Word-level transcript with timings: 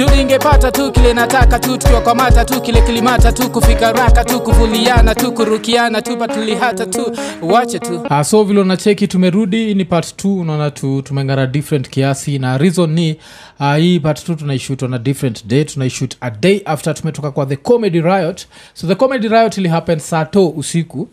juu 0.00 0.16
ningepata 0.16 0.72
tu 0.72 0.92
kile 0.92 1.14
nataka 1.14 1.58
tu 1.58 1.78
tukiwakwamata 1.78 2.44
tu 2.44 2.60
kile 2.60 2.82
kilimata 2.82 3.32
tu 3.32 3.50
kufika 3.50 3.92
raka 3.92 4.24
tu 4.24 4.40
kuvuliana 4.40 5.14
tu 5.14 5.32
kurukiana 5.32 6.02
tu 6.02 6.16
patulihata 6.16 6.86
tu 6.86 7.16
wache 7.42 7.78
tu. 7.78 8.00
Uh, 8.00 8.22
so 8.22 8.44
vile 8.44 8.60
unacheki 8.60 9.08
tumerudi 9.08 9.74
ni 9.74 9.84
part 9.84 10.24
2 10.24 10.40
unaona 10.40 10.70
tu 10.70 11.02
tumengara 11.02 11.46
different 11.46 11.88
kiasi 11.88 12.38
na 12.38 12.58
reason 12.58 12.90
ni 12.90 13.16
uh, 13.60 13.76
hii 13.76 14.00
part 14.00 14.28
2 14.28 14.36
tunaishut 14.36 14.82
on 14.82 14.94
a 14.94 14.98
different 14.98 15.46
day 15.46 15.64
tunaishut 15.64 16.16
a 16.20 16.30
day 16.30 16.62
after 16.64 16.94
tumetoka 16.94 17.30
kwa 17.30 17.46
the 17.46 17.56
comedy 17.56 18.00
riot. 18.00 18.46
So 18.74 18.86
the 18.86 18.94
comedy 18.94 19.28
riot 19.28 19.58
ilihappen 19.60 19.98
saa 19.98 20.26
usiku. 20.56 21.08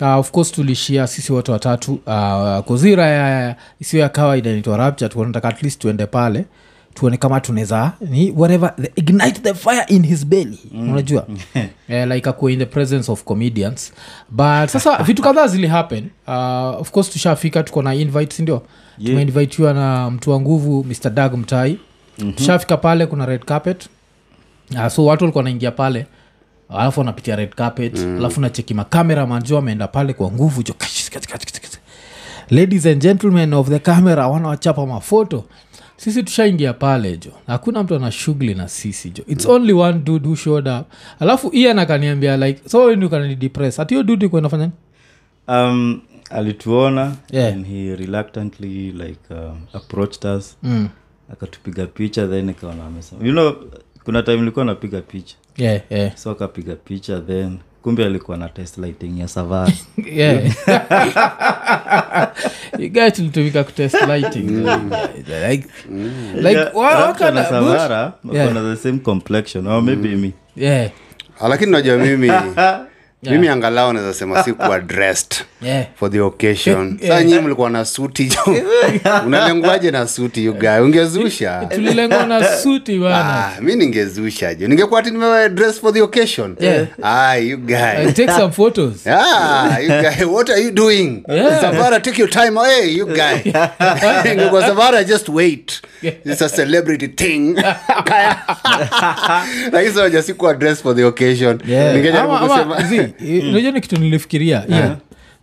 Uh, 0.00 0.16
of 0.18 0.30
course 0.30 0.52
tulishia 0.52 1.06
sisi 1.06 1.32
wote 1.32 1.52
watatu 1.52 1.92
uh, 2.06 2.58
kozira 2.64 3.06
ya 3.06 3.56
isiyo 3.80 4.02
ya 4.02 4.08
kawaida 4.08 4.50
inaitwa 4.50 4.76
rapture 4.76 5.08
tunataka 5.08 5.48
at 5.48 5.62
least 5.62 5.80
tuende 5.80 6.06
pale 6.06 6.44
tuone 6.98 7.16
kama 7.16 7.40
tunaweza 7.40 7.92
ni 8.00 8.30
whatever 8.30 8.76
the, 8.76 8.92
ignite 8.96 9.40
the 9.40 9.54
fire 9.54 9.84
in 9.88 10.06
his 10.06 10.26
belly. 10.26 10.58
Mm. 10.72 10.90
unajua? 10.90 11.26
Yeah, 11.88 12.08
like 12.14 12.28
akuwa 12.28 12.52
in 12.52 12.58
the 12.58 12.66
presence 12.66 13.12
of 13.12 13.24
comedians. 13.24 13.92
But 14.30 14.68
sasa 14.68 15.02
vitu 15.06 15.22
kadhaa 15.22 15.46
zili 15.46 15.66
happen. 15.66 16.10
Uh, 16.26 16.80
of 16.80 16.90
course 16.90 17.10
tushafika 17.10 17.62
tuko 17.62 17.82
na 17.82 17.94
invite 17.94 18.34
sindio 18.36 18.62
yeah. 18.98 19.10
tumeinvitiwa 19.10 19.72
na 19.74 20.10
mtu 20.10 20.30
wa 20.30 20.40
nguvu 20.40 20.84
mr 20.84 21.10
dag 21.10 21.34
mtai. 21.34 21.78
Mm-hmm. 22.18 22.32
tushafika 22.32 22.76
pale 22.76 23.06
kuna 23.06 23.26
red 23.26 23.44
carpet. 23.44 23.88
Uh, 24.70 24.88
so 24.88 25.04
watu 25.04 25.24
walikuwa 25.24 25.40
wanaingia 25.40 25.70
pale. 25.70 26.06
Alafu 26.68 27.00
wanapitia 27.00 27.36
red 27.36 27.54
carpet. 27.54 27.98
Mm. 27.98 28.16
alafu 28.16 28.40
nacheki 28.40 28.74
makamera 28.74 29.26
manjo 29.26 29.58
ameenda 29.58 29.88
pale 29.88 30.12
kwa 30.12 30.30
nguvu 30.32 30.62
jo 30.62 30.74
ladies 32.50 32.86
and 32.86 33.02
gentlemen 33.02 33.52
of 33.54 33.68
the 33.68 33.78
camera 33.78 34.28
wanawachapa 34.28 34.86
mafoto 34.86 35.44
sisi 35.98 36.22
tushaingia 36.22 36.72
pale 36.72 37.16
jo 37.16 37.30
hakuna 37.46 37.82
mtu 37.82 37.94
ana 37.94 38.10
shughuli 38.12 38.54
na 38.54 38.68
sisi 38.68 39.10
jo 39.10 39.22
its 39.26 39.46
only 39.46 39.72
one 39.72 39.98
dude 39.98 40.26
who 40.28 40.36
showed 40.36 40.68
up 40.68 40.86
alafu 41.20 41.50
ian 41.54 41.78
akaniambia 41.78 42.36
like 42.36 42.68
so 42.68 42.96
ni 42.96 43.04
ukananidepress 43.04 43.76
hati 43.76 43.94
hiyo 43.94 44.02
dude 44.02 44.26
ikuwa 44.26 44.40
inafanya 44.40 44.64
nini? 44.66 44.74
um, 45.48 46.00
alituona 46.30 47.16
Yeah. 47.30 47.52
and 47.54 47.66
he 47.66 47.96
reluctantly 47.96 48.92
like 48.92 49.20
um, 49.34 49.60
approached 49.72 50.24
us 50.36 50.56
mm. 50.62 50.88
akatupiga 51.32 51.86
picha 51.86 52.26
then 52.26 52.48
ikaona 52.48 52.84
amesema 52.86 53.26
you 53.26 53.32
know 53.32 53.52
kuna 54.04 54.22
time 54.22 54.36
ilikuwa 54.38 54.64
napiga 54.64 55.00
picha 55.00 55.36
yeah, 55.56 55.80
yeah. 55.90 56.16
so 56.16 56.30
akapiga 56.30 56.74
picha 56.76 57.20
then 57.20 57.58
kumbe 57.88 58.04
alikuwa 58.06 58.36
na 58.36 58.48
test 58.48 58.78
lighting 58.78 59.20
ya 59.20 59.28
savara 59.28 59.72
yeah. 60.12 60.44
you 62.78 62.88
guys 62.88 63.12
tulitumika 63.12 63.64
kutest 63.64 63.94
lighting. 64.08 64.50
Like, 65.48 65.68
like 66.34 66.58
Yeah, 66.58 66.76
wa- 66.76 66.90
Rapture 66.94 67.06
waka 67.06 67.30
na 67.30 67.42
na 67.42 67.48
savara 67.48 68.12
wakona 68.24 68.74
the 68.74 68.76
same 68.82 68.98
complexion. 68.98 69.66
Or 69.66 69.82
maybe 69.82 70.16
me. 70.16 70.32
Yeah, 70.56 70.90
Ah, 71.40 71.48
lakini 71.48 71.72
najua 71.72 71.96
mimi 71.96 72.32
mimi 73.22 73.48
angalau 73.48 73.92
naweza 73.92 74.14
sema 74.14 74.44
si 74.44 74.52
kuwa 74.52 74.80
dressed 74.90 75.44
yeah. 75.62 75.86
for 75.96 76.10
the 76.10 76.20
occasion 76.20 76.98
saa 77.08 77.22
nyii 77.22 77.38
mlikuwa 77.38 77.70
na 77.70 77.84
suti 77.84 78.24
jo 78.24 78.56
unalenguaje 79.26 79.90
na 79.90 80.08
suti 80.08 80.44
you 80.44 80.54
ungezusha 80.82 81.64
tulilengwa 81.74 82.26
na 82.26 82.56
suti 82.56 82.98
bana 82.98 83.46
ah, 83.46 83.60
mi 83.60 83.76
ningezusha 83.76 84.54
jo 84.54 84.68
ningekuwa 84.68 85.02
ti 85.02 85.10
nimewa 85.10 85.48
dress 85.48 85.80
for 85.80 85.94
the 85.94 86.02
occasion 86.02 86.56
Yeah. 86.60 86.86
ah, 87.02 87.36
you 87.36 87.56
guy 87.56 87.76
I 87.76 88.12
take 88.12 88.32
some 88.32 88.52
photos 88.52 89.06
Ah, 89.06 89.78
you 89.80 89.88
guy, 89.88 90.24
what 90.24 90.50
are 90.50 90.62
you 90.62 90.70
doing? 90.70 91.24
Yeah. 91.28 91.60
Savara, 91.60 92.00
take 92.02 92.18
your 92.18 92.30
time 92.30 92.58
away, 92.58 92.90
you 92.90 93.06
guy. 93.06 93.42
Ingekuwa 94.32 94.62
Savara, 94.66 95.04
just 95.04 95.28
wait. 95.28 95.80
It's 96.02 96.42
a 96.42 96.48
celebrity 96.48 97.08
thing. 97.08 97.54
Lakini 99.72 99.88
sasa 99.88 100.00
unajua 100.00 100.22
sikuwa 100.22 100.54
dress 100.54 100.82
for 100.82 100.96
the 100.96 101.04
occasion. 101.04 101.60
Yeah. 101.66 101.94
Ningejaribu 101.94 102.38
kusema 102.38 102.78
eh, 102.94 103.07
unajua 103.50 103.70
ni 103.70 103.80
kitu 103.80 103.96
nilifikiria 103.96 104.64
yeah. 104.68 104.96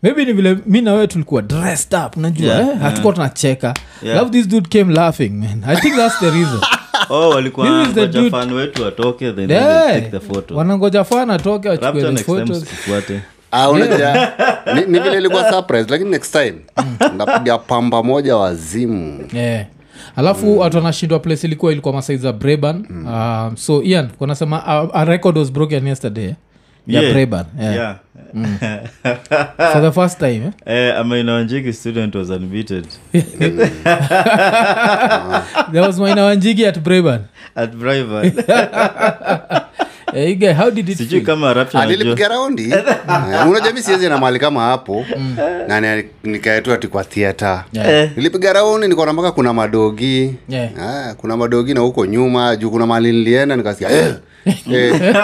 maybe 0.04 0.26
ni 0.26 0.34
vile 0.34 0.58
mi 0.66 0.82
na 0.82 1.08
tulikuwa 1.08 1.42
dressed 1.42 2.00
up 2.06 2.18
unajua 2.18 2.56
Yeah. 2.56 2.68
eh? 2.70 2.80
hatukuwa 2.82 3.14
tunacheka 3.14 3.74
Yeah. 4.04 4.18
love 4.20 4.32
this 4.32 4.48
dude 4.48 4.80
came 4.80 4.94
laughing 4.94 5.30
man 5.30 5.64
i 5.68 5.76
think 5.82 5.96
that's 5.96 6.20
the 6.20 6.30
reason 6.30 6.60
oh 7.10 7.30
walikuwa 7.30 7.68
This 7.68 7.88
is 7.88 7.94
the 7.94 8.02
ngoja 8.02 8.20
dude- 8.20 8.32
fan 8.32 8.54
wetu 8.54 8.86
atoke 8.86 9.32
then 9.34 9.50
Yeah. 9.50 9.94
take 9.94 10.10
the 10.12 10.20
photo 10.20 10.56
wanangoja 10.56 11.04
fana 11.04 11.34
atoke 11.34 11.70
wachukue 11.70 12.18
photos 12.18 12.66
Ah, 13.52 13.72
ni, 14.76 14.82
ni 14.88 15.00
vile 15.00 15.18
ilikuwa 15.18 15.52
surprise 15.52 15.86
lakini 15.90 16.10
next 16.10 16.32
time 16.32 16.54
ndapiga 17.16 17.58
pamba 17.58 18.04
moja 18.04 18.38
wazimu. 18.38 19.24
yeah. 19.34 19.66
alafu 20.16 20.60
watu 20.60 20.78
wanashindwa 20.78 21.20
place 21.20 21.48
ilikuwa 21.48 21.72
ilikuwa 21.72 21.94
masaiza 21.94 22.34
breban 22.34 22.86
mm. 22.90 23.08
um, 23.08 23.58
so 23.58 23.84
ian 23.84 24.10
kunasema 24.10 24.64
a, 24.68 24.88
a 24.94 25.06
record 25.06 25.38
was 25.38 25.52
broken 25.52 25.88
yesterday 25.88 26.34
eh? 26.88 26.94
ya 26.96 27.02
Yeah. 27.02 27.16
yeah. 27.60 27.74
yeah 27.74 27.96
for 29.74 29.82
the 29.82 29.92
first 29.92 30.20
time 30.20 30.52
eh? 30.66 30.88
Eh, 30.90 30.98
amainawanjiki 31.00 31.74
student 31.74 32.16
was 32.16 32.30
unbeaten 32.30 32.84
there 35.72 35.82
was 35.88 35.98
maina 36.00 36.28
at 36.28 36.80
breban 36.84 37.20
at 37.56 37.72
Brivan. 37.76 38.32
hey, 40.14 40.54
how 40.54 40.70
did 40.70 40.90
it 40.90 40.98
sijui 40.98 41.22
kama 41.22 41.54
Rapture 41.54 41.84
anajua. 41.84 41.98
nilipiga 42.04 42.28
raundi 42.28 42.72
Eh, 42.72 43.48
unajua 43.50 43.74
mi 43.74 43.82
siwezi 43.82 44.10
na 44.10 44.18
mahali 44.18 44.40
kama 44.40 44.62
hapo 44.62 45.06
na 45.68 45.96
ni- 45.96 46.04
nikaetu 46.24 46.74
ati 46.74 46.88
kwa 46.88 47.04
theatre 47.04 47.58
Yeah. 47.74 48.10
nilipiga 48.18 48.54
raundi 48.54 48.88
nikaona 48.88 49.14
mpaka 49.14 49.32
kuna 49.32 49.54
madogi 49.54 50.36
Yeah. 50.50 50.70
ah, 50.80 51.14
kuna 51.18 51.38
madogi 51.38 51.74
na 51.74 51.80
huko 51.80 52.06
nyuma 52.06 52.56
juu 52.56 52.72
kuna 52.72 52.86
mali 52.88 53.12
nilienda 53.12 53.56
nikasikia 53.56 53.92
eh, 53.92 54.14
eh, 54.46 55.16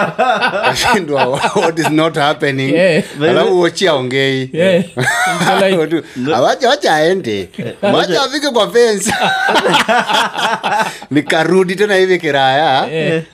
kashindwa 0.64 1.26
what 1.56 1.78
is 1.78 1.90
not 1.90 2.16
happening. 2.16 2.74
Yeah. 2.74 3.04
alafu 3.22 3.60
wochi 3.60 3.88
aongei. 3.88 4.50
Yeah. 4.52 4.78
It's 4.84 4.96
like- 5.62 6.02
"Awacha- 6.34 6.68
wacha 6.68 6.94
aende. 6.94 7.48
Wacha 7.82 8.22
afike 8.22 8.48
kwa 8.50 8.70
fence. 8.72 9.14
Nikarudi 11.10 11.76
tena 11.76 11.94
hivi 11.94 12.18
kiraya. 12.18 12.88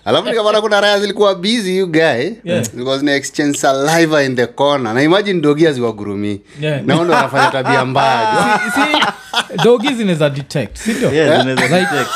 Alafu 0.05 0.29
nikapata 0.29 0.61
kuna 0.61 0.81
raya 0.81 1.01
zilikuwa 1.01 1.35
busy 1.35 1.77
you 1.77 1.87
guy. 1.87 2.31
Because 2.75 3.05
na 3.05 3.15
exchange 3.15 3.59
saliva 3.59 4.23
in 4.23 4.37
the 4.37 4.47
corner. 4.47 4.95
Na 4.95 5.03
imagine 5.03 5.41
dogi 5.41 5.67
aziwagurumi. 5.67 6.41
Yeah. 6.61 6.83
naondo 6.85 7.15
wanafanya 7.15 7.51
tabia 7.51 7.85
mbaya. 7.85 8.61
Si- 8.75 8.81
si 8.81 9.63
dogi 9.65 9.95
zinaweza 9.95 10.31
detect 10.31 10.77
sindio 10.77 11.13
Yeah, 11.13 11.41
zinaweza 11.41 11.69
detect. 11.69 12.11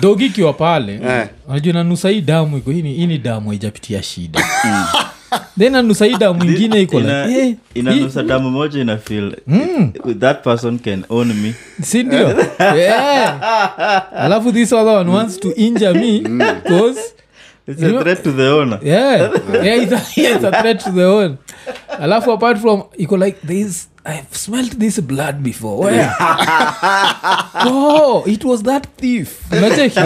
Dogi 0.00 0.26
ikiwa 0.26 0.52
pale 0.52 0.94
Eh. 0.94 1.28
unajua 1.48 1.72
nanusa 1.72 2.08
hii 2.08 2.20
damu 2.20 2.58
iko 2.58 2.70
hii 2.70 2.82
ni- 2.82 2.94
hii 2.94 3.06
ni 3.06 3.18
damu 3.18 3.48
haijapitia 3.50 4.02
shida. 4.02 4.40
Then 5.58 5.72
nanusa 5.72 6.04
hii 6.06 6.16
damu 6.16 6.44
ingine 6.44 6.82
iko 6.82 7.00
Ina- 7.00 7.30
eh, 7.38 7.54
inanusa 7.74 8.22
damu 8.22 8.50
moja 8.50 8.80
ina 8.80 8.96
feel 8.96 9.36
that 10.20 10.44
person 10.44 10.78
can 10.78 11.04
own 11.08 11.32
me. 11.34 11.54
Sindio 11.82 12.28
yeah. 12.76 14.06
alafu 14.16 14.52
this 14.52 14.72
other 14.72 14.94
one 14.94 15.10
wants 15.10 15.40
to 15.40 15.54
injure 15.54 15.92
me 16.00 16.20
because 16.20 17.00
it's 17.68 17.82
a 17.82 18.00
threat 18.02 18.22
to 18.22 18.32
the 18.32 18.48
owner. 18.48 18.78
Yeah, 18.82 19.30
yeah, 19.64 19.82
it's 19.82 19.92
a, 19.92 20.20
yeah, 20.20 20.32
it's 20.36 20.44
a 20.44 20.50
threat 20.62 20.84
to 20.84 20.90
the 20.90 21.04
own 21.04 21.36
alafu 22.00 22.32
apart 22.32 22.58
from 22.58 22.82
iko 22.96 23.16
like 23.16 23.38
this 23.46 23.88
i've 24.06 24.36
smelled 24.38 24.78
this 24.78 25.00
blood 25.00 25.36
before. 25.42 25.76
Where? 25.84 26.14
Oh 27.68 28.22
it 28.26 28.44
was 28.44 28.62
that 28.62 28.86
thief. 28.96 29.52
Unacheki 29.52 30.00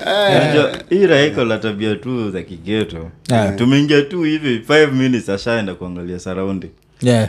Unajua, 0.00 0.72
hii 0.90 1.06
raiko 1.06 1.44
la 1.44 1.58
tabia 1.58 1.94
tu 1.96 2.30
za 2.30 2.42
kigeto. 2.42 3.10
Tumeingia 3.56 4.02
tu 4.02 4.22
hivi 4.22 4.58
5 4.58 4.92
minutes 4.92 5.28
ashaenda 5.28 5.74
kuangalia 5.74 6.18
saraundi 6.18 6.70
yeah. 7.02 7.28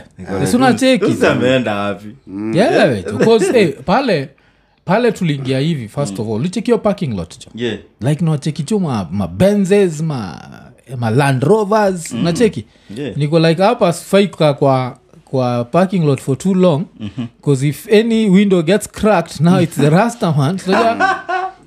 Sunacheki 0.50 1.26
ameenda 1.26 1.74
wapi? 1.76 2.08
Yeah, 2.54 3.02
because, 3.18 3.60
eh, 3.60 3.74
pale 3.84 4.28
pale 4.84 5.12
tuliingia 5.12 5.58
hivi 5.58 5.88
first 5.88 6.18
of 6.18 6.28
all. 6.28 6.40
Lichekio 6.42 6.78
parking 6.78 7.14
lot 7.16 7.38
jo? 7.38 7.50
Yeah. 7.54 7.78
Like 8.00 8.24
nawacheki 8.24 8.62
tu 8.62 8.80
ma, 8.80 9.08
ma 9.10 9.26
benzes 9.28 10.00
ma, 10.00 10.38
ma 10.98 11.10
land 11.10 11.42
rovers. 11.42 12.12
Mm. 12.12 12.22
nacheki 12.24 12.64
Yeah. 12.96 13.16
niko 13.16 13.38
like 13.38 13.62
hapa 13.62 13.92
sifai 13.92 14.28
kukaa 14.28 14.52
kwa 14.54 14.96
kwa 15.24 15.64
parking 15.64 16.04
lot 16.04 16.22
for 16.22 16.38
too 16.38 16.54
long. 16.54 16.84
Because 17.40 17.68
if 17.68 17.92
any 17.92 18.28
window 18.30 18.62
gets 18.62 18.88
cracked 18.88 19.40
now 19.40 19.60
it's 19.60 19.76
the 19.76 19.90
rastaman 19.90 20.58
so 20.64 20.70
yeah, 20.72 21.22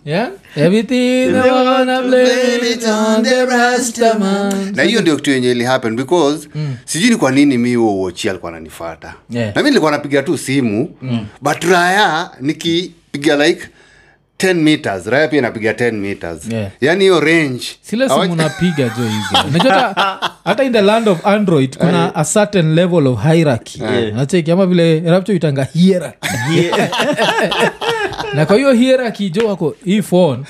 yeah? 0.05 0.29
Everything 0.55 1.31
they 1.31 1.51
wanna 1.51 2.01
blame 2.01 2.63
it 2.73 2.83
on 2.83 3.23
the 3.23 3.45
rastaman 3.45 4.75
na 4.75 4.83
hiyo 4.83 5.01
ndio 5.01 5.15
kitu 5.15 5.31
yenye 5.31 5.51
ili 5.51 5.63
happen 5.63 5.95
because 5.95 6.49
sijui 6.85 7.09
ni 7.09 7.15
kwa 7.15 7.31
nini 7.31 7.57
mi 7.57 7.75
huo 7.75 7.97
wochi 7.99 8.29
alikuwa 8.29 8.51
ananifata 8.51 9.13
Yeah. 9.29 9.55
na 9.55 9.63
mi 9.63 9.69
nilikuwa 9.69 9.91
napiga 9.91 10.23
tu 10.23 10.37
simu 10.37 10.89
but 11.41 11.63
raya 11.63 12.31
nikipiga 12.41 13.47
like 13.47 13.67
10 14.39 14.53
meters 14.53 15.05
raya 15.05 15.27
pia 15.27 15.39
inapiga 15.39 15.71
10 15.71 15.91
meters. 15.91 16.49
Yeah. 16.51 16.71
yaani 16.81 17.01
hiyo 17.03 17.19
range. 17.19 17.63
Sile 17.81 18.09
simu 18.09 18.35
jo 18.97 19.03
hivi. 19.03 19.51
Najua 19.57 19.73
hata- 19.73 20.31
hata 20.45 20.63
in 20.63 20.73
the 20.73 20.81
land 20.81 21.09
of 21.09 21.27
android 21.27 21.77
kuna 21.77 22.15
a 22.15 22.23
certain 22.25 22.75
level 22.75 23.07
of 23.07 23.23
hierarchy. 23.23 23.79
Nacheki 24.15 24.51
ama 24.51 24.65
vile 24.65 24.99
rapcho 24.99 25.33
itanga 25.33 25.63
hierarchy. 25.63 26.27
Na 28.35 28.45
kwa 28.45 28.55
hiyo 28.55 28.73
hierarchy 28.73 29.29
jo 29.29 29.47
wako 29.47 29.75
hii 29.85 30.01
phone 30.01 30.43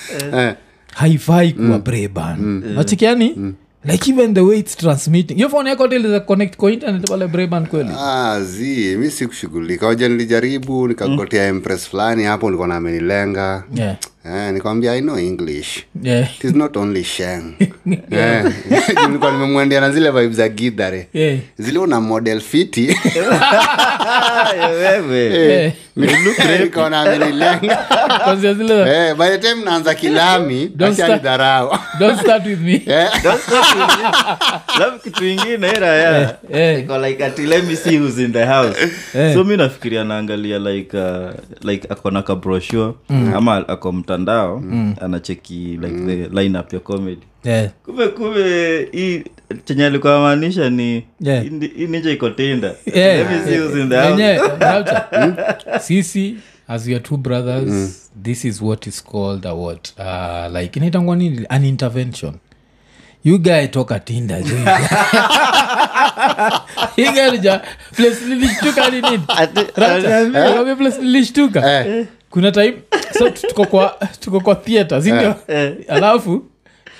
haifai 0.95 1.51
kuwa 1.53 1.79
breban. 1.79 2.63
Nachikiani 2.75 3.53
like 3.85 4.11
even 4.11 4.33
the 4.33 4.41
way 4.41 4.59
its 4.59 4.77
transmitting. 4.77 5.35
Hiyo 5.35 5.49
phone 5.49 5.69
yako 5.69 5.87
tiliza 5.87 6.19
connect 6.19 6.55
kwa 6.57 6.71
internet 6.71 7.09
pale 7.09 7.27
braban 7.27 7.67
kweli? 7.67 7.89
Ah, 7.99 8.41
zi 8.43 8.95
mi 8.97 9.11
sikushughulika. 9.11 9.87
Oja 9.87 10.09
nilijaribu 10.09 10.87
nikagotea 10.87 11.47
impress 11.47 11.89
fulani 11.89 12.23
hapo 12.23 12.45
nilikuwa 12.45 12.67
na 12.67 12.75
amenilenga 12.75 13.63
yeah. 13.75 13.95
Eh, 14.25 14.53
nikwambia 14.53 14.93
i 14.95 15.01
know 15.01 15.17
english. 15.19 15.83
Yeah. 16.03 16.29
it 16.37 16.43
is 16.43 16.55
not 16.55 16.77
only 16.77 17.03
sheng. 17.03 17.53
Eh, 18.11 18.45
nilikuwa 19.07 19.31
nimemwendea 19.31 19.81
na 19.81 19.91
zile 19.91 20.11
vibe 20.11 20.33
za 20.33 20.49
gidhare 20.49 21.07
Yeah. 21.13 21.39
zile 21.57 21.79
una 21.79 22.01
model 22.01 22.39
fiti. 22.41 22.87
Wewe. 24.79 25.53
Eh. 25.63 25.73
nikaona 26.61 27.01
amenilenga 27.01 27.75
Kwanzia 28.23 28.53
zile. 28.53 28.73
Eh, 29.07 29.15
by 29.15 29.27
the 29.27 29.37
time 29.37 29.63
naanza 29.65 29.95
kilami 29.95 30.71
Don't 30.75 30.93
start- 30.95 31.03
achanidharau 31.05 31.77
don't 31.99 32.19
start 32.21 32.45
with 32.45 32.59
me. 32.59 32.81
Kitu 35.03 35.25
ingine 35.27 35.67
iraya 35.69 36.35
iko 36.79 36.97
like 36.97 37.25
ati 37.25 37.41
let 37.45 37.63
me 37.63 37.75
see 37.75 37.97
who's 37.97 38.17
in 38.19 38.31
the 38.33 38.45
house. 38.45 38.77
So 39.33 39.43
mi 39.43 39.57
nafikiria 39.57 40.03
naangalia 40.03 40.59
like 40.59 40.97
uh, 40.97 41.31
like 41.61 41.87
akona 41.89 42.21
ka 42.23 42.35
brochure 42.35 42.93
ama 43.35 43.67
ako 43.67 43.91
mtandao 44.17 44.63
anacheki 45.01 45.53
like 45.81 46.05
the 46.05 46.41
lineup 46.41 46.73
ya 46.73 46.79
comedy. 46.79 47.21
Yeah. 47.43 47.69
kumbe 47.85 48.07
kumbe 48.07 48.87
hii 48.91 49.23
chenye 49.65 49.85
alikuwa 49.85 50.19
maanisha 50.21 50.69
ni 50.69 51.03
Yeah. 51.21 51.43
hii- 51.43 51.71
hii 51.75 51.87
ninja 51.87 52.11
iko 52.11 52.29
tinda 52.29 52.73
Yeah. 52.93 53.17
let 53.17 53.29
me 53.29 53.51
see 53.51 53.59
who's 53.59 53.75
in 53.79 53.89
the 53.89 53.95
house. 54.01 54.21
Yenye, 54.23 54.41
Raucha, 54.59 55.05
sisi 55.87 56.35
as 56.67 56.87
your 56.87 57.03
two 57.03 57.17
brothers 57.17 58.09
this 58.23 58.45
is 58.45 58.61
what 58.61 58.87
is 58.87 59.03
called 59.03 59.45
a 59.45 59.53
what? 59.53 59.89
Uh, 59.99 60.55
like 60.61 60.79
inaitangwa 60.79 61.15
nini? 61.15 61.45
An 61.49 61.65
intervention. 61.65 62.33
You 63.23 63.37
guy 63.39 63.67
toka 63.67 63.99
tinda 63.99 64.39
nija 67.31 67.61
place 67.95 68.25
nilishtuka 68.27 68.89
ni 68.89 69.01
nini? 69.01 69.19
Place 70.77 71.01
nilishtuka 71.01 71.85
kuna 72.33 72.51
time 72.51 72.73
so 73.17 73.29
tuko 73.29 73.65
kwa 73.65 73.99
tuko 74.19 74.39
kwa 74.39 74.55
theatre 74.55 75.01
sindio 75.01 75.35
alafu 75.87 76.43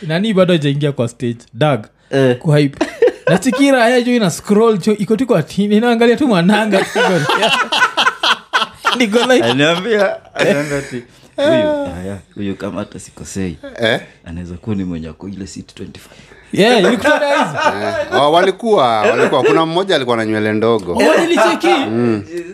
nani 0.02 0.34
bado 0.34 0.54
ajaingia 0.54 0.92
kwa 0.92 1.08
stage? 1.08 1.38
Dag 1.54 1.86
Eh. 2.12 2.38
kuhype 2.38 2.86
nachikira 3.28 3.86
aya 3.86 4.02
jo 4.02 4.16
ina 4.16 4.32
scroll 4.32 4.78
cho 4.78 4.92
iko 4.98 5.16
tu 5.16 5.26
kwa 5.28 5.44
tini 5.44 5.78
inaangalia 5.78 6.16
tu 6.18 6.28
mwananga. 6.28 6.86
Tu 8.94 9.00
niko 9.00 9.20
like 9.20 9.44
aniambia 9.44 10.36
anaambia 10.36 10.78
ati 10.78 11.04
huyu 12.36 12.56
kama 12.56 12.80
hata 12.80 13.00
sikosei 13.00 13.58
eh, 13.82 14.02
anaweza 14.26 14.56
kuwa 14.56 14.76
ni 14.76 14.84
mwenye 14.84 15.14
ile 15.32 15.48
seat 15.48 15.80
25 15.80 15.88
yeah 16.54 16.84
eh. 16.94 17.00
Oh, 18.22 18.32
walikuwa 18.32 19.02
walikuwa. 19.02 19.44
Kuna 19.44 19.66
mmoja 19.66 19.96
alikuwa 19.96 20.18
na 20.18 20.26
nywele 20.26 20.54
ndogo. 20.54 20.92
Oh, 20.92 21.22
nilicheki 21.22 21.68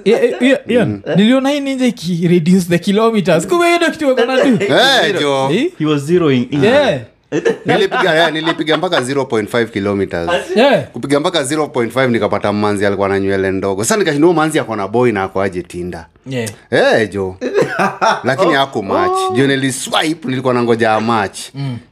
Yeah, 0.06 0.24
yeah, 0.24 0.42
yeah, 0.42 0.60
yeah. 0.68 0.88
niliona 1.16 1.50
hii 1.50 1.60
ninja 1.60 1.86
ikireduce 1.86 2.66
the 2.70 2.80
kilometers. 2.80 3.48
Kumbe 3.48 3.66
hiyo 3.66 3.78
ndio 3.78 3.92
kitu 3.92 4.08
wako 4.08 4.26
na 4.26 4.36
do. 4.44 4.66
Eh, 4.66 5.20
jo 5.22 5.50
Eh? 5.52 5.72
he 5.80 5.86
was 5.86 6.02
zeroing 6.02 6.48
in 6.52 6.64
yeah 6.64 7.00
nilipiga 7.66 8.28
eh, 8.28 8.34
nilipiga 8.34 8.78
mpaka 8.78 9.00
0.5 9.00 9.68
kilometers. 9.68 10.30
Yeah. 10.56 10.88
Kupiga 10.88 11.20
mpaka 11.20 11.44
0.5 11.44 12.10
nikapata 12.10 12.54
manzi 12.54 12.86
alikuwa 12.86 13.10
na 13.10 13.20
nywele 13.20 13.52
ndogo. 13.52 13.84
Sasa 13.84 13.98
nikashindua 13.98 14.34
manzi 14.34 14.60
ako 14.60 14.76
na 14.76 14.88
boy 14.88 15.12
na 15.12 15.24
akoaje 15.24 15.62
tinda 15.64 16.08
yeah. 16.26 16.50
Hey, 16.70 17.08
jo 17.08 17.36
lakini 18.24 18.54
haku 18.54 18.84
match. 18.84 19.36
Jo 19.36 19.48
niliswipe 19.48 20.28
nilikuwa 20.28 20.54
nangoja 20.54 20.94
amach 20.94 21.30
match. 21.30 21.40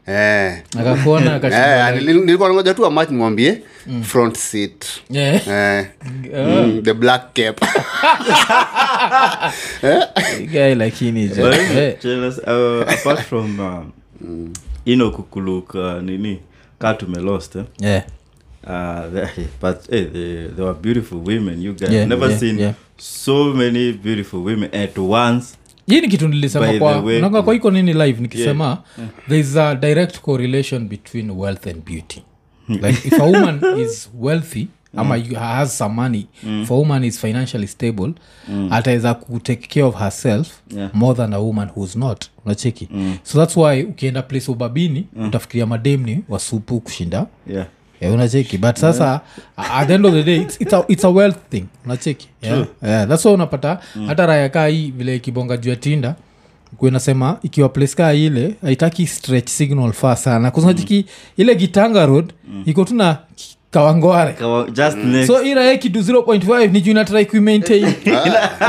Eh. 0.08 0.58
akakuona 0.80 1.36
Eh, 1.44 2.04
nilikuwa 2.04 2.50
nangoja 2.50 2.74
tu 2.74 2.86
amach 2.86 3.10
nimwambie 3.10 3.62
mm. 3.88 4.04
front 4.04 4.38
seat. 4.38 4.86
Yeah. 5.10 5.48
Eh. 5.48 5.86
mm, 6.34 6.82
the 6.84 6.94
black 6.94 7.34
cap. 7.34 7.62
Guy 10.52 10.76
lakini 10.76 11.24
Eh. 11.24 11.96
uh, 12.48 12.94
apart 12.94 13.22
from 13.22 13.60
um, 13.60 13.92
ino 14.88 15.12
kukuluka 15.12 16.02
nini? 16.02 16.40
Kaa 16.80 16.94
tumelost 16.94 17.56
eh? 17.56 17.64
yeah. 17.80 18.04
Uh, 18.68 19.14
they, 19.14 19.46
but 19.62 19.90
hey, 19.90 20.06
they, 20.06 20.48
they 20.48 20.66
were 20.66 20.74
beautiful 20.74 21.18
women 21.20 21.62
you 21.62 21.74
guys. 21.74 21.92
Yeah, 21.92 22.06
never 22.08 22.30
yeah, 22.30 22.40
seen 22.40 22.60
yeah. 22.60 22.74
so 22.98 23.54
many 23.54 23.94
beautiful 23.94 24.40
women 24.44 24.70
at 24.76 24.98
once. 24.98 25.58
Hii 25.88 26.02
ni 26.02 26.08
kitu 26.08 26.28
nilisema 26.28 26.74
kwa 26.80 27.44
kwa 27.44 27.56
iko 27.56 27.72
nini 27.72 27.94
live 27.94 28.22
nikisema 28.22 28.78
thereis 29.28 29.56
a 29.58 29.76
direct 29.76 30.20
correlation 30.20 30.88
between 30.88 31.32
wealth 31.32 31.68
and 31.68 31.86
beauty. 31.86 32.24
Like 32.70 33.08
if 33.08 33.20
a 33.20 33.24
woman 33.24 33.62
is 33.80 34.10
wealthy 34.20 34.68
ama 34.98 35.18
mm. 35.18 35.34
has 35.36 35.78
some 35.78 35.96
money. 35.96 36.26
Mm. 36.44 36.66
for 36.66 36.78
woman 36.78 37.04
is 37.04 37.20
financially 37.20 37.68
stable 37.68 38.14
ataweza 38.72 39.14
kutake 39.14 39.68
care 39.68 39.84
of 39.86 39.96
herself 39.96 40.48
Yeah. 40.76 40.90
more 40.94 41.18
than 41.18 41.34
a 41.34 41.40
woman 41.40 41.68
whois 41.70 41.96
not. 41.96 42.26
Unacheki? 42.46 42.90
So 43.24 43.40
thats 43.40 43.58
why 43.58 43.84
ukienda 43.84 44.22
place 44.22 44.52
ubabini 44.52 45.08
utafikiria 45.28 45.66
madem 45.66 46.04
ni 46.04 46.24
wasupu 46.30 46.80
kushinda. 46.80 47.26
Yeah. 47.48 47.66
Yeah, 48.02 48.14
unacheki? 48.14 48.58
But 48.58 48.76
sasa 48.76 49.06
yeah. 49.58 49.78
at 49.80 49.88
the 49.88 49.94
end 49.94 50.06
of 50.06 50.14
the 50.14 50.24
day 50.24 50.38
it's, 50.42 50.62
it's, 50.62 50.74
a, 50.74 50.86
it's 50.88 51.06
a 51.06 51.10
wealth 51.10 51.38
thing. 51.50 51.66
Unacheki? 51.86 52.28
Yeah. 52.42 52.66
yeah, 52.84 53.08
that's 53.08 53.26
why 53.26 53.34
unapata 53.34 53.80
hata 54.08 54.26
raya 54.26 54.50
kaa 54.50 54.68
hii 54.68 54.92
vile 54.92 55.16
ikibonga 55.16 55.58
juu 55.58 55.70
ya 55.70 55.76
tinda 55.76 56.16
kunasema 56.78 57.38
ikiwa 57.44 57.70
place 57.70 57.96
kaa 57.96 58.14
ile 58.14 58.56
haitaki 58.62 59.08
stretch 59.08 59.50
signal 59.50 59.92
fa 59.94 60.16
sana. 60.16 60.52
Kusanachiki 60.52 61.06
ile 61.38 61.56
gitanga 61.56 62.06
road 62.06 62.34
iko 62.66 62.86
tu 62.86 62.96
na 62.96 63.18
ki- 63.36 63.57
kawangware 63.78 64.36
next. 64.96 65.28
So 65.28 65.44
irae 65.44 65.78
kitu 65.78 66.00
0.5 66.00 66.72
ni 66.72 66.82
juu 66.82 66.92
inatrai 66.92 67.26
kumaintain 67.26 67.84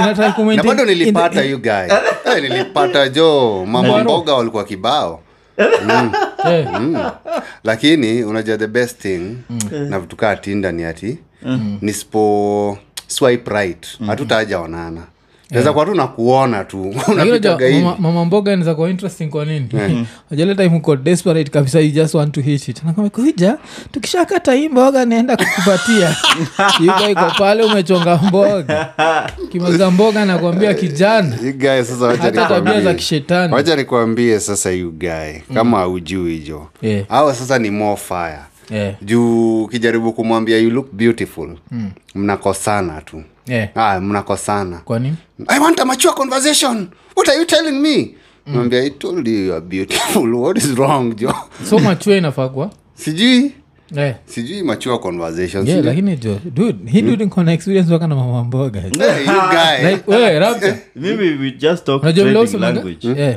inatrai 0.02 0.28
na 0.28 0.32
kumaintain 0.32 0.68
bado 0.76 0.82
in 0.82 0.88
the- 0.88 0.94
nilipata 0.94 1.42
you 1.44 1.58
guy 1.58 1.88
hey, 2.24 2.40
nilipata 2.40 3.08
jo 3.08 3.64
mama 3.66 3.98
mboga 3.98 4.34
walikuwa 4.34 4.64
kibao. 4.64 5.20
Yeah. 5.58 6.80
mm. 6.80 7.10
lakini 7.64 8.24
unajua 8.24 8.58
the 8.58 8.66
best 8.66 8.98
thing 9.00 9.20
na 9.88 10.00
vitu 10.00 10.16
kaa 10.16 10.36
tinda 10.36 10.72
ni 10.72 10.84
ati 10.84 11.18
nisipo 11.80 12.78
swipe 13.06 13.50
right. 13.50 13.86
Hatutajaonana 14.06 15.02
naweza 15.50 15.72
kuwa 15.72 15.86
tu 15.86 15.94
nakuona 15.94 16.64
tu. 16.64 16.94
Mama, 17.08 17.96
mama 17.98 18.24
mboga 18.24 18.56
naeza 18.56 18.74
kuwa 18.74 18.90
interesting 18.90 19.26
kwa 19.28 19.44
nini? 19.44 19.68
Ajale 20.32 20.54
time 20.54 20.76
uko 20.76 20.96
desperate 20.96 21.50
kabisa 21.50 21.80
you 21.80 21.90
just 21.90 22.14
want 22.14 22.34
to 22.34 22.40
hit 22.40 22.68
it. 22.68 22.84
Nakamekuija 22.84 23.58
tukishakata 23.92 24.52
hii 24.54 24.68
mboga 24.68 25.04
naenda 25.04 25.36
kukupatia. 25.36 26.16
Iko 27.10 27.32
pale 27.38 27.62
umechonga 27.62 28.16
mboga. 28.16 28.88
Kimaliza 29.52 29.90
mboga 29.90 30.24
nakwambia 30.24 30.74
kijana. 30.74 31.36
Hata 32.20 32.46
tabia 32.48 32.80
za 32.80 32.94
kishetani. 32.94 33.54
Wacha 33.54 33.76
nikuambie 33.76 34.40
sasa 34.40 34.70
you 34.70 34.90
guy. 34.92 35.54
Kama 35.54 35.78
aujui 35.80 36.32
hijo. 36.32 36.66
Yeah. 36.82 37.04
au 37.08 37.34
sasa 37.34 37.58
ni 37.58 37.70
more 37.70 37.96
fire. 37.96 38.38
Yeah. 38.70 38.94
juu 39.02 39.64
ukijaribu 39.64 40.12
kumwambia 40.12 40.58
you 40.58 40.70
look 40.70 40.92
beautiful. 40.92 41.56
Mnakosana 42.14 43.00
tu 43.00 43.22
yeah. 43.48 43.68
ah, 43.74 44.00
mnakosana. 44.00 44.82
I 45.48 45.58
want 45.60 45.80
a 45.80 45.84
mature 45.84 46.12
conversation. 46.14 46.88
What 47.16 47.28
are 47.28 47.38
you 47.38 47.44
telling 47.46 47.80
me? 47.82 48.14
Mwambia 48.46 48.82
i 48.82 48.90
told 48.90 49.28
you 49.28 49.44
you 49.46 49.52
are 49.52 49.60
beautiful. 49.60 50.34
What 50.44 50.58
is 50.58 50.74
wrong 50.78 51.14
jo? 51.16 51.34
So 51.64 51.78
mature 51.78 52.18
inafaa 52.18 52.48
kwa 52.48 52.70
sijui. 52.94 53.52
Yeah. 53.96 54.14
sijui 54.26 54.62
conversation 54.98 55.66
yeah, 55.68 55.84
lakini 55.84 56.16
jo 56.16 56.40
dude 56.54 57.02
dude 57.02 57.52
experience 57.52 57.92
waka 57.92 58.06
na 58.06 58.14
mama 58.14 58.44
mboga. 58.44 58.80
Hey, 58.98 59.24
you 59.26 59.40
guy. 59.50 59.90
like 59.90 60.10
wewe 60.10 60.38
rapta 60.38 60.78
maybe 60.96 61.34
we 61.40 61.50
just 61.50 61.84
talk 61.84 62.02
trading 62.02 62.58
language. 62.60 63.08
Yeah. 63.08 63.36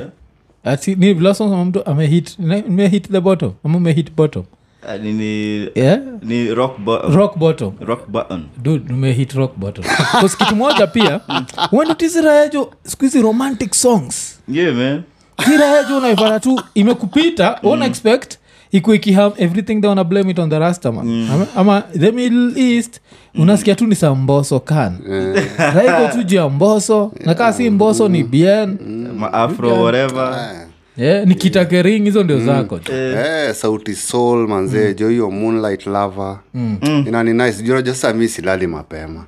ati 0.64 0.94
ni 0.94 1.14
vile 1.14 1.34
mtu 1.64 1.86
amehit 1.86 2.38
nimehit 2.38 3.10
the 3.10 3.20
bottom? 3.20 3.52
Ama 3.64 3.76
umehit 3.78 4.12
bottom 4.16 4.44
Ah, 4.88 4.98
ni, 4.98 5.12
ni, 5.12 5.68
yeah? 5.74 5.98
ni 6.22 6.54
rock, 6.54 6.78
bo- 6.78 6.98
rock 6.98 7.36
bottom. 7.38 7.72
rock 7.80 8.08
button. 8.08 8.44
Dude 8.62 8.92
umehit 8.92 9.32
rock 9.32 9.52
bottom. 9.56 9.84
Because 10.14 10.36
kitu 10.36 10.56
moja 10.56 10.86
pia 10.86 11.20
siku 12.84 13.04
hizi 13.04 13.22
romantic 13.22 13.74
songs. 13.74 14.38
Yeah 14.48 14.74
man. 14.74 15.02
Unaipata 15.96 16.40
tu 16.40 16.60
imekupita 16.74 17.58
una 17.62 17.86
expect 17.86 18.38
ikiham 18.72 19.32
everything 19.36 19.80
they 19.80 19.88
wanna 19.88 20.04
blame 20.04 20.30
it 20.30 20.38
on 20.38 20.50
the 20.50 20.58
rastaman 20.58 21.28
ama, 21.30 21.46
ama 21.56 21.82
the 21.98 22.12
middle 22.12 22.52
east 22.56 23.00
unasikia 23.34 23.74
tu 23.74 23.86
ni 23.86 23.94
sa 23.94 24.14
mboso 24.14 24.60
kan 24.60 24.98
raiko 25.58 26.16
tu 26.16 26.22
juu 26.22 26.36
ya 26.36 26.48
mboso 26.48 27.12
na 27.24 27.34
kaa 27.34 27.52
si 27.52 27.70
mboso 27.70 28.08
ni 28.08 28.22
bien 28.24 28.78
ma 29.16 29.32
afro 29.32 29.82
whatever 29.82 30.54
yeah, 30.96 31.26
ni 31.26 31.34
kitakering 31.34 32.04
hizo 32.04 32.22
ndio 32.24 32.40
zako 32.40 32.80
yeah, 32.92 33.48
Eh, 33.48 33.54
sauti 33.54 33.94
soul 33.94 34.48
manzee 34.48 34.94
jo 34.94 35.08
hiyo 35.08 35.30
moonlight 35.30 35.86
lava 35.86 36.40
inani 37.06 37.32
nice. 37.32 37.62
Juu 37.62 37.72
unajua 37.72 38.12
mi 38.12 38.28
silali 38.28 38.66
mapema. 38.66 39.24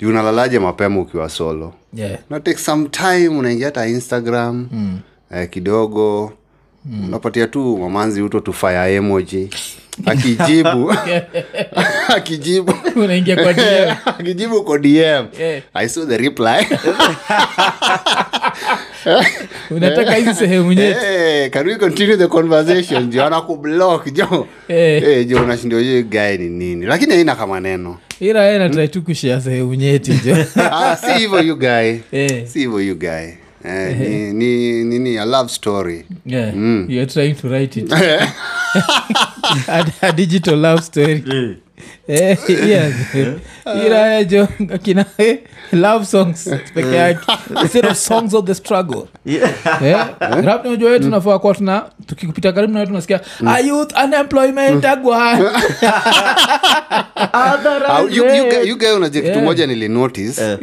Juu 0.00 0.08
unalalaje 0.08 0.58
mapema 0.58 1.00
ukiwa 1.00 1.28
solo? 1.28 1.74
Yeah. 1.94 2.18
na 2.30 2.40
take 2.40 2.58
some 2.58 2.88
time 2.88 3.28
unaingia 3.28 3.66
hata 3.66 3.86
instagram. 3.86 4.68
Eh, 5.34 5.50
kidogo. 5.50 6.32
Unapatia 7.08 7.46
tu 7.46 7.78
mamanzi 7.78 8.22
uto 8.22 8.40
tufaya 8.40 8.88
emoji. 8.88 9.50
Akijibu. 10.06 10.94
Akijibu. 12.16 12.74
Unaingia 12.96 13.36
kwa 13.36 13.52
DM. 13.52 13.94
akijibu 14.18 14.62
kwa 14.62 14.78
dm 14.78 14.90
Yeah. 15.38 15.62
i 15.74 15.88
saw 15.88 16.04
the 16.06 16.16
reply 16.18 16.66
unataka 19.70 20.14
hizi 20.14 20.34
sehemu 20.34 20.72
nyeti? 20.72 21.00
Hey, 21.00 21.48
can 21.48 21.66
we 21.66 21.76
continue 21.76 22.16
the 22.16 22.26
conversation? 22.26 23.10
Jo 23.10 23.24
anakublock 23.24 24.12
jo 24.12 24.46
Eh. 24.68 25.02
hey, 25.02 25.24
jo 25.24 25.42
unashindia 25.44 25.78
hiyo 25.78 26.02
guy 26.02 26.36
ni 26.38 26.48
nini. 26.48 26.86
Lakini 26.86 27.12
haina 27.14 27.36
kama 27.36 27.60
neno. 27.60 27.98
Ila 28.20 28.58
natrai 28.58 28.88
tu 28.88 29.02
kushia 29.02 29.40
sehemu 29.40 29.74
nyeti 29.74 30.12
jo 30.24 30.36
ah, 30.72 30.96
si 30.96 31.12
hivyo 31.20 31.40
you 31.42 31.56
guy. 31.56 31.96
Eh. 32.12 32.46
si 32.46 32.58
hivyo 32.58 32.80
you 32.80 32.94
guy. 32.98 33.28
Eh, 33.64 34.32
ni, 34.32 34.84
ni, 34.84 34.98
ni 34.98 35.18
a 35.18 35.24
love 35.24 35.48
story. 35.50 36.04
Yeah. 36.26 36.54
you're 36.88 37.06
trying 37.06 37.34
to 37.34 37.48
write 37.48 37.80
it. 37.80 37.92
A, 39.68 39.84
a 40.02 40.12
digital 40.12 40.56
love 40.56 40.82
story. 40.82 41.24
Eh, 41.32 41.56
Eh, 42.08 42.38
yes. 42.68 42.94
ira 43.86 44.24
jo 44.24 44.48
kina 44.82 45.04
eh, 45.18 45.38
love 45.72 46.06
songs 46.06 46.50
peke 46.74 46.96
yake. 46.96 47.20
Instead 47.62 47.86
of 47.86 47.96
songs 47.96 48.34
of 48.34 48.44
the 48.44 48.54
struggle. 48.54 49.02
Yeah. 49.24 50.14
rap 50.44 50.66
unajua 50.66 50.90
wetu 50.90 51.04
tunafaa 51.04 51.38
kuwa 51.38 51.54
tuna 51.54 51.84
tukipita 52.06 52.52
karibu 52.52 52.72
na 52.72 52.78
wetu 52.80 52.90
tunasikia 52.90 53.20
a 53.46 53.60
youth 53.60 53.92
unemployment 54.04 54.84
agwa. 54.84 55.38
Ah, 57.32 58.00
you, 58.10 58.24
you, 58.24 58.64
you 58.64 58.78
guy 58.78 58.90
unajua 58.92 59.22
kitu 59.22 59.40
moja 59.40 59.66
nilinotice 59.66 60.58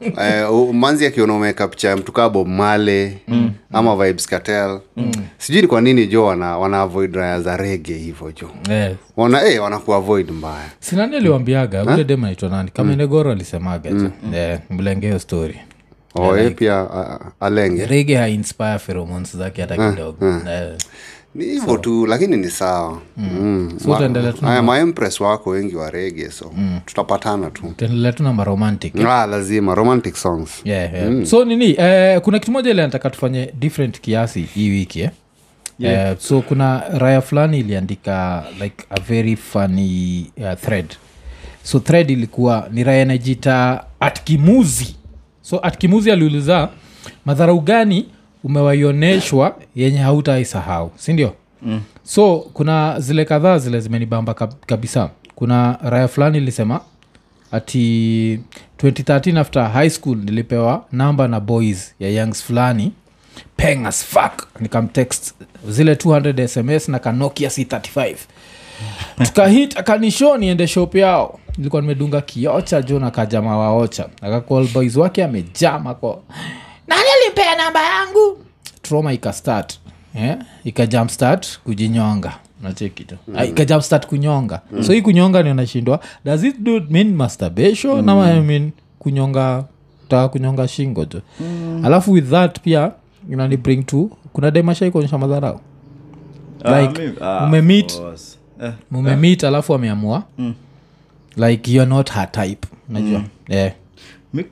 Eh, 0.20 0.52
u- 0.54 0.72
manzi 0.72 1.06
akiona 1.06 1.34
umeweka 1.34 1.68
picha 1.68 1.88
ya 1.88 1.96
mtukaa 1.96 2.28
bob 2.28 2.48
male 2.48 3.18
ama 3.72 3.96
vibes 4.06 4.26
cartel. 4.26 4.80
Sijui 5.38 5.62
ni 5.62 5.68
kwa 5.68 5.80
nini 5.80 6.06
jo 6.06 6.24
wana, 6.24 6.58
wana 6.58 6.80
avoid 6.82 7.14
raya 7.14 7.40
za 7.40 7.56
rege 7.56 7.94
hivyo 7.94 8.32
jo 8.32 8.50
yes. 8.74 8.96
wana 9.16 9.46
eh, 9.48 9.62
wanakuavoid 9.62 10.30
mbaya. 10.30 10.64
Sinani 10.80 11.16
aliwambiaga 11.16 11.82
ule 11.84 12.04
dem 12.04 12.24
anaitwa 12.24 12.48
nani? 12.48 12.70
Kama 12.74 12.92
inegoro 12.92 13.30
alisemaga 13.32 13.90
jo 13.90 14.10
Eh, 14.34 14.58
mlenge 14.70 15.06
hiyo 15.06 15.18
story. 15.18 15.60
Oh, 16.14 16.36
like, 16.36 16.50
pia 16.54 16.82
uh, 16.82 17.26
alenge. 17.46 17.86
Rege 17.86 18.16
hainspire 18.16 18.78
feromons 18.78 19.36
zake 19.36 19.60
hata 19.62 19.90
kidogo. 19.90 20.26
Eh, 20.26 20.72
ni 21.36 21.44
hivyo 21.44 21.78
tu 21.78 22.06
lakini 22.06 22.36
ni 22.36 22.50
sawa. 22.50 23.00
Mm. 23.16 23.72
So 23.84 23.96
Aya, 24.48 24.62
maempress 24.62 25.20
wako 25.20 25.50
wengi 25.50 25.76
wa 25.76 25.90
rege 25.90 26.30
so 26.30 26.52
tutapatana 26.86 27.50
tu. 27.50 27.74
Tuendelea 27.76 28.12
tu 28.12 28.22
na 28.22 28.32
maromantic 28.32 28.96
ah, 29.06 29.26
lazima 29.26 29.74
romantic 29.74 30.16
songs. 30.16 30.50
Yeah, 30.64 30.94
yeah. 30.94 31.24
so 31.24 31.44
nini 31.44 31.74
eh, 31.78 32.20
kuna 32.20 32.38
kitu 32.38 32.52
moja 32.52 32.70
ile 32.70 32.82
nataka 32.82 33.10
tufanye 33.10 33.52
different 33.58 34.00
kiasi 34.00 34.42
hii 34.42 34.70
wiki 34.70 35.00
eh? 35.00 35.10
Yeah. 35.78 36.10
Eh, 36.10 36.16
so 36.18 36.40
kuna 36.40 36.82
raya 36.98 37.20
fulani 37.20 37.58
iliandika 37.58 38.44
like 38.62 38.84
a 38.90 39.00
very 39.00 39.36
funny 39.36 40.26
uh, 40.36 40.52
thread. 40.60 40.86
So 41.62 41.78
thread 41.78 42.10
ilikuwa 42.10 42.68
ni 42.72 42.84
raya 42.84 43.04
najita 43.04 43.84
atkimuzi. 44.00 44.96
So 45.42 45.60
atkimuzi 45.62 46.10
aliuliza 46.10 46.68
madharau 47.24 47.60
gani 47.60 48.06
umewaioneshwa 48.44 49.56
yenye 49.76 49.98
hautaisahau 49.98 50.90
sindio 50.96 51.32
mm. 51.62 51.80
so 52.02 52.38
kuna 52.52 53.00
zile 53.00 53.24
kadhaa 53.24 53.58
zile 53.58 53.80
zimenibamba 53.80 54.34
kabisa. 54.66 55.10
Kuna 55.34 55.78
raya 55.82 56.08
fulani 56.08 56.38
ilisema 56.38 56.80
ati 57.52 58.40
2013 58.78 59.38
after 59.38 59.68
high 59.72 59.90
school 59.90 60.16
nilipewa 60.16 60.84
namba 60.92 61.28
na 61.28 61.40
boys 61.40 61.94
ya 62.00 62.08
youngs 62.10 62.42
fulani 62.44 62.92
pengas 63.56 64.04
fak 64.04 64.46
nikamtext 64.60 65.34
zile 65.68 65.94
200 65.94 66.46
sms 66.46 66.88
na 66.88 66.98
kanokia 66.98 67.48
c35 67.48 68.14
tukahit 69.26 69.76
akanisho 69.78 70.36
niende 70.36 70.66
shop 70.66 70.94
yao. 70.94 71.38
Nilikuwa 71.58 71.82
nimedunga 71.82 72.20
kiocha 72.20 72.82
jo 72.82 72.98
na 72.98 73.10
kajama 73.10 73.58
waocha 73.58 74.08
akacall 74.22 74.68
boys 74.68 74.96
wake 74.96 75.24
amejama 75.24 75.94
ko 75.94 76.22
nani 76.88 77.02
alimpea 77.20 77.56
namba 77.56 77.82
yangu 77.82 78.38
trauma 78.82 79.12
ikastart 79.12 79.78
yeah? 80.14 80.38
ikajumpstart 80.64 81.58
kujinyonga 81.64 82.32
nachekito 82.62 83.16
mm. 83.28 83.82
start 83.82 84.06
kunyonga 84.06 84.60
mm. 84.72 84.82
so 84.82 84.92
hii 84.92 85.02
kunyonga 85.02 85.42
ni 85.42 85.50
unashindwa 85.50 86.00
does 86.24 86.44
it 86.44 86.58
do 86.60 86.80
mean 86.90 87.14
masturbation 87.14 88.02
mm. 88.02 88.08
ama 88.08 88.30
I 88.30 88.40
mean 88.40 88.70
kunyonga 88.98 89.64
taka 90.08 90.28
kunyonga 90.28 90.68
shingo 90.68 91.04
jo 91.04 91.20
mm. 91.40 91.84
alafu 91.84 92.12
with 92.12 92.30
that 92.30 92.60
pia 92.60 92.92
inani 93.30 93.56
bring 93.56 93.86
to 93.86 94.10
kuna 94.32 94.50
demasha 94.50 94.90
kuonyesha 94.90 95.18
madharau 95.18 95.60
Ah, 96.64 96.80
Like, 96.80 97.12
ah, 97.20 97.40
mumemit. 97.40 97.92
ah, 97.92 97.98
course. 98.00 98.38
Eh, 98.62 98.72
alafu 99.44 99.74
ameamua 99.74 100.22
Mm. 100.38 100.54
like 101.36 101.72
youare 101.72 101.90
not 101.90 102.12
her 102.12 102.32
type 102.32 102.68
najua 102.88 103.22
yeah. 103.48 103.72
mi- 104.34 104.44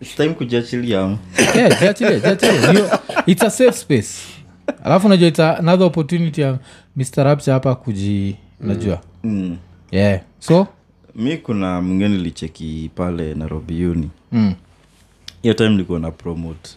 It's 0.00 0.14
time 0.16 0.28
kujiachilia 0.28 1.16
yeah, 1.56 1.80
jiachilie, 1.80 2.20
jiachilie. 2.20 2.70
Hiyo- 2.72 2.98
it's 3.26 3.42
a 3.42 3.50
safe 3.50 3.72
space 3.72 4.08
alafu 4.84 5.08
najua 5.08 5.28
it's 5.28 5.40
another 5.40 5.86
opportunity 5.86 6.40
ya 6.40 6.58
mr 6.96 7.24
rapcha 7.24 7.52
hapa 7.52 7.74
kuji 7.74 8.36
najua 8.60 9.00
mm. 9.24 9.56
yeah 9.90 10.20
so 10.38 10.66
mi 11.14 11.36
kuna 11.36 11.80
mwingine 11.80 12.08
nilicheki 12.08 12.90
pale 12.94 13.34
nairobi 13.34 13.86
uni 13.86 14.10
mm. 14.32 14.54
hiyo 15.42 15.54
time 15.54 15.68
nilikuwa 15.68 15.98
na 16.00 16.10
promote 16.10 16.70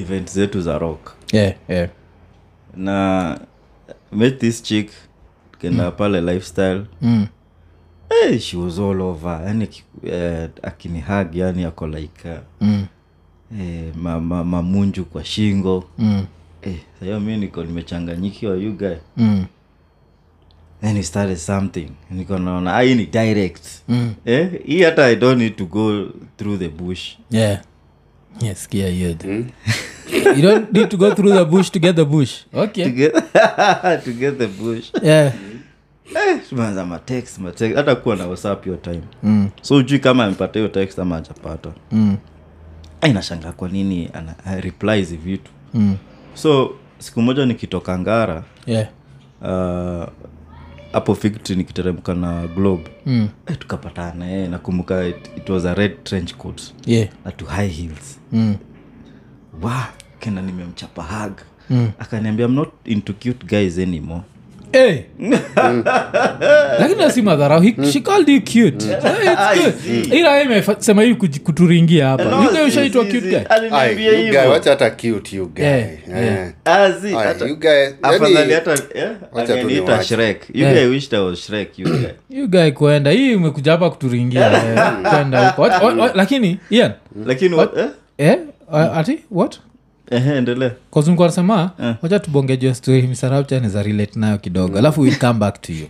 event 0.00 0.30
zetu 0.30 0.60
za 0.60 0.78
rock 0.78 1.12
yeah, 1.32 1.52
yeah. 1.68 1.88
na 2.76 3.38
met 4.12 4.38
this 4.38 4.62
chick 4.62 4.90
kenda 5.60 5.90
pale 5.90 6.20
lifestyle 6.20 6.82
Mm. 7.02 7.26
Hey, 8.20 8.38
she 8.38 8.56
was 8.56 8.78
all 8.78 9.02
over. 9.02 9.40
Yani 9.46 9.68
uh, 10.02 10.48
akinihag 10.62 11.34
yani 11.36 11.64
ako 11.64 11.86
like 11.86 12.28
uh, 12.28 12.38
Mm. 12.60 12.86
eh, 13.60 13.92
ma, 13.96 14.20
ma, 14.20 14.44
kwa 15.04 15.24
shingo. 15.24 15.84
Mm. 15.98 16.26
eh, 16.62 16.76
sahiyo 17.00 17.20
mi 17.20 17.36
niko 17.36 17.64
nimechanganyikiwa 17.64 18.56
you 18.56 18.72
Mm. 19.16 19.44
then 20.80 20.96
he 20.96 21.02
started 21.02 21.36
something. 21.38 21.88
Niko 22.10 22.38
naona 22.38 22.76
"Ah, 22.76 22.80
hii 22.82 22.94
ni 22.94 23.06
direct. 23.06 23.64
Mm. 23.88 24.14
eh, 24.24 24.50
hii 24.66 24.82
hata 24.82 25.06
i 25.10 25.16
don't 25.16 25.38
need 25.42 25.56
to 25.56 25.64
go 25.66 26.06
through 26.36 26.58
the 26.58 26.68
bush. 26.68 27.10
Yeah. 27.30 27.60
Yes 28.40 28.68
kia 28.68 28.88
hiyo 28.88 29.08
you 30.36 30.42
don't 30.42 30.72
need 30.72 30.88
to 30.88 30.96
go 30.96 31.14
through 31.14 31.34
the 31.34 31.44
bush 31.44 31.70
to 31.70 31.78
get 31.78 31.96
the 31.96 32.04
bush. 32.04 32.32
To 32.52 32.66
get, 32.66 33.12
to 34.04 34.12
get 34.12 34.38
the 34.38 34.46
bush. 34.46 34.90
Yeah 35.02 35.32
eh, 36.16 36.40
tumeanza 36.48 36.86
matext 36.86 37.38
matext 37.38 37.76
hata 37.76 37.94
kuwa 37.94 38.16
na 38.16 38.26
whatsapp 38.26 38.64
hiyo 38.64 38.76
time 38.76 39.02
mm. 39.22 39.48
so 39.62 39.74
ujui 39.76 39.98
kama 39.98 40.24
amepata 40.24 40.58
hiyo 40.58 40.68
text 40.68 40.98
ama 40.98 41.16
ajapata 41.16 41.70
Mm. 41.92 42.16
inashanga 43.08 43.52
kwa 43.52 43.68
nini 43.68 44.10
ana 44.12 44.34
a- 44.44 44.60
reply 44.60 44.96
hizi 44.96 45.16
vitu 45.16 45.50
Mm. 45.74 45.96
so 46.34 46.70
siku 46.98 47.22
moja 47.22 47.46
nikitoka 47.46 47.98
ngara 47.98 48.44
yeah 48.66 48.88
uh, 49.40 50.08
hapo 50.92 51.14
fikti 51.14 51.54
nikiteremka 51.56 52.14
na 52.14 52.46
globe 52.46 52.90
mm. 53.06 53.28
eh, 53.46 53.58
tukapatana 53.58 54.32
eh, 54.32 54.50
nakumbuka 54.50 55.06
it, 55.06 55.30
it 55.36 55.48
was 55.48 55.64
a 55.64 55.74
red 55.74 56.04
trench 56.04 56.34
coat 56.34 56.62
yeah 56.86 57.08
na 57.24 57.30
to 57.32 57.44
high 57.46 57.68
heels 57.68 58.20
mm. 58.32 58.56
wa 59.62 59.86
kenda 60.20 60.42
nimemchapa 60.42 61.02
hag 61.02 61.32
Mm. 61.70 61.90
akaniambia 61.98 62.46
i'm 62.46 62.54
not 62.54 62.68
into 62.84 63.12
cute 63.12 63.46
guys 63.46 63.78
anymore 63.78 64.22
hey. 64.72 64.98
lakini 66.80 67.02
asi 67.02 67.22
madharau. 67.22 67.60
He- 67.60 67.92
she 67.92 68.00
called 68.00 68.28
you 68.28 68.40
cute. 68.40 68.84
Hey, 68.84 69.66
it's 69.66 69.86
good. 69.86 70.12
ila 70.14 70.42
imesema 70.42 71.02
hii 71.02 71.14
kuturingia 71.14 72.08
hapa. 72.08 72.24
No, 72.24 72.64
ushaitwa 72.68 73.04
si- 73.04 73.10
si- 73.10 73.16
cute 73.20 73.28
guy? 73.30 73.38
Aliniambia 73.48 73.78
Ai, 74.10 74.16
you 74.16 74.30
guy, 74.30 74.38
hivyo. 74.38 74.50
wacha 74.50 74.70
hata 74.70 74.90
cute 74.90 75.36
you 75.36 75.46
guy. 75.54 75.64
Yeah, 75.64 75.88
Eh. 75.90 75.98
yeah. 76.66 77.00
Si, 77.00 77.06
Ai, 77.06 77.14
hata- 77.14 77.46
you 77.46 77.56
guy- 77.56 77.92
afadhali 78.02 78.52
hata 78.52 78.72
eh, 78.94 79.10
Wacha 79.32 79.46
tu 79.46 79.60
angeniita 79.60 80.04
shrek. 80.04 80.42
You 80.54 80.60
Yeah. 80.66 80.74
guy 80.74 80.84
wished 80.86 81.14
I 81.14 81.20
was 81.24 81.38
shrek 81.46 81.78
you 81.78 81.86
guy. 81.86 82.06
You 82.38 82.48
guy 82.48 82.70
kwenda. 82.70 83.10
Hii 83.10 83.34
umekuja 83.34 83.72
hapa 83.72 83.90
kuturingia 83.90 84.46
eh, 84.52 85.10
kwenda 85.10 85.48
huko. 85.50 85.62
What- 85.62 85.80
what- 85.82 85.96
what- 85.98 86.12
lakini 86.16 86.58
ian? 86.70 86.92
Lakini 87.26 87.54
what, 87.54 87.76
eh? 87.78 87.86
eh, 88.18 88.38
ati? 88.94 89.18
What 89.30 89.58
Ehe, 90.10 90.36
endelea. 90.38 90.70
Kazungu 90.94 91.24
anasema 91.24 91.70
wacha 92.02 92.18
tubongejua 92.18 92.74
story. 92.74 93.02
Misarapcha 93.02 93.60
niza 93.60 93.82
relate 93.82 94.20
nayo 94.20 94.38
kidogo. 94.38 94.78
Alafu 94.78 95.00
we'll 95.00 95.18
come 95.18 95.38
back 95.38 95.60
to 95.62 95.72
you. 95.72 95.86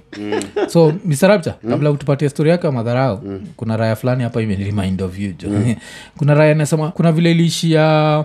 So 0.69 0.93
misarapcha 1.05 1.55
kabla 1.71 1.91
utupatie 1.91 2.29
story 2.29 2.51
yako 2.51 2.67
ya 2.67 2.73
madharau 2.73 3.41
kuna 3.57 3.77
raya 3.77 3.97
fulani 3.97 4.23
hapa 4.23 4.43
imenirimind 4.43 5.03
of 5.03 5.19
you 5.19 5.33
jo 5.33 5.49
kuna 6.19 6.35
raya 6.35 6.55
nasema 6.55 6.91
kuna 6.91 7.13
vile 7.13 7.31
iliishia 7.31 8.25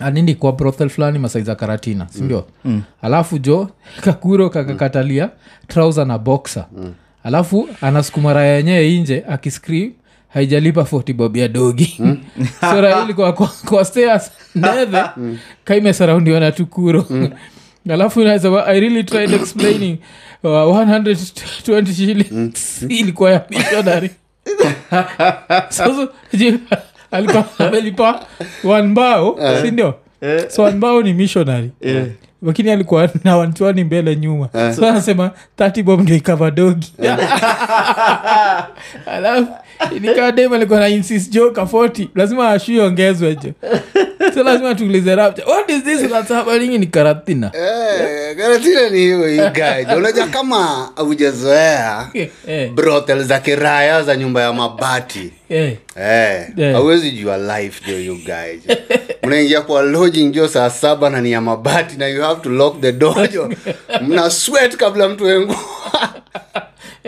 anini 0.00 0.34
kwa 0.34 0.52
brothel 0.52 0.88
fulani 0.88 1.18
masaiza 1.18 1.54
karatina 1.54 2.08
sindio 2.08 2.46
mm. 2.64 2.82
alafu 3.02 3.38
jo 3.38 3.68
kakuro 4.04 4.50
kakakatalia 4.50 5.30
trouser 5.68 6.06
na 6.06 6.18
boxer. 6.18 6.66
Mm. 6.76 6.92
alafu 7.24 7.68
anasukuma 7.80 8.32
raya 8.32 8.56
yenyewe 8.56 8.94
inje 8.94 9.24
akiscream 9.28 9.92
haijalipa 10.38 10.80
40 10.80 11.14
bob 11.14 11.36
ya 11.36 11.48
dogi. 11.48 11.96
Mm. 11.98 12.18
so 12.70 12.80
raya 12.80 13.04
ilikuwa 13.04 13.32
kwa, 13.32 13.50
kwa 13.64 13.84
stairs 13.84 14.30
ndeve 14.54 15.02
kaimesaraundiwa 15.64 16.40
na 16.40 16.52
tukuro 16.52 17.06
mm. 17.10 17.30
alafu 17.94 18.20
inasema 18.20 18.66
i 18.66 18.80
really 18.80 19.04
tried 19.04 19.32
explaining 19.34 19.98
uh, 20.42 20.50
120 20.50 21.92
shillings. 21.94 22.82
Ilikuwa 22.88 23.30
ya 23.30 23.44
missionary 23.50 24.10
sasa 25.68 26.08
alikuwa 27.10 27.44
amelipa 27.58 28.26
wanbao 28.64 29.38
sindio 29.62 29.94
so 30.48 30.62
wanbao 30.62 31.02
ni 31.02 31.14
missionary 31.14 31.70
lakini 32.42 32.70
alikuwa 32.70 33.08
na 33.24 33.36
wanchwani 33.36 33.84
mbele 33.84 34.16
nyuma. 34.16 34.48
So 34.76 34.86
anasema 34.88 35.30
tatibom 35.56 36.00
ndio 36.00 36.16
ikava 36.16 36.50
dogi. 36.50 36.92
Alafu 39.06 39.52
nikadem 40.00 40.52
alikuwa 40.52 40.80
na 40.80 40.88
insist 40.88 41.32
jo 41.32 41.50
ka 41.50 41.62
40 41.62 42.08
lazima 42.14 42.50
ashui 42.50 42.80
ongezwe 42.80 43.36
jo 43.36 43.52
so 44.34 44.42
lazima 44.42 44.74
tuulize 44.74 45.14
rapture 45.14 45.46
what 45.52 45.70
is 45.70 45.82
this? 45.84 46.10
That's 46.10 46.28
happening 46.28 46.78
ni 46.80 46.86
karatina. 46.86 47.50
Eh, 47.54 48.36
Karatina 48.36 48.88
ni 48.90 48.98
hiyo 48.98 49.18
guy. 49.50 49.96
unajua 49.96 50.26
kama 50.26 50.90
aujazoea 50.96 52.08
eh, 52.46 52.70
brothel 52.72 53.24
za 53.24 53.38
kiraya 53.38 54.02
za 54.02 54.16
nyumba 54.16 54.42
ya 54.42 54.52
mabati. 54.52 55.32
Eh. 55.48 55.76
Eh, 56.00 56.46
Yeah. 56.56 56.80
jua 57.10 57.38
life 57.38 57.82
jo 57.92 57.98
you 57.98 58.18
mnaingia 59.22 59.60
kwa 59.66 59.82
lodging 59.82 60.30
jo 60.32 60.48
saa 60.48 60.70
saba 60.70 61.10
na 61.10 61.20
ni 61.20 61.32
ya 61.32 61.40
mabati 61.40 61.96
na 61.96 62.06
you 62.08 62.22
have 62.22 62.40
to 62.40 62.48
lock 62.50 62.80
the 62.80 62.92
door 62.92 63.28
jo 63.30 63.50
mna 64.06 64.30
sweat 64.30 64.76
kabla 64.76 65.08
mtu 65.08 65.24
wengu 65.24 65.54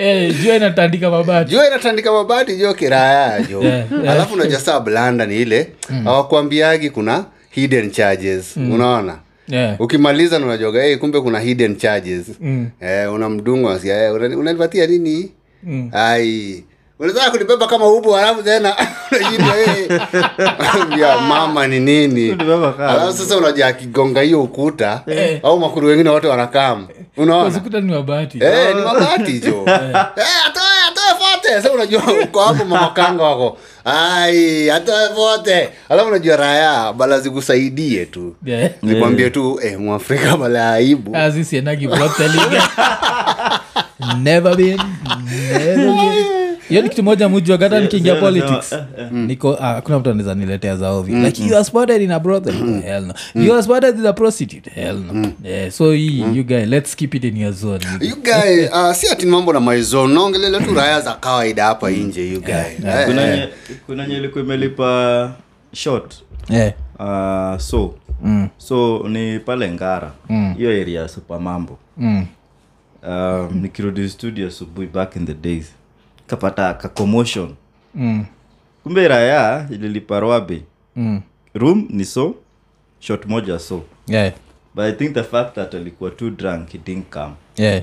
Eh, 0.01 0.35
jua 0.43 0.57
inatandika 0.57 1.11
mabati. 1.11 1.51
Jua 1.51 1.67
inatandika 1.67 2.13
mabati 2.13 2.57
jo 2.57 2.75
kiraya 2.75 3.43
jo 3.43 3.63
Yeah, 3.65 3.85
yeah. 4.03 4.15
alafu 4.15 4.35
unajua 4.35 4.61
saa 4.61 4.81
blanda 4.81 5.27
ni 5.27 5.37
ile 5.43 5.69
awakuambiagi 6.07 6.91
kuna 6.91 7.25
hidden 7.51 7.91
charges. 7.91 8.57
Unaona? 8.57 9.19
Yeah. 9.49 9.81
ukimaliza 9.81 10.39
na 10.39 10.47
unajoga 10.47 10.83
hey, 10.83 10.97
kumbe 10.97 11.21
kuna 11.21 11.41
hidden 11.41 11.77
charges. 11.77 12.27
Mm. 12.41 12.69
eh, 12.81 13.13
unamdunga 13.13 13.79
hey, 13.79 14.09
unani- 14.11 14.37
unanipatia 14.37 14.87
nini? 14.87 15.31
Mm. 15.63 15.91
ai. 15.93 16.65
Unataka 16.99 17.31
kunibeba 17.31 17.67
kama 17.67 17.87
ubu 17.93 18.11
halafu 18.13 18.43
tena 18.43 18.75
unajua 20.59 21.09
ya 21.09 21.19
mama 21.21 21.67
ni 21.67 21.81
nini? 21.81 22.31
Alafu 22.79 23.13
sasa 23.13 23.37
unajua 23.37 23.67
akigonga 23.67 24.21
hiyo 24.21 24.43
ukuta 24.43 25.03
Eh. 25.07 25.41
au 25.43 25.61
makuru 25.61 25.87
wengine 25.89 26.11
wote 26.11 26.27
wanakam 26.27 26.87
unaona? 27.23 27.61
Ni 27.81 27.93
mabati 27.93 28.39
Eh, 28.45 28.75
ni 28.77 28.83
mabati 28.83 29.39
jo 29.41 29.65
Eh, 29.67 29.97
atoe 30.47 30.81
atoe 30.89 31.15
fote. 31.19 31.49
Sasa 31.49 31.73
unajua 31.73 32.03
uko 32.25 32.41
hapo 32.45 32.65
mamakanga 32.65 33.23
wako. 33.25 33.59
Ai 33.85 34.71
atoe 34.71 35.09
fote. 35.15 35.69
Alafu 35.89 36.09
unajua 36.09 36.37
raya 36.37 36.93
bala 36.93 37.21
zikusaidie 37.21 38.07
tu. 38.07 38.35
Yeah. 38.45 38.71
nikwambie 38.83 39.31
tu 39.31 39.61
eh, 39.63 39.79
mwafrika 39.81 40.37
bala 40.37 40.73
aibu. 40.73 41.17
As 41.17 41.37
is 41.37 41.53
yenagi 41.53 41.89
brotheliga. 41.89 42.63
never 44.23 44.57
been 44.57 44.81
never 45.31 45.77
been 45.77 46.20
hiyo 46.71 46.83
ni 46.83 46.89
kitu 46.89 47.03
moja 47.03 47.29
mujua 47.29 47.57
hata 47.57 47.81
nikiingia 47.81 48.15
politics 48.15 48.75
niko 49.11 49.59
ah, 49.61 49.81
kuna 49.81 49.99
mtu 49.99 50.11
anaweza 50.11 50.35
niletea 50.35 50.77
za 50.77 50.93
mm. 50.93 51.25
like 51.25 51.45
you 51.47 51.55
are 51.55 51.65
spotted 51.65 52.03
in 52.03 52.11
a 52.11 52.19
brothel. 52.21 52.83
Hell 52.83 53.05
no. 53.07 53.15
You 53.35 53.53
are 53.55 53.63
spotted 53.63 53.99
in 53.99 54.07
a 54.07 54.13
prostitute. 54.13 54.71
Hell 54.71 54.99
no. 55.13 55.33
Yeah, 55.45 55.71
so 55.71 55.93
hii 55.93 56.21
you 56.35 56.45
guy 56.45 56.65
let's 56.65 56.97
keep 56.97 57.15
it 57.15 57.25
in 57.25 57.37
your 57.37 57.53
zone. 57.53 57.87
You 58.01 58.09
you 58.09 58.17
guy 58.17 58.67
uh, 58.73 58.93
si 58.99 59.09
ati 59.09 59.27
mambo 59.27 59.53
na 59.53 59.61
maizon 59.61 60.13
naongelele 60.13 60.61
tu 60.61 60.75
raya 60.75 61.01
za 61.01 61.15
kawaida 61.15 61.65
hapa 61.65 61.91
nje 61.91 62.29
you 62.33 62.41
guy. 62.41 62.53
Eh, 62.55 63.07
kuna 63.07 63.23
eh. 63.23 63.39
nye- 63.39 63.49
kuna 63.87 64.07
nye 64.07 64.17
ilikuwa 64.17 64.45
imelipa 64.45 65.33
short. 65.73 66.15
Yeah. 66.49 66.73
uh, 66.99 67.61
so. 67.61 67.95
Mm. 68.23 68.49
so 68.59 69.09
ni 69.09 69.39
pale 69.39 69.71
ngara. 69.71 70.13
Mm. 70.29 70.55
area 70.59 71.01
ya 71.01 71.09
supamambo 71.09 71.79
Mm. 71.97 72.27
um, 73.09 73.49
nikirudi 73.63 74.09
studio 74.09 74.49
asubuhi 74.49 74.87
back 74.87 75.17
in 75.17 75.27
the 75.27 75.35
days 75.35 75.73
kapata 76.31 76.75
ka 76.75 76.89
commotion 76.89 77.55
Mm. 77.95 78.25
kumbe 78.83 79.09
raya 79.09 79.67
ililipa 79.71 80.21
rwabe 80.21 80.63
Mm. 80.97 81.21
room 81.55 81.87
ni 81.91 82.05
so 82.05 82.35
shot 83.01 83.27
moja 83.27 83.59
so 83.59 83.83
yeah. 84.09 84.33
but 84.75 84.85
i 84.85 84.93
think 84.93 85.15
the 85.15 85.23
fact 85.23 85.55
that 85.55 85.75
alikuwa 85.75 86.11
too 86.11 86.31
drunk 86.31 86.69
he 86.73 86.79
didn't 86.79 87.11
come 87.11 87.33
yeah. 87.57 87.83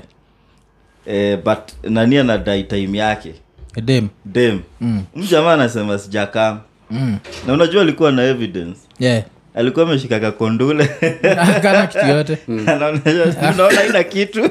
eh, 1.06 1.38
but 1.44 1.58
nani 1.90 2.18
anadai 2.18 2.64
time 2.64 2.98
yake 2.98 3.34
dem 3.84 4.08
dem 4.24 4.60
Mm. 4.80 5.04
mjamaa 5.16 5.52
anasema 5.54 5.98
sijakam 5.98 6.60
mm. 6.90 7.18
na 7.46 7.52
unajua 7.52 7.82
alikuwa 7.82 8.12
na 8.12 8.22
evidence 8.22 8.80
yeah. 8.98 9.24
Alikuwa 9.58 9.84
ameshika 9.86 10.20
kakondule 10.20 10.86
kana 11.62 11.86
kitu 11.86 12.06
yote. 12.06 12.38
Anaonyesha 13.42 13.86
ina 13.88 14.04
kitu. 14.04 14.50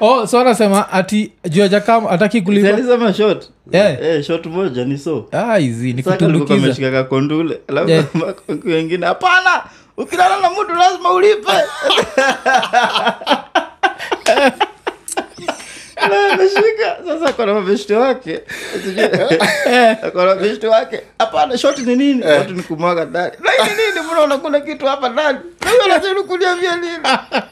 Oh 0.00 0.26
so 0.26 0.40
anasema 0.40 0.92
ati 0.92 1.32
juajakam 1.48 2.06
ataki 2.06 2.42
kulipa. 2.42 3.14
Shot 3.14 3.46
Yeah. 3.72 4.02
yeah, 4.02 4.22
shot 4.22 4.46
moja 4.46 4.84
ni 4.84 4.98
so. 4.98 5.28
Ah, 5.32 5.56
hizi 5.56 5.92
ni 5.92 6.02
Sasa 6.02 6.14
alikuwa 6.14 6.32
kutumbukiza. 6.40 6.66
ameshika 6.66 6.90
kakondule 6.90 7.58
alafu 7.68 7.90
Yeah. 7.90 8.04
wengine 8.64 9.06
hapana 9.06 9.62
ukilala 9.96 10.40
na 10.40 10.50
mtu 10.50 10.74
lazima 10.74 11.12
ulipe 11.12 11.52
ameshika. 16.32 16.96
Sasa 17.06 17.26
akona 17.26 17.54
mabeshti 17.54 17.92
wake. 17.92 18.40
Akona 20.02 20.34
mabeshti 20.34 20.66
wake. 20.66 21.00
Hapana 21.18 21.58
shoti 21.58 21.82
ni 21.82 21.96
nini? 21.96 22.22
Watu 22.24 22.54
ni 22.54 22.62
kumwaga 22.62 23.04
ndani. 23.04 23.32
Na 23.40 23.50
nini? 23.64 24.06
Mnaona 24.12 24.38
kuna 24.38 24.60
kitu 24.60 24.86
hapa 24.86 25.08
ndani? 25.08 25.38
Na 25.64 25.70
huyo 25.70 25.84
anajaribu 25.84 26.24
kuniambia 26.24 26.76
nini? 26.76 26.98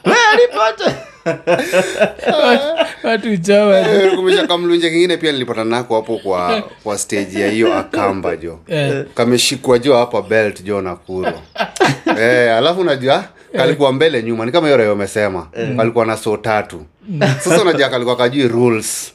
Wewe 0.05 0.17
alipote 0.33 0.95
watu 3.03 3.37
chawa 3.37 3.79
Eh, 3.79 4.47
kamlunje 4.47 4.89
kingine 4.89 5.17
pia 5.17 5.31
nilipata 5.31 5.63
nako 5.63 5.95
hapo 5.95 6.17
kwa 6.17 6.63
kwa 6.83 6.97
stage 6.97 7.39
ya 7.39 7.49
hiyo 7.51 7.73
akamba 7.73 8.37
jo. 8.37 8.59
Eh. 8.67 9.05
kameshikwa 9.15 9.79
jo 9.79 9.97
hapa 9.97 10.21
belt 10.21 10.63
jo 10.63 10.81
nakuro 10.81 11.33
eh, 12.19 12.55
alafu 12.57 12.81
unajua 12.81 13.23
kalikuwa 13.57 13.91
mbele 13.93 14.23
nyuma 14.23 14.45
ni 14.45 14.51
kama 14.51 14.67
hiyo 14.67 14.91
amesema 14.91 15.47
kalikuwa 15.77 16.05
na 16.05 16.17
so 16.17 16.37
tatu. 16.37 16.85
Sasa 17.43 17.61
unajua 17.61 17.89
kalikuwa 17.89 18.15
kajui 18.15 18.47
rules. 18.47 19.13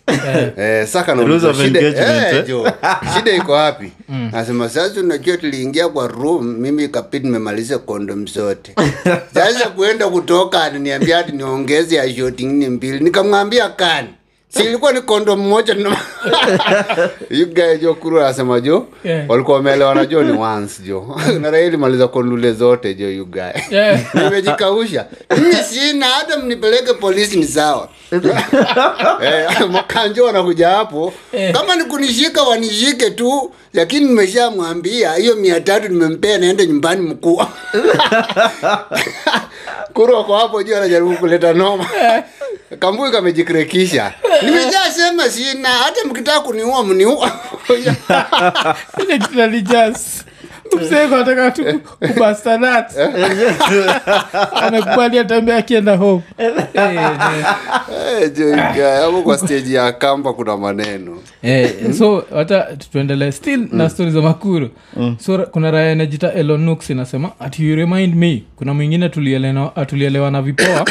Eh, 0.57 0.87
saka 0.87 1.17
shida, 1.55 1.81
eh, 1.81 2.37
eh? 2.37 2.47
jo. 2.47 2.73
Shida 3.17 3.33
iko 3.33 3.53
wapi? 3.53 3.93
Nasema 4.33 4.69
sasa 4.69 5.01
unajua 5.01 5.37
tuliingia 5.37 5.89
kwa 5.89 6.09
room 6.09 6.47
mimi 6.47 6.89
kapiti 6.89 7.27
nimemaliza 7.27 7.79
kondom 7.79 8.27
zote. 8.27 8.75
Sasa 9.35 9.69
kuenda 9.71 10.09
kutoka 10.09 10.65
ananiambia 10.65 11.19
ati 11.19 11.33
niongeze 11.33 11.97
ya 11.97 12.15
shoti 12.15 12.47
nne 12.47 12.69
mbili. 12.69 13.01
Nikamwambia 13.05 13.69
kani 13.69 14.09
si 14.57 14.63
ilikuwa 14.63 14.93
ni 14.93 15.01
kondo 15.01 15.37
mmoja 15.37 15.75
na- 15.75 15.97
jo 17.77 17.95
kuru 17.95 18.21
anasema 18.21 18.61
jo 18.61 18.87
Yeah. 19.05 19.31
walikuwa 19.31 19.57
wameelewana 19.57 20.07
jo 20.07 20.23
ni 20.23 20.39
once 20.39 20.83
jo 20.83 21.17
na 21.41 21.51
kondule 22.09 22.53
zote 22.53 22.95
jo 22.95 23.11
yugae 23.11 23.65
Yeah. 23.71 24.01
nimejikausha. 24.15 25.07
Mimi 25.39 25.55
sina 25.55 26.07
hata 26.07 26.39
mnipeleke 26.39 26.93
polisi 26.95 27.37
ni 27.37 27.45
sawa. 27.47 27.89
Eh, 29.23 29.69
makanjo 29.71 30.25
wanakuja 30.25 30.69
hapo. 30.69 31.13
Yeah. 31.33 31.53
kama 31.55 31.77
ni 31.77 31.85
kunishika 31.85 32.43
wanishike 32.43 33.11
tu 33.11 33.53
lakini 33.75 34.07
nimeshamwambia 34.07 35.15
hiyo 35.15 35.37
mia 35.37 35.61
tatu 35.61 35.89
nimempea 35.89 36.39
naende 36.39 36.67
nyumbani 36.67 37.01
mkuu 37.01 37.43
kuru 39.95 40.15
wako 40.15 40.37
hapo 40.37 40.63
juu 40.63 40.77
anajaribu 40.77 41.17
kuleta 41.17 41.53
noma. 41.53 41.87
Kambui 42.79 43.11
kamejikrekisha 43.11 44.13
nimeshasema 44.43 45.29
sina 45.31 45.69
hata 45.69 46.05
mkitaka 46.05 46.41
kuniua 46.41 46.85
mniua. 46.85 47.33
Ile 49.03 49.19
mseko 50.77 51.17
ataka 51.17 51.51
tu 51.51 51.65
kubastanat 52.13 52.93
anakubali 54.63 55.19
atembea 55.19 55.57
akienda 55.57 55.97
home. 55.97 56.23
Eh, 56.39 56.53
eh. 56.75 57.01
Eh, 58.77 59.01
hapo 59.01 59.23
kwa 59.23 59.39
stage 59.39 59.75
ya 59.75 59.93
kamba 59.93 60.33
kuna 60.33 60.57
maneno. 60.57 61.19
Eh, 61.43 61.93
so 61.99 62.25
hata 62.35 62.61
tuendelee 62.93 63.31
still 63.33 63.69
na 63.73 63.91
stori 63.91 64.11
za 64.11 64.21
makuru. 64.21 64.69
So 65.19 65.39
kuna 65.39 65.71
raya 65.71 65.93
inajita 65.93 66.33
elonux 66.33 66.91
inasema 66.91 67.31
at 67.41 67.61
you 67.61 67.77
remind 67.77 68.15
me. 68.15 68.43
Kuna 68.57 68.75
mwingine 68.75 69.09
tulielewa 69.09 69.87
tulielewa 69.87 70.31
na 70.31 70.43
vipoa. 70.43 70.85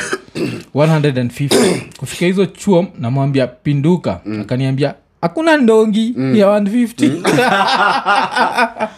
150 0.76 1.82
kufika 1.98 2.26
hizo 2.26 2.46
chuo 2.46 2.86
namwambia 3.00 3.48
pinduka. 3.48 4.20
Akaniambia 4.42 4.94
hakuna 5.22 5.58
ndongi 5.58 6.14
ya 6.34 6.48
150 6.48 8.88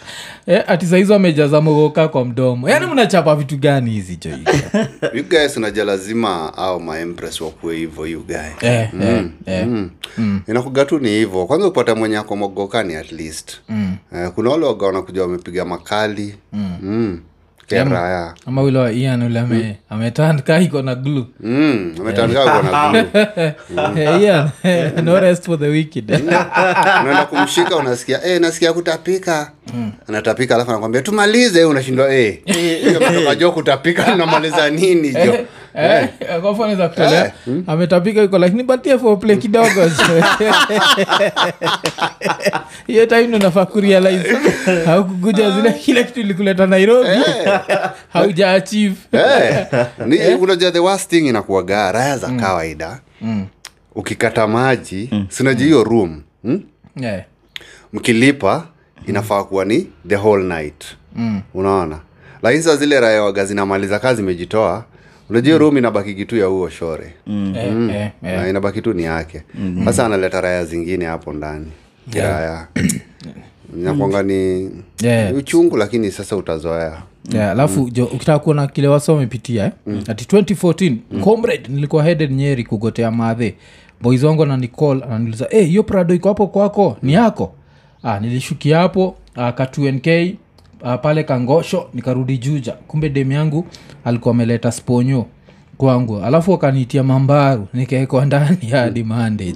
eh, 0.51 0.63
ati 0.67 0.85
saizi 0.85 1.11
wamejaza 1.11 1.61
mogoka 1.61 2.07
kwa 2.07 2.25
mdomo 2.25 2.69
yaani 2.69 2.85
mnachapa 2.85 3.35
vitu 3.35 3.57
gani 3.57 3.91
hizi 3.91 4.19
you 5.13 5.23
guys 5.23 5.57
unaja 5.57 5.85
lazima 5.85 6.57
au 6.57 6.79
maempress 6.79 7.41
wakuwe 7.41 7.75
hivo 7.75 8.07
you 8.07 8.23
guy 8.23 8.69
eh, 8.69 8.89
eh, 9.01 9.25
eh. 9.45 9.67
mm. 9.67 10.41
inakuga 10.47 10.85
tu 10.85 10.99
ni 10.99 11.09
hivo 11.09 11.45
kwanza 11.45 11.67
upata 11.67 11.95
mwenye 11.95 12.17
ako 12.17 12.35
mogokani 12.35 12.95
at 12.95 13.11
least 13.11 13.51
mm. 13.69 13.95
eh, 14.15 14.31
kuna 14.35 14.49
wale 14.49 14.65
waga 14.65 14.85
wanakuja 14.85 15.21
wamepiga 15.21 15.65
makali 15.65 16.35
mm. 16.53 16.77
Mm. 16.81 17.21
Keraya 17.71 18.33
ama 18.45 18.61
ule 18.63 18.79
wa 18.79 18.91
ian 18.91 19.23
ule 19.23 19.39
ame, 19.39 19.77
ametandika 19.89 20.59
iko 20.59 20.81
na 20.81 20.95
glu 20.95 21.25
mm. 21.39 21.95
ametandika 21.99 22.43
kona 22.45 22.91
blue 22.91 23.21
no 25.03 25.19
rest 25.19 25.45
for 25.45 25.57
the 25.59 25.67
wicked. 25.67 26.11
Unaenda 27.01 27.25
kumshika 27.29 27.75
unasikia 27.75 28.23
eh, 28.25 28.41
nasikia 28.41 28.73
kutapika. 28.73 29.51
Anatapika 30.07 30.55
alafu 30.55 30.71
anakwambia 30.71 31.01
tumalize. 31.01 31.65
Unashindwa 31.65 32.13
eh. 32.15 32.37
jo 33.39 33.51
kutapika 33.51 34.15
namaliza 34.15 34.69
nini? 34.69 35.11
Jo 35.25 35.45
Eh, 35.75 36.09
kwa 36.41 36.51
mfano 36.53 36.75
za 36.75 36.89
kutolea 36.89 37.31
ametapika 37.67 38.23
iko 38.23 38.37
lakini 38.37 38.63
batie 38.63 38.97
fople 38.97 39.37
kidogo. 39.37 39.67
Hiyo 42.87 43.05
time 43.05 43.27
nafaa 43.39 43.65
kurealize. 43.65 44.37
Haukukuja 44.85 45.51
zile 45.51 45.71
kila 45.73 46.03
kitu 46.03 46.19
ilikuleta 46.19 46.67
nairobi. 46.67 47.09
Hauja 48.13 48.51
achieve. 48.53 48.95
Eh, 50.11 50.41
unajua 50.41 50.71
the 50.71 50.79
worst 50.79 51.09
thing 51.09 51.33
raya 51.91 52.17
za 52.17 52.29
kawaida. 52.29 52.99
Ukikata 53.95 54.47
maji 54.47 55.09
sinaji 55.29 55.63
hiyo 55.63 55.83
room. 55.83 56.21
Hmm? 56.43 56.61
Eh, 57.01 57.23
mkilipa 57.93 58.67
inafaa 59.07 59.43
kuwa 59.43 59.65
ni 59.65 59.87
the 60.07 60.15
whole 60.15 60.43
night. 60.43 60.85
Unaona? 61.53 61.99
Lakini 62.43 62.63
saa 62.63 62.75
zile 62.75 62.99
raya 62.99 63.23
waga 63.23 63.45
zinamaliza 63.45 63.99
kazi 63.99 64.21
imejitoa 64.21 64.85
unajua 65.31 65.53
mm. 65.53 65.59
room 65.59 65.77
inabaki 65.77 66.13
kitu 66.15 66.37
ya 66.37 66.45
huo 66.45 66.69
shore. 66.69 67.13
Eh, 67.27 67.55
eh, 67.55 67.95
eh. 67.95 68.11
Na 68.23 68.49
inabaki 68.49 68.81
tu 68.81 68.93
ni 68.93 69.03
yake. 69.03 69.41
Sasa 69.85 70.05
analeta 70.05 70.41
raya 70.41 70.65
zingine 70.65 71.05
hapo 71.05 71.33
ndani. 71.33 71.65
Yeah. 72.13 72.29
raya 72.39 72.67
nakwanga 73.75 74.23
ni 74.23 74.69
Yeah. 75.01 75.35
uchungu 75.35 75.77
lakini 75.77 76.11
sasa 76.11 76.35
utazoea. 76.37 77.01
Yeah, 77.33 77.51
alafu 77.51 77.89
jo 77.89 78.05
ukitaka 78.05 78.39
kuona 78.39 78.67
kile 78.67 78.87
wasa 78.87 79.13
wamepitia 79.13 79.65
eh? 79.65 79.71
ati 80.07 80.25
2014 80.37 80.95
comrade 81.23 81.63
nilikuwa 81.67 82.03
headed 82.03 82.31
nyeri 82.31 82.63
kugotea 82.63 83.11
madhe. 83.11 83.55
Boys 84.01 84.23
wangu 84.23 84.43
ananicall 84.43 85.03
ananiuliza 85.03 85.47
hiyo 85.51 85.81
hey, 85.81 85.81
prado 85.81 86.13
iko 86.13 86.27
hapo 86.29 86.47
kwako? 86.47 86.97
Ni 87.01 87.13
yako? 87.13 87.53
Ah, 88.03 88.19
nilishukia 88.19 88.77
hapo 88.77 89.15
ah, 89.35 89.51
ka 89.51 89.63
2nk 89.63 90.35
ah, 90.83 90.97
pale 90.97 91.23
kangosho 91.23 91.89
nikarudi 91.93 92.37
juja. 92.37 92.71
Kumbe 92.71 93.09
dem 93.09 93.31
yangu 93.31 93.65
alikuwa 94.05 94.33
ameleta 94.33 94.71
sponyo 94.71 95.25
kwangu. 95.77 96.19
Alafu 96.23 96.51
wakaniitia 96.51 97.03
mambaru 97.03 97.67
nikaekwa 97.73 98.25
ndani 98.25 98.67
hadi 98.71 99.03
mande 99.03 99.55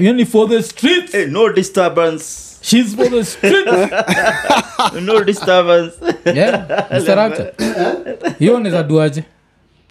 yani 0.00 0.26
for 0.26 0.48
the 0.48 0.62
streets. 0.62 1.12
Hey, 1.12 1.26
no 1.26 1.52
disturbance. 1.52 2.24
She's 2.62 2.96
for 2.96 3.10
the 3.10 3.24
streets. 3.24 3.92
No 5.02 5.24
disturbance. 5.24 5.92
Yeah, 6.34 6.66
Mr. 6.90 7.52
Hiyo 8.38 8.60
neza 8.60 8.82
duaje 8.82 9.22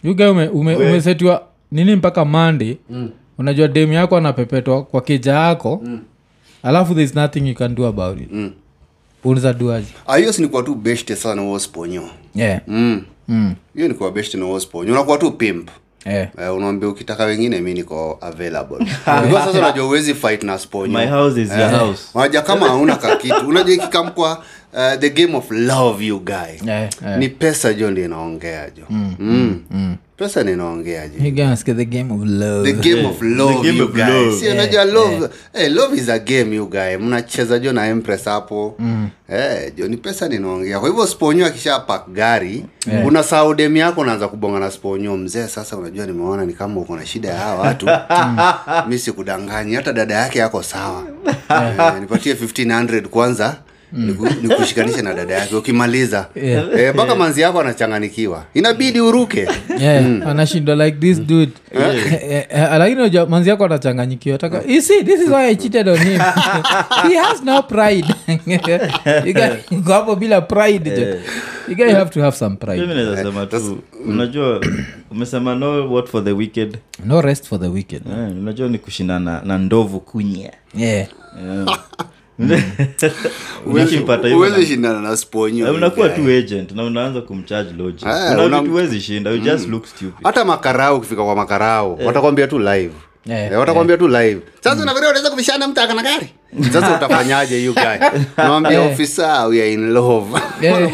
yuga 0.04 0.30
ume, 0.30 0.48
ume, 0.48 0.76
umesetiwa 0.76 1.42
nini 1.72 1.96
mpaka 1.96 2.24
mande 2.24 2.78
unajua 3.38 3.68
demu 3.68 3.92
yako 3.92 4.16
anapepetwa 4.16 4.84
kwa 4.84 5.00
kija 5.00 5.32
yako 5.34 5.82
alafu 6.62 6.94
thereis 6.94 7.14
nothing 7.14 7.48
you 7.48 7.54
can 7.54 7.74
do 7.74 7.86
about 7.86 8.20
it 8.20 8.32
mm. 8.32 8.52
unaweza 9.24 9.52
Ah, 10.06 10.16
hiyo 10.16 10.32
si 10.32 10.42
tu 10.62 10.74
beshte 10.74 11.16
sana 11.16 11.42
huo 11.42 11.58
sponyo 11.58 12.02
yeah. 12.34 12.60
mm. 12.66 13.02
mm. 13.28 13.54
hiyo 13.74 13.88
nikuwa 13.88 14.10
beshte 14.10 14.38
na 14.38 14.44
huo 14.44 14.60
unakuwa 14.92 15.18
tu 15.18 15.30
pimp 15.32 15.70
yeah. 16.06 16.28
Uh, 16.50 16.56
unaambia 16.56 16.88
ukitaka 16.88 17.24
wengine 17.24 17.60
mi 17.60 17.74
niko 17.74 18.18
available 18.20 18.86
sasa 19.44 19.58
unajua 19.58 19.86
uwezi 19.86 20.14
fight 20.14 20.42
na 20.42 20.52
my 20.52 20.58
sponyo 20.58 21.08
house 21.08 21.42
is 21.42 21.50
your 21.50 21.70
house 21.70 22.02
unajua 22.14 22.42
kama 22.42 22.68
hauna 22.68 22.96
kakitu 22.96 23.48
unajua 23.48 23.74
ikikamkwa 23.74 24.38
uh, 24.72 25.00
the 25.00 25.10
game 25.10 25.36
of 25.36 25.50
love 25.50 26.06
you 26.06 26.20
guy 26.20 26.34
Yeah, 26.68 26.88
yeah. 27.02 27.18
ni 27.18 27.28
pesa 27.28 27.74
jo 27.74 27.90
ndi 27.90 28.04
inaongea 28.04 28.70
jo 28.70 28.84
mm. 28.90 29.14
Mm. 29.18 29.62
ni 29.70 29.96
inaongea 30.52 31.08
jo 31.08 31.24
You 31.24 31.30
guys 31.32 31.64
game 31.64 32.14
love. 32.24 32.72
the 32.72 32.72
game 32.72 33.06
of 33.06 33.22
love 33.22 33.62
game 33.62 33.78
you 33.78 33.84
of 33.84 33.92
guy. 33.92 34.02
love. 34.02 34.40
si 34.40 34.48
unajua 34.48 34.84
love 34.84 35.28
eh, 35.54 35.72
love 35.72 35.96
is 35.96 36.08
a 36.08 36.18
game 36.18 36.56
you 36.56 36.66
guy. 36.66 36.96
Mnacheza 36.96 37.58
jo 37.58 37.72
na 37.72 37.86
empress 37.86 38.24
hapo. 38.24 38.76
Eh, 39.28 39.72
jo 39.76 39.88
ni 39.88 39.96
pesa 39.96 40.28
ninaongea. 40.28 40.80
Kwa 40.80 40.88
hivyo 40.88 41.06
sponyo 41.06 41.46
akisha 41.46 41.78
pak 41.80 42.08
gari 42.08 42.64
yeah. 42.92 43.06
una 43.06 43.22
saudem 43.22 43.76
yako 43.76 44.00
unaanza 44.00 44.28
kubonga 44.28 44.58
na 44.58 44.70
sponyo. 44.70 45.16
Mzee 45.16 45.46
sasa 45.46 45.76
unajua 45.76 46.06
nimeona 46.06 46.46
ni 46.46 46.52
kama 46.52 46.80
uko 46.80 46.96
na 46.96 47.06
shida 47.06 47.28
ya 47.28 47.38
hawa 47.38 47.60
watu. 47.60 47.86
Mi 48.88 48.98
sikudanganyi 48.98 49.74
hata 49.74 49.92
dada 49.92 50.14
yake 50.14 50.38
yako 50.38 50.62
sawa. 50.62 51.02
Eh, 51.50 52.00
nipatie 52.00 52.34
1500 52.34 53.02
kwanza 53.06 53.56
niku- 53.92 54.42
nikushikanishe 54.42 55.02
na 55.02 55.14
dada 55.14 55.34
yake 55.34 55.56
ukimaliza. 55.56 56.26
Yeah. 56.34 56.80
Eh, 56.80 56.94
mpaka 56.94 57.14
manzi 57.14 57.40
yako 57.40 57.60
anachanganikiwa 57.60 58.44
inabidi 58.54 59.00
uruke. 59.00 59.48
Yeah, 59.78 60.28
anashindwa 60.28 60.86
like 60.86 60.98
this 60.98 61.20
dude. 61.20 61.52
Eh, 61.74 62.12
eh, 62.12 62.46
eh, 62.50 62.68
lakini 62.78 63.14
yeah. 63.14 63.28
manzi 63.28 63.50
yako 63.50 63.64
anachanganyikiwa. 63.64 64.38
Taka 64.38 64.62
you 64.66 64.82
see 64.82 65.04
this 65.04 65.20
is 65.20 65.28
why 65.28 65.50
i 65.50 65.56
cheated 65.56 65.88
on 65.88 65.98
him. 65.98 66.20
He 67.08 67.14
has 67.16 67.42
no 67.44 67.62
pride. 67.62 68.14
You 69.26 69.34
guys 69.34 69.70
go 69.84 69.92
hapo 69.92 70.16
bila 70.16 70.40
pride 70.40 70.90
jo 70.90 71.18
you 71.68 71.76
guys 71.76 71.92
have 71.92 72.10
to 72.10 72.20
have 72.22 72.36
some 72.36 72.56
mimi 72.66 72.86
naweza 72.94 73.22
sema 73.22 73.46
tu 73.46 73.78
unajua 74.06 74.60
umesema 75.10 75.54
no 75.54 75.92
what 75.92 76.08
for 76.08 76.24
the 76.24 76.32
wicked. 76.32 76.78
No 77.04 77.20
rest 77.20 77.46
for 77.48 77.60
the 77.60 77.66
wicked. 77.68 78.02
Unajua 78.40 78.68
ni 78.68 78.78
kushindana 78.78 79.42
na 79.44 79.58
ndovu 79.58 80.00
kunya 80.00 80.52
yeah. 80.74 81.06
Hivyo 81.38 81.76
uwezi 83.66 83.96
na- 84.60 84.66
shindana 84.66 85.00
na 85.00 85.16
sponyo 85.16 85.66
Eh, 85.68 85.74
unakuwa 85.74 86.08
tu 86.08 86.22
agent 86.30 86.72
na 86.72 86.82
unaanza 86.84 87.20
kumcharge 87.20 87.72
logic. 87.78 88.02
Eh, 88.06 88.46
una- 88.46 88.60
vitu 88.60 88.70
huwezi 88.70 89.00
shinda 89.00 89.30
you 89.30 89.38
just 89.38 89.68
look 89.68 89.86
stupid. 89.86 90.24
Hata 90.24 90.44
makarao 90.44 90.96
ukifika 90.96 91.24
kwa 91.24 91.36
makarao 91.36 91.94
watakwambia 92.04 92.46
tu 92.46 92.58
live. 92.58 92.90
Eh, 93.30 93.52
Eh, 93.52 93.58
watakwambia 93.58 93.96
tu 93.96 94.08
live. 94.08 94.40
Sasa 94.60 94.82
unafikiria 94.82 95.08
unaweza 95.10 95.30
kubishana 95.30 95.68
mtu 95.68 95.80
akana 95.80 96.02
gari? 96.02 96.28
Sasa 96.72 96.94
utafanyaje 96.96 97.64
you 97.64 97.74
guy? 97.74 98.08
Nawambia 98.36 98.72
Eh. 98.84 98.92
ofisa 98.92 99.46
we 99.46 99.60
are 99.62 99.72
in 99.72 99.90
love. 99.92 100.40
Eh. 100.62 100.90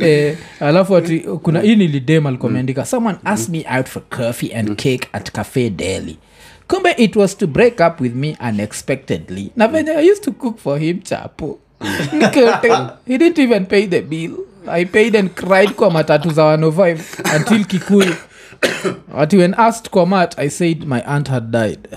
Eh, 0.00 0.36
alafu 0.60 0.96
ati 0.96 1.18
kuna 1.18 1.60
hii 1.60 1.76
nilidem 1.76 2.26
alikuwa 2.26 2.50
ameandika 2.50 2.84
someone 2.84 3.18
asked 3.24 3.50
me 3.50 3.66
out 3.76 3.86
for 3.86 4.02
coffee 4.16 4.54
and 4.54 4.68
cake 4.68 5.00
at 5.12 5.30
cafe 5.32 5.70
daily 5.70 6.16
kumbe 6.68 6.94
it 6.98 7.16
was 7.16 7.36
to 7.36 7.46
break 7.46 7.80
up 7.80 8.00
with 8.00 8.14
me 8.14 8.36
unexpectedly. 8.40 9.50
Na 9.56 9.68
venye 9.68 9.90
i 9.90 10.10
used 10.10 10.22
to 10.24 10.32
cook 10.32 10.58
for 10.58 10.78
him 10.78 11.00
chapo. 11.00 11.58
He 13.06 13.18
didn't 13.18 13.38
even 13.38 13.66
pay 13.66 13.86
the 13.86 14.00
bill. 14.00 14.36
I 14.66 14.84
paid 14.84 15.16
and 15.16 15.34
cried 15.34 15.70
kwa 15.74 15.90
matatu 15.90 16.30
za 16.30 16.42
105 16.42 17.36
until 17.36 17.64
kikuyu. 17.64 18.14
Ati 19.16 19.36
when 19.36 19.54
asked 19.54 19.90
kwa 19.90 20.06
mat 20.06 20.38
i 20.38 20.50
said 20.50 20.86
my 20.86 21.00
aunt 21.06 21.28
had 21.28 21.50
died. 21.50 21.88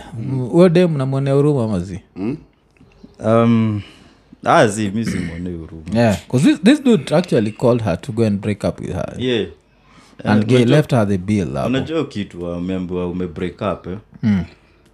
Huyo 0.51 0.69
mm. 0.87 0.93
mnamwonea 0.93 1.33
huruma 1.33 1.67
mazi? 1.67 1.99
Um, 3.19 3.81
ah, 4.45 4.67
mi 4.67 5.05
huruma. 5.57 5.83
Yeah 5.93 6.17
this, 6.43 6.59
this 6.59 6.83
dude 6.83 7.11
actually 7.15 7.51
called 7.51 7.81
her 7.81 7.97
to 7.97 8.11
go 8.11 8.23
and 8.23 8.41
break 8.41 8.63
up 8.63 8.79
with 8.79 8.93
her. 8.93 9.15
Yeah. 9.17 9.45
And 10.23 10.51
uh, 10.51 10.55
left 10.65 10.91
her 10.91 11.05
the 11.05 11.17
bill 11.17 11.47
unajua 11.65 12.05
kitu 12.05 12.47
ameambiwa 12.47 13.07
ume 13.07 13.27
break 13.27 13.61
up 13.61 13.87
eh? 13.87 13.97
mm. 14.23 14.45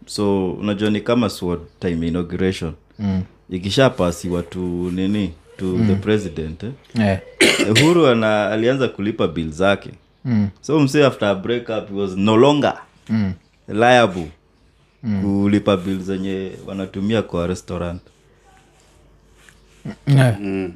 So 0.07 0.51
unajua 0.51 0.89
ni 0.89 1.01
kama 1.01 1.29
sword 1.29 1.61
time 1.79 2.07
inauguration 2.07 2.73
mm. 2.99 3.23
ikishapasiwa 3.49 4.43
tu 4.43 4.91
nini 4.91 5.33
to 5.57 5.65
mm. 5.65 5.87
the 5.87 5.95
president 5.95 6.63
eh? 6.63 6.71
yeah. 6.95 7.19
huru 7.81 8.07
ana, 8.07 8.49
alianza 8.49 8.87
kulipa 8.87 9.27
bill 9.27 9.51
zake 9.51 9.89
mm. 10.25 10.49
so 10.61 10.79
msee 10.79 11.05
after 11.05 11.27
a 11.27 11.35
break 11.35 11.69
up 11.69 11.89
he 11.89 11.95
was 11.95 12.17
no 12.17 12.37
longer 12.37 12.77
mm. 13.09 13.33
liable 13.67 14.27
mm. 15.03 15.21
kulipa 15.21 15.77
bill 15.77 15.99
zenye 15.99 16.51
wanatumia 16.67 17.21
kwa 17.21 17.47
restaurant 17.47 18.01
yeah. 20.07 20.39
mm 20.39 20.73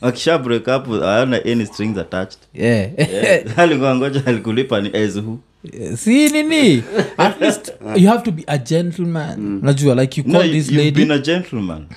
wakisha 0.00 0.38
break 0.44 0.62
up 0.62 0.86
hawana 0.86 1.44
any 1.44 1.66
strings 1.66 1.98
attached 1.98 2.38
yeah. 2.54 2.90
yeah. 2.98 3.58
alikuwa 3.58 3.96
ngoja 3.96 4.26
alikulipa 4.26 4.80
ni 4.80 4.90
ezu 4.92 5.38
si 5.96 6.28
nini? 6.28 6.82
At 7.18 7.40
least 7.40 7.70
you 7.96 8.08
have 8.08 8.22
to 8.24 8.32
be 8.32 8.44
a 8.48 8.58
gentleman. 8.58 9.60
Unajua 9.62 9.96
like 9.96 10.16
you 10.16 10.24
no, 10.26 10.38
call 10.38 10.46
you, 10.46 10.52
this 10.52 10.70
you've 10.70 10.84
lady. 10.84 11.04
been 11.04 11.10
a 11.10 11.18
gentleman. 11.18 11.88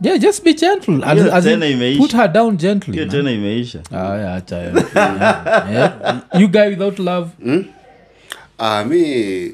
Yeah 0.00 0.18
just 0.18 0.44
be 0.44 0.52
gentle. 0.52 1.02
As, 1.04 1.18
yeah, 1.18 1.36
as 1.36 1.46
in, 1.46 1.98
put 1.98 2.12
her 2.12 2.28
down 2.28 2.58
gently 2.58 2.98
yeah, 2.98 3.06
tena 3.08 3.30
imeisha. 3.30 3.82
Ah, 3.90 4.16
yeah, 4.16 4.42
ya. 4.50 4.84
Yeah. 4.94 5.70
Yeah. 5.70 6.20
you 6.38 6.48
guy 6.48 6.68
without 6.68 6.98
love. 6.98 7.30
Ah, 8.58 8.84
mi 8.84 8.98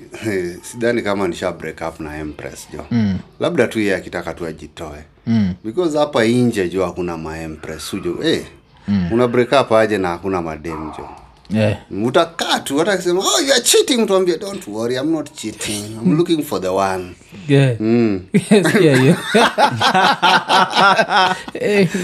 sidhani 0.63 1.03
kama 1.03 1.29
nisha 1.29 1.53
break 1.59 1.83
up 1.83 2.01
na 2.01 2.17
empress 2.17 2.69
jo. 2.73 2.87
Mm. 2.91 3.19
labda 3.41 3.69
tu 3.69 3.81
ye 3.81 3.95
akitaka 3.95 4.35
tu 4.35 4.47
ajitoe. 4.47 5.05
Mm. 5.27 5.55
because 5.65 5.99
hapa 5.99 6.25
inje 6.25 6.69
jo 6.69 6.85
hakuna 6.85 7.19
maempress 7.19 7.93
ujo 7.95 8.19
hey, 8.23 8.41
mm. 8.89 9.13
una 9.13 9.29
break 9.29 9.53
up 9.53 9.73
aje 9.73 9.99
na 9.99 10.09
hakuna 10.09 10.43
madem 10.43 10.91
jo 10.99 11.09
yeah. 11.53 11.77
utakaa 12.05 12.61
tu 12.61 12.79
hata 12.79 12.93
akisema 12.93 13.21
oh, 13.21 13.41
you 13.47 13.53
are 13.53 13.63
cheating 13.63 13.99
mtuambie 14.01 14.39
don't 14.39 14.67
worry 14.69 14.97
i'm 14.97 15.11
not 15.13 15.33
cheating 15.35 15.85
i'm 16.05 16.17
looking 16.17 16.43
for 16.43 16.61
the 16.63 16.69
one 16.69 17.05
Yeah. 17.49 17.81
mm. 17.81 18.21
Nasikia 18.51 18.97
hiyo. 18.97 19.17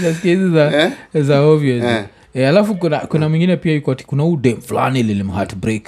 Nasikia 0.03 0.31
hizi 0.35 0.49
za- 0.49 0.91
za 1.13 1.41
obvious. 1.41 2.05
Alafu 2.35 2.75
kuna 2.75 2.99
kuna 2.99 3.29
mwingine 3.29 3.57
pia 3.57 3.73
yuko 3.73 3.91
ati 3.91 4.05
kuna 4.05 4.25
udem 4.25 4.61
fulani 4.61 5.03
lilimheartbreak 5.03 5.83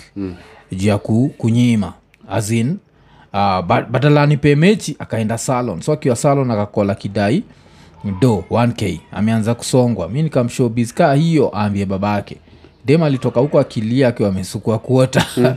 juu 0.71 0.87
ya 0.87 0.97
ku, 0.97 1.33
kunyima 1.37 1.93
azin 2.29 2.77
uh, 3.33 3.61
badala 3.65 4.25
nipe 4.25 4.55
mechi 4.55 4.95
akaenda 4.99 5.37
salon 5.37 5.81
so 5.81 5.91
akiwa 5.93 6.15
salon 6.15 6.51
akakola 6.51 6.95
kidai 6.95 7.43
do 8.21 8.43
1k 8.51 8.99
ameanza 9.11 9.55
kusongwa 9.55 10.09
mi 10.09 10.23
nikamshowbiz 10.23 10.93
kaa 10.93 11.13
hiyo 11.13 11.51
aambie 11.57 11.85
babake 11.85 12.37
dem 12.85 13.03
alitoka 13.03 13.39
huko 13.39 13.59
akilia 13.59 14.07
akiwa 14.07 14.29
amesukua 14.29 14.79
kuota. 14.79 15.25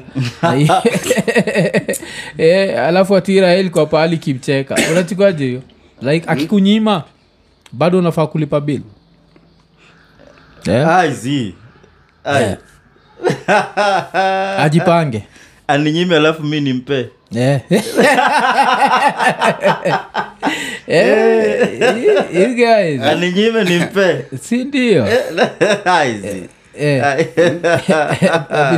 E, 2.39 2.73
alafu 2.77 3.17
atirael 3.17 3.71
kwa 3.71 3.87
pahali 3.87 4.19
kimcheka. 4.19 4.77
Unachikaje 4.93 5.45
hiyo? 5.47 5.63
Like 6.03 6.25
akikunyima 6.31 7.05
bado 7.73 7.99
unafaa 7.99 8.27
kulipa 8.27 8.61
bil 8.61 8.81
yeah. 10.67 11.05
yeah. 12.27 12.59
ajipange. 14.61 15.23
Aninyime 15.69 16.17
alafu 16.17 16.43
mi 16.43 16.61
nimpe. 16.61 17.09
Eh. 17.37 17.61
Eh, 20.87 21.83
aninyime 23.03 23.65
nimpe. 23.65 24.25
Si 24.43 24.65
Eh. 26.79 27.27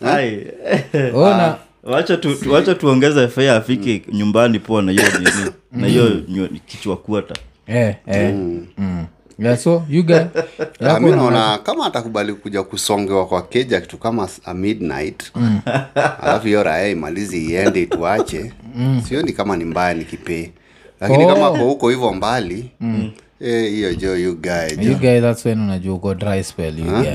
Ona, 1.14 1.56
wacha 1.82 2.16
tu, 2.16 2.34
tu- 2.34 2.52
wacha 2.52 2.74
tuongeze 2.74 3.28
fea 3.28 3.56
afike 3.56 4.02
nyumbani 4.12 4.58
poa 4.58 4.82
na 4.82 4.92
hiyo 4.92 5.04
nini 5.18 5.50
na 5.72 5.86
hiyo 5.86 6.48
kichwa 6.66 6.96
kuota. 6.96 7.34
Eh, 7.66 7.94
eh, 8.06 8.34
mm. 8.34 9.06
Yeah, 9.38 9.58
so 9.58 9.82
you 9.88 10.02
guy, 10.02 10.14
Ah, 10.80 11.00
mi 11.00 11.10
naona 11.10 11.58
kama 11.58 11.86
atakubali 11.86 12.32
kuja 12.34 12.62
kusongewa 12.62 13.26
kwa 13.26 13.42
keja 13.42 13.80
kitu 13.80 13.96
kama 13.98 14.28
a 14.44 14.54
midnight. 14.54 15.32
Alafu 16.22 16.46
hiyo 16.46 16.62
raya 16.62 16.88
imalizi 16.88 17.44
iende 17.46 17.82
ituache. 17.82 18.52
Sioni 19.08 19.32
kama 19.32 19.56
ni 19.56 19.64
mbaya 19.64 19.94
nikipee 19.94 20.50
lakini 21.00 21.24
Oh. 21.24 21.28
kama 21.34 21.50
ko 21.50 21.56
huko 21.64 21.90
hivyo 21.90 22.12
mbali 22.12 22.70
eh, 22.82 23.10
hiyo 23.40 23.94
jo 23.94 24.16
you 24.16 24.36
guy 24.40 24.86
you 24.88 24.98
guy, 24.98 25.20
that's 25.20 25.44
when 25.46 25.60
unajua 25.60 25.94
uko 25.94 26.14
dry 26.14 26.44
spell 26.44 26.78
you 26.78 26.84
guy. 26.84 27.08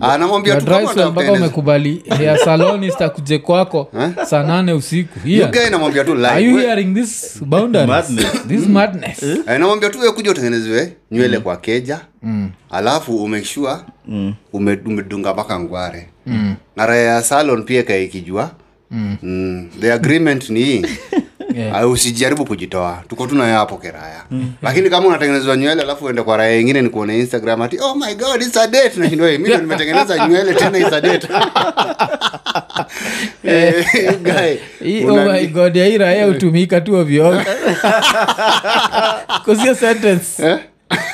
Ah, 0.00 0.18
namwambia 0.18 0.52
Your 0.52 0.62
tu 0.64 0.66
dry 0.70 0.76
kama 0.78 0.92
spell 0.92 1.10
mpaka 1.10 1.26
atakutengeneza- 1.28 1.36
umekubali 1.38 2.02
hea 2.18 2.38
salonist 2.38 3.02
akuje 3.02 3.38
kwako 3.38 3.90
saa 4.26 4.42
nane 4.42 4.72
usiku. 4.72 5.18
You 5.28 5.38
Ian, 5.38 5.50
guy 5.50 5.70
namwambia 5.70 6.04
tu 6.04 6.26
are 6.26 6.42
you 6.44 6.50
live 6.50 6.56
we- 6.58 6.66
hearing 6.66 6.94
this 6.94 7.42
boundaries? 7.44 7.88
Madness. 7.88 8.46
this 8.48 8.66
madness. 8.68 9.22
Eh, 9.22 9.58
namwambia 9.60 9.90
tu 9.90 9.98
kuja 10.14 10.30
utengeneziwe 10.30 10.92
nywele 11.10 11.38
kwa 11.38 11.56
keja. 11.56 12.00
Alafu 12.70 13.24
umekshua 13.24 13.84
ume, 14.52 14.78
umedunga 14.86 15.32
mpaka 15.32 15.60
ngware. 15.60 16.08
Na 16.76 16.86
raya 16.86 17.14
ya 17.14 17.22
salon 17.22 17.62
pia 17.64 17.82
kaikijua 17.82 18.50
mm. 18.90 19.68
the 19.80 19.92
agreement 19.92 20.50
ni 20.50 20.60
hii 20.64 20.86
Yeah. 21.56 21.76
Ah, 21.76 21.86
usijaribu 21.86 22.44
kujitoa. 22.44 23.02
Tuko 23.08 23.26
tu 23.26 23.34
nayo 23.34 23.56
hapo 23.56 23.76
keraya 23.76 24.22
lakini 24.62 24.90
kama 24.90 25.08
unatengenezwa 25.08 25.56
nywele 25.56 25.82
alafu 25.82 26.04
uende 26.04 26.22
kwa 26.22 26.36
raya 26.36 26.58
ingine 26.60 26.82
nikuone 26.82 27.18
instagram 27.18 27.62
ati 27.62 27.78
oh 27.80 27.94
my 27.94 28.14
god 28.14 28.42
it's 28.42 28.56
a 28.56 28.66
date. 28.66 28.92
Nashindwa 29.00 29.28
"Hey, 29.28 29.38
mimi 29.38 29.48
ndo 29.50 29.58
nimetengeneza 29.58 30.28
nywele 30.28 30.54
tena 30.54 30.78
it's 30.78 30.92
a 30.92 31.00
date. 31.00 31.28
Eh, 33.44 33.84
guy, 34.22 34.56
oh 35.08 35.32
my 35.32 35.46
god 35.46 35.76
ya 35.76 35.86
hii 35.86 35.98
raya 35.98 36.26
hutumika 36.26 36.80
tu 36.80 36.94
ovyo 36.96 37.42
sentence 39.80 40.46
Eh? 40.46 40.58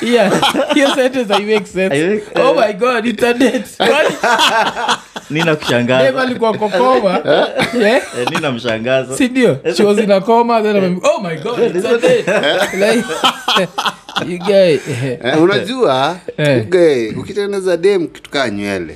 Yeah, 0.01 0.31
hiyo 0.73 0.95
sentence 0.95 1.33
haimake 1.33 1.65
sense. 1.65 1.95
Haimake- 1.95 2.41
oh 2.41 2.53
my 2.53 2.73
god 2.73 3.05
it's 3.05 3.23
a 3.23 3.33
date 3.33 3.65
nina 5.31 5.55
dem 5.55 6.35
kokoma? 6.53 7.19
Eh, 7.81 8.01
nina 8.31 8.51
mshangazo 8.51 9.17
si 9.17 9.27
ndio? 9.27 9.57
She 9.75 9.83
was 9.83 9.97
in 9.99 10.11
a 10.11 10.21
coma 10.21 10.61
then 10.61 10.75
I'm, 10.83 10.99
oh 11.03 11.21
my 11.21 11.35
god 11.35 11.59
it's 11.75 11.85
a 11.85 11.97
date 11.97 12.27
like 12.73 13.05
you 14.31 14.37
guy 14.39 14.79
Eh, 15.23 15.41
unajua 15.41 16.17
Eh. 16.37 17.17
ukitengeneza 17.17 17.77
dem 17.77 18.07
kitukaa 18.07 18.49
nywele. 18.49 18.95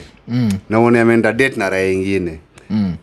Na 0.70 0.80
uone 0.80 1.00
ameenda 1.00 1.34
det 1.34 1.58
na 1.58 1.70
raya 1.70 1.92
ingine. 1.92 2.40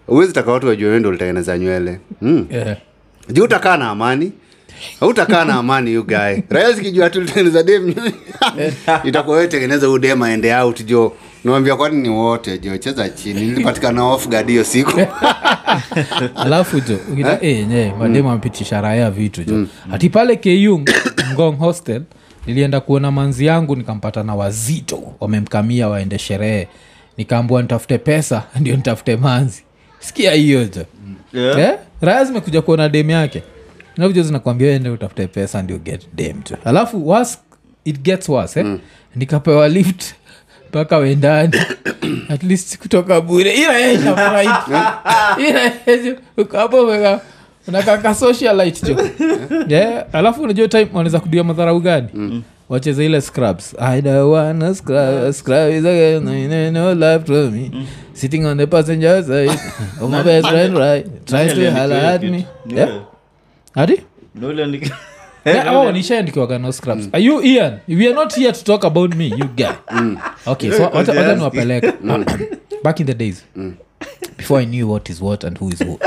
Uwezi 0.09 0.33
taka 0.33 0.53
watu 0.53 0.67
wajue 0.67 0.89
wewe 0.91 1.07
ulitengeneza 1.07 1.59
nywele. 1.59 1.99
Mm. 2.23 2.47
yeah. 2.51 2.77
juu 3.29 3.45
utakaa 3.45 3.77
na 3.77 3.91
amani. 3.91 4.33
Hautakaa 5.01 5.45
na 5.45 5.55
amani 5.55 5.93
you 5.93 6.05
guy. 6.07 6.41
Raya 6.51 6.73
zikijua 6.73 7.11
tu 7.11 7.19
ulitengeneza 7.19 7.63
dem 7.63 7.95
itakuwa 9.05 9.37
wewe 9.37 9.49
tengeneza 9.49 9.87
huyu 9.87 9.99
dem 9.99 10.23
aende 10.23 10.55
out 10.57 10.85
jo 10.85 11.13
nawambia 11.45 11.77
kwani 11.77 12.03
ni 12.03 12.09
wote? 12.09 12.59
Jo 12.59 12.79
cheza 12.79 13.09
chini? 13.09 13.41
Nilipatikana 13.41 14.05
off 14.05 14.29
guard 14.29 14.49
hiyo 14.49 14.65
siku. 14.65 15.01
Alafu 16.45 16.81
jo 16.81 16.99
ukita 17.13 17.43
eh, 17.43 17.93
mademu 17.99 18.31
amepitisha 18.31 18.81
raya 18.81 19.11
vitu 19.11 19.45
jo. 19.45 19.67
Hati 19.91 20.11
pale 20.11 20.37
ku 20.37 20.81
ngong 21.35 21.57
hostel 21.59 22.03
nilienda 22.47 22.81
kuona 22.81 23.11
manzi 23.11 23.47
yangu 23.47 23.77
nikampata 23.77 24.23
na 24.23 24.35
wazito 24.35 25.03
wamemkamia 25.21 25.89
waende 25.89 26.19
sherehe. 26.19 26.69
Nikaambua 27.17 27.63
nitafute 27.63 27.99
pesa 27.99 28.43
ndio 28.61 28.77
nitafute 28.77 29.17
manzi. 29.17 29.63
Sikia 29.99 30.33
hiyo 30.33 30.65
jo. 30.65 30.85
Yeah. 31.33 31.59
eh? 31.59 31.79
raya 32.01 32.25
zimekuja 32.25 32.63
kuona 32.63 32.89
dem 32.89 33.11
yake. 33.11 33.43
Nakuja 33.97 34.23
zinakwambia 34.23 34.73
ende 34.73 34.91
utafute 34.91 35.27
pesa 35.27 35.63
ndio 35.63 35.79
get 35.79 36.07
dem 36.15 36.37
jo. 36.51 36.57
Alafu 36.65 37.09
was, 37.09 37.39
it 37.85 38.01
gets 38.01 38.29
worse 38.29 38.61
eh? 38.61 38.77
nikapewa 39.17 39.69
lift 39.69 40.15
mpaka 40.73 40.97
wendani 40.99 41.53
at 42.35 42.43
least 42.43 42.79
kutoka 42.79 43.21
bure. 43.21 43.57
Jo 43.57 43.73
yeah. 49.69 50.05
alafu 50.13 50.43
unajua 50.43 50.69
time 50.69 50.87
wanaweza 50.93 51.21
kudia 51.21 51.45
madharau 51.45 51.81
gani? 51.81 52.43
Wacheza 52.69 53.05
ile 53.05 53.21
scrubs. 53.21 53.75
I 53.79 54.03
don't 54.03 54.33
wanna 54.33 54.75
scrub 54.75 55.33
scrub 55.33 55.71
is 55.71 55.85
again 55.87 56.25
no, 56.25 56.71
no, 56.71 56.95
no 56.95 57.19
to 57.19 57.51
me. 57.51 57.71
Sitting 58.13 58.45
on 58.47 58.59
the 58.59 58.67
passenger 58.67 59.23
side. 59.25 59.59
Of 60.01 60.11
my 60.11 60.23
best 60.23 60.49
friend 60.49 60.77
right? 60.79 61.27
Trying 61.27 61.55
to 61.55 61.71
holler 61.71 61.97
at 61.97 62.23
me. 62.23 62.47
Yeah. 62.67 63.01
hadi 63.75 64.01
oh, 65.47 65.93
nishaandikiwaga 65.93 66.59
no 66.59 66.73
scrubs 66.73 67.09
are 67.13 67.25
you 67.25 67.43
ian? 67.43 67.79
We 67.89 68.07
are 68.07 68.15
not 68.15 68.35
here 68.35 68.53
to 68.53 68.65
talk 68.65 68.85
about 68.85 69.15
me 69.15 69.27
you 69.29 69.49
guy. 69.57 69.73
Okay 70.47 70.71
so 70.71 70.83
wacha 70.95 71.13
wacha 71.13 71.35
niwapeleka 71.35 71.93
back 72.85 73.01
in 73.01 73.07
the 73.07 73.15
days 73.15 73.45
before 74.37 74.63
i 74.63 74.67
knew 74.67 74.91
what 74.91 75.11
is 75.11 75.21
what 75.21 75.45
and 75.45 75.59
who 75.59 75.69
is 75.69 75.79
who. 75.83 75.99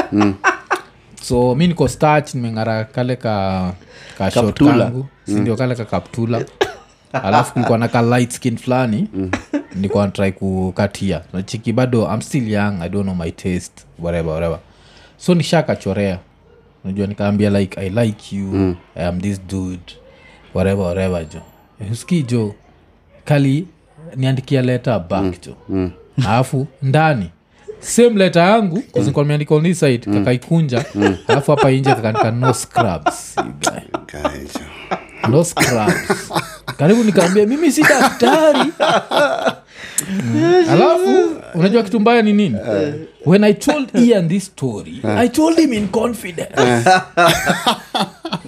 So 1.21 1.55
mi 1.55 1.67
niko 1.67 1.87
starch 1.87 2.33
nimeng'ara 2.35 2.83
kale 2.85 3.15
ka 3.15 3.73
ka 4.17 4.29
short 4.29 4.55
Kaptula. 4.59 4.91
kale 5.57 5.75
ka 5.75 5.85
kaptula. 5.85 6.45
Alafu 7.13 7.53
kulikuwa 7.53 7.77
na 7.77 7.87
ka 7.87 8.01
light 8.01 8.31
skin 8.31 8.57
fulani. 8.57 9.07
Nilikuwa 9.75 10.05
natrai 10.05 10.31
kukatia. 10.31 11.21
Nachiki 11.33 11.73
bado 11.73 12.07
i'm 12.13 12.21
still 12.21 12.47
young. 12.47 12.81
I 12.81 12.89
don't 12.89 13.03
know 13.03 13.15
my 13.15 13.31
taste. 13.31 13.85
Whatever 13.99 14.33
whatever. 14.33 14.59
So 15.17 15.33
nishakachorea 15.35 16.19
unajua 16.85 17.07
nikaambia 17.07 17.49
like 17.49 17.79
i 17.79 17.89
like 17.89 18.35
you 18.35 18.45
mm. 18.45 18.75
i 18.95 19.05
am 19.05 19.21
this 19.21 19.41
dude 19.47 19.93
whatever 20.53 20.85
whatever 20.85 21.25
jo. 21.29 21.41
Huski 21.89 22.23
jo. 22.23 22.55
Kali 23.25 23.67
niandikia 24.15 24.61
leta 24.61 24.99
back 24.99 25.41
jo. 25.45 25.55
Alafu 26.17 26.67
ndani. 26.81 27.29
Same 27.79 28.09
leta 28.09 28.41
yangu 28.41 28.81
kuzikuwa 28.81 29.25
mm. 29.25 29.45
on 29.49 29.63
this 29.63 29.79
side 29.79 29.97
kakaikunja. 29.97 30.85
Alafu 31.27 31.51
hapa 31.51 31.71
inje 31.71 31.89
kakanika 31.95 32.31
no 32.31 32.53
scrubs 32.53 33.35
no 35.29 35.43
scrubs. 35.43 36.31
Karibu 36.77 37.03
nikaambia 37.03 37.45
mimi 37.45 37.71
si 37.71 37.81
daktari. 37.81 38.59
Mm. 38.59 39.51
alafu 40.69 41.41
unajua 41.53 41.83
kitu 41.83 41.99
mbaya 41.99 42.21
ni 42.21 42.33
nini? 42.33 42.57
When 43.25 43.43
i 43.43 43.53
told 43.53 43.89
ian 43.95 44.29
this 44.29 44.45
story 44.45 45.01
i 45.03 45.29
told 45.29 45.57
him 45.59 45.73
in 45.73 45.87
confidence. 45.87 46.55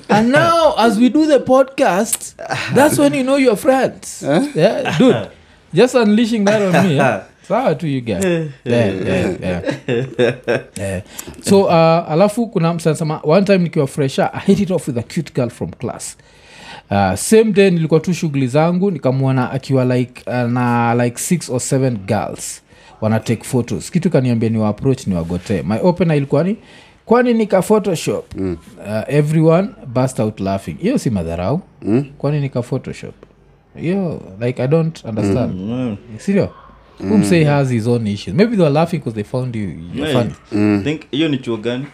And 0.10 0.31
now 0.31 0.73
as 0.77 0.97
we 0.97 1.10
do 1.10 1.25
the 1.25 1.39
podcast 1.39 2.36
that's 2.75 2.99
when 2.99 3.13
you 3.15 3.23
know 3.23 3.38
your 3.38 3.57
friends. 3.57 4.23
Yeah, 4.55 4.97
dude 4.99 5.29
just 5.73 5.95
unleashing 5.95 6.45
that 6.45 6.62
on 6.62 6.88
me 6.88 6.99
eh? 6.99 7.21
sawa 7.47 7.75
tu 7.75 7.88
you 7.88 8.01
guys. 8.01 8.23
Yeah, 8.23 8.91
yeah, 8.91 9.38
yeah. 9.39 10.63
yeah. 10.75 11.01
so 11.41 11.63
uh, 11.63 12.12
alafu 12.12 12.47
kuna 12.47 12.73
msanasema 12.73 13.19
one 13.23 13.45
time 13.45 13.57
nikiwa 13.57 13.88
fresha 13.88 14.33
i 14.33 14.39
hit 14.45 14.60
it 14.60 14.71
off 14.71 14.88
with 14.88 14.97
a 14.97 15.03
cute 15.03 15.33
girl 15.33 15.49
from 15.49 15.69
class 15.69 16.17
Uh, 16.91 17.13
same 17.15 17.43
day 17.52 17.71
nilikuwa 17.71 18.00
tu 18.00 18.13
shughuli 18.13 18.47
zangu 18.47 18.91
nikamwona 18.91 19.52
akiwa 19.52 19.86
like 19.86 20.23
uh, 20.28 20.34
na 20.52 20.95
like 20.95 21.17
six 21.19 21.50
or 21.50 21.60
seven 21.60 21.97
girls. 21.97 22.62
Wanatake 23.02 23.43
photos. 23.43 23.91
Kitu 23.91 24.10
kaniambia 24.10 24.50
ni 24.50 24.58
waapproach 24.58 25.08
ni 25.08 25.15
wagotee 25.15 25.62
my 25.62 25.78
opener 25.84 26.17
ilikuwa 26.17 26.43
ni 26.43 26.56
kwani 27.06 27.34
nika 27.34 27.62
photoshop? 27.62 28.36
Mm. 28.36 28.58
uh, 28.80 29.13
everyone 29.13 29.67
bust 29.93 30.19
out 30.19 30.39
laughing. 30.39 30.76
Hiyo 30.80 30.97
si 30.97 31.10
madharau. 31.10 31.62
Mm. 31.82 32.06
kwani 32.17 32.39
nika 32.41 32.62
photoshop? 32.62 33.13
Hiyo 33.76 34.21
like 34.41 34.63
i 34.63 34.67
don't 34.67 35.06
understand. 35.06 35.56
Mm. 35.56 35.97
sirio 36.17 36.50
mm. 37.00 37.12
umsay 37.12 37.43
has 37.43 37.69
his 37.69 37.88
own 37.88 38.08
issues? 38.08 38.36
Maybe 38.38 38.56
they 38.56 38.63
were 38.65 38.73
laughing 38.73 38.97
because 38.97 39.15
they 39.15 39.23
found 39.23 39.56
you 39.56 39.62
you're 39.93 40.12
Yeah, 40.12 40.13
funny. 40.13 40.34
Mm. 40.52 40.82
think 40.84 41.02
hiyo 41.12 41.28
ni 41.30 41.38
chuo 41.38 41.58
gani 41.58 41.86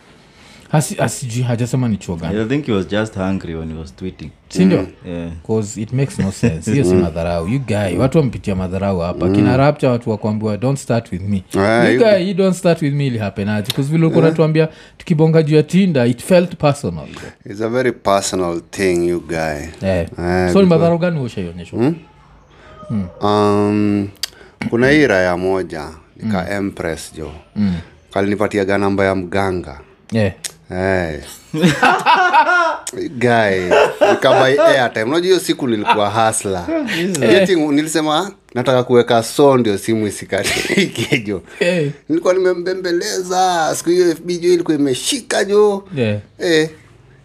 Hasi- 0.73 0.95
asijui 1.01 1.43
hajasema 1.43 1.87
ni 1.89 1.97
chuo 1.97 2.15
gani. 2.15 2.39
I 2.39 2.45
think 2.45 2.65
he 2.65 2.71
was 2.71 2.87
just 2.87 3.15
hungry 3.15 3.55
when 3.55 3.73
he 3.73 3.79
was 3.79 3.95
tweeting. 3.95 4.29
Sindio 4.49 4.87
yeah. 5.05 5.77
it 5.77 5.93
makes 5.93 6.19
no 6.19 6.31
sense. 6.31 6.71
Hiyo 6.71 6.83
si 6.83 6.93
madharau. 6.93 7.47
You 7.47 7.59
guy 7.59 7.97
watu 7.97 8.17
wampitia 8.17 8.55
madharau 8.55 8.99
hapa. 8.99 9.29
Kina 9.29 9.57
rapcha 9.57 9.89
watu 9.89 10.09
wakuambiwa 10.09 10.57
don't 10.57 10.79
start 10.79 11.11
with 11.11 11.21
me. 11.21 11.43
Ah, 11.57 11.83
you 11.89 11.93
you- 11.93 11.99
guy 12.05 12.27
you 12.27 12.33
don't 12.33 12.55
start 12.55 12.81
with 12.81 12.93
me 12.93 13.07
ilihapenaji 13.07 13.71
bcause 13.71 13.91
vile 13.91 14.05
ulikuwa 14.05 14.25
natuambia 14.29 14.69
tukibonga 14.97 15.43
juu 15.43 15.55
ya 15.55 15.63
tinda 15.63 16.05
it 16.05 16.21
felt 16.23 16.55
personal. 16.55 17.07
It's 17.45 17.61
a 17.61 17.69
very 17.69 17.91
personal 17.91 18.61
thing, 18.71 19.07
you 19.09 19.19
guy. 19.27 19.87
eh. 19.89 20.07
Ah, 20.17 20.49
so 20.53 20.61
ni 20.61 20.67
madharau 20.67 20.97
gani 20.97 21.19
ushaionyeshwa? 21.19 21.93
Um, 23.21 24.07
kuna 24.69 24.89
hii 24.89 25.07
raya 25.07 25.37
moja 25.37 25.89
nika 26.17 26.49
empress 26.49 27.13
jo. 27.15 27.31
Mm. 27.55 27.73
kalinipatiaga 28.13 28.77
namba 28.77 29.05
ya 29.05 29.15
mganga. 29.15 29.79
Yeah. 30.11 30.33
Hey. 30.69 31.19
guy 33.19 33.69
nikabai 34.11 34.59
airtime 34.59 35.03
unajua 35.05 35.27
hiyo 35.27 35.39
siku 35.39 35.67
nilikuwa 35.67 36.09
hasla 36.09 36.67
nilisema 37.71 38.31
nataka 38.53 38.83
kuweka 38.83 39.23
so 39.23 39.57
ndio 39.57 39.77
simu 39.77 40.07
isikatike 40.07 41.19
jo. 41.27 41.41
Eh. 41.59 41.91
nilikuwa 42.09 42.33
nimembembeleza 42.33 43.71
siku 43.75 43.89
hiyo 43.89 44.15
fb 44.15 44.27
jo 44.27 44.53
ilikuwa 44.53 44.77
imeshika 44.77 45.43
jo. 45.43 45.87
Yeah. 45.95 46.19
hey. 46.37 46.67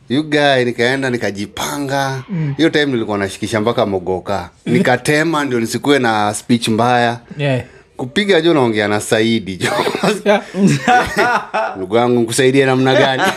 You 0.08 0.24
nikaenda 0.64 1.10
nikajipanga. 1.10 2.22
Hiyo 2.56 2.70
time 2.70 2.86
nilikuwa 2.86 3.18
nashikisha 3.18 3.60
mpaka 3.60 3.86
mogoka. 3.86 4.50
Nikatema 4.66 5.44
ndio 5.44 5.60
nisikuwe 5.60 5.98
na 5.98 6.34
speech 6.34 6.68
mbaya. 6.68 7.18
Yeah. 7.38 7.64
Kupiga 7.98 8.40
jo 8.40 8.54
naongea 8.54 8.88
na 8.88 9.00
saidi 9.00 9.56
jo. 9.56 9.70
Ndugu 11.76 11.96
yangu 11.96 12.20
nkusaidie 12.20 12.66
namna 12.66 12.94
gani? 12.94 13.22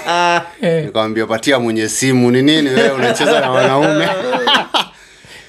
Eh. 0.61 0.85
nikamwambia 0.85 1.25
patia 1.25 1.59
mwenye 1.59 1.89
simu 1.89 2.31
ni 2.31 2.41
nini 2.41 2.69
wewe? 2.69 2.89
Unacheza 2.89 3.39
na 3.41 3.51
wanaume? 3.51 4.07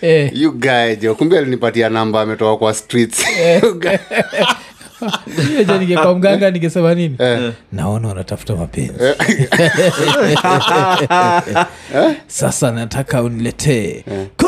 Eh. 0.03 0.31
you 0.35 0.53
guy 0.53 0.96
jo. 1.01 1.14
Kumbe 1.14 1.38
alinipatia 1.38 1.88
namba 1.88 2.20
ametoka 2.20 2.57
kwa 2.57 2.75
streets. 2.75 3.25
Guy. 3.79 3.96
Ningekuwa 5.79 6.14
mganga 6.14 6.51
ningesema 6.51 6.94
nini? 6.94 7.16
Naona 7.72 8.09
unatafuta 8.09 8.57
mapenzi. 8.57 8.92
Sasa 12.27 12.70
nataka 12.70 13.22
uniletee 13.22 14.05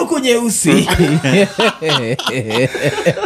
kuku 0.07 0.19
nyeusi. 0.19 0.89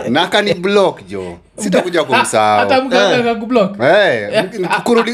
Na 0.09 0.23
akani 0.23 0.55
block 0.55 1.07
jo. 1.09 1.39
Sitakuja 1.59 2.01
hata 2.01 2.13
kumsahau 2.17 2.85
mganga 2.85 3.23
kakublock 3.23 3.77
Eh, 3.83 4.45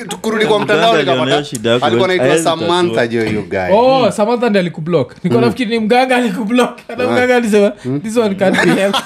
tukurudi 0.09 0.46
kwa 0.46 0.61
mtandao 0.61 0.92
Mganga 0.92 1.12
aliona 1.12 1.24
nikapata 1.24 1.44
shida 1.44 1.70
yako, 1.70 1.87
alikuwa 1.87 2.09
naitwa 2.09 2.38
samantha 2.38 3.07
jo 3.07 3.24
you 3.24 3.42
guy. 3.48 3.70
Oh 3.72 4.11
samantha 4.11 4.50
ndi 4.50 4.59
alikublock. 4.59 5.24
Niko 5.24 5.40
nafikiri 5.40 5.70
ni 5.70 5.79
mganga 5.79 6.16
alikublock. 6.16 6.79
Hata 6.88 7.03
mganga 7.09 7.37
alisema 7.37 7.70
this 8.03 8.16
one 8.16 8.35
can't 8.35 8.64
be 8.64 8.70
helped 8.74 9.03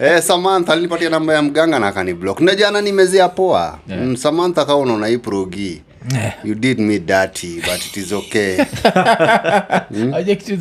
eh, 0.00 0.22
samantha 0.22 0.72
alinipatia 0.72 1.10
namba 1.10 1.34
ya 1.34 1.42
mganga 1.42 1.78
na 1.78 1.86
akani 1.86 2.14
block. 2.14 2.40
Na 2.40 2.54
jana 2.54 2.80
nimezea 2.80 3.28
poa. 3.28 3.78
Mm, 3.88 4.16
samantha 4.16 4.64
kaa 4.64 4.74
unaona 4.76 5.08
Eh. 6.14 6.32
you 6.44 6.54
did 6.54 6.78
me 6.78 6.98
dirty 6.98 7.60
but 7.60 7.86
it 7.86 7.96
is 7.96 8.12
okay 8.12 8.64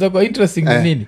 kwa 0.12 0.24
interesting 0.24 0.68
eh. 0.68 0.84
nini 0.84 1.08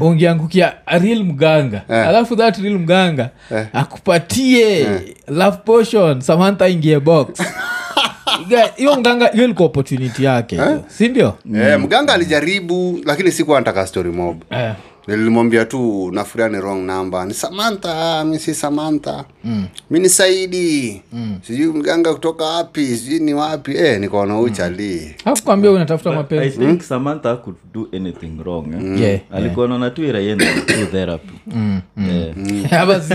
ungeangukia 0.00 0.86
a 0.86 0.98
real 0.98 1.24
mganga 1.24 1.88
alafu 1.88 2.36
that 2.36 2.58
real 2.58 2.78
mganga 2.78 3.30
akupatie 3.72 4.86
love 5.28 5.56
potion 5.64 6.20
samantha 6.20 6.68
ingie 6.68 7.00
box 7.00 7.28
hiyo 8.76 8.96
mganga 8.96 9.28
hiyo 9.28 9.44
ilikuwa 9.44 9.66
opportunity 9.66 10.24
yake 10.24 10.56
eh? 10.56 10.78
si 10.88 11.08
ndio 11.08 11.38
mm. 11.44 11.78
mganga 11.78 12.14
alijaribu 12.14 13.00
lakini 13.04 13.32
sikuwa 13.32 13.60
nataka 13.60 13.86
story 13.86 14.10
mob 14.10 14.42
Eh. 14.50 14.72
Nilimwambia 15.06 15.64
tu 15.64 16.10
nafuria 16.12 16.48
ni 16.48 16.56
wrong 16.58 16.82
number. 16.86 17.26
Ni 17.26 17.34
samantha 17.34 18.24
mi 18.24 18.38
si 18.38 18.54
samantha. 18.54 19.24
Mm. 19.44 19.66
mi 19.90 20.00
ni 20.00 20.08
saidi. 20.08 21.02
Mm. 21.12 21.38
sijui 21.46 21.66
mganga 21.72 22.12
kutoka 22.14 22.44
wapi 22.44 22.86
sijui 22.86 23.18
ni 23.20 23.34
wapi. 23.34 23.76
Eh, 23.76 24.00
nikaona 24.00 24.38
uchalii 24.40 25.10
hakukwambia 25.24 25.70
unatafuta 25.70 26.10
i 26.10 26.14
mapenzi. 26.14 26.58
think 26.58 26.82
samantha 26.82 27.36
could 27.36 27.56
do 27.74 27.88
anything 27.96 28.38
wrong 28.44 28.66
eh? 28.74 29.00
Yeah, 29.00 29.20
alikuwa 29.32 29.68
naona 29.68 29.90
tu 29.90 30.04
iraienda 30.04 30.44
to 30.66 30.86
therapy. 30.86 31.32
Yeah. 32.72 32.86
Basi. 32.88 33.14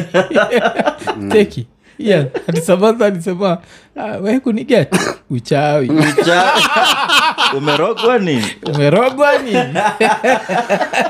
teki 1.32 1.67
yeah. 1.99 2.25
alisema 2.47 3.58
"Ah, 3.95 4.17
we 4.17 4.39
kuniget 4.39 4.95
uchawi 5.29 5.91
Cha- 6.25 6.53
umerogwa 7.58 8.19
nini 8.19 8.45
umerogwa 8.73 9.38
nini 9.38 9.73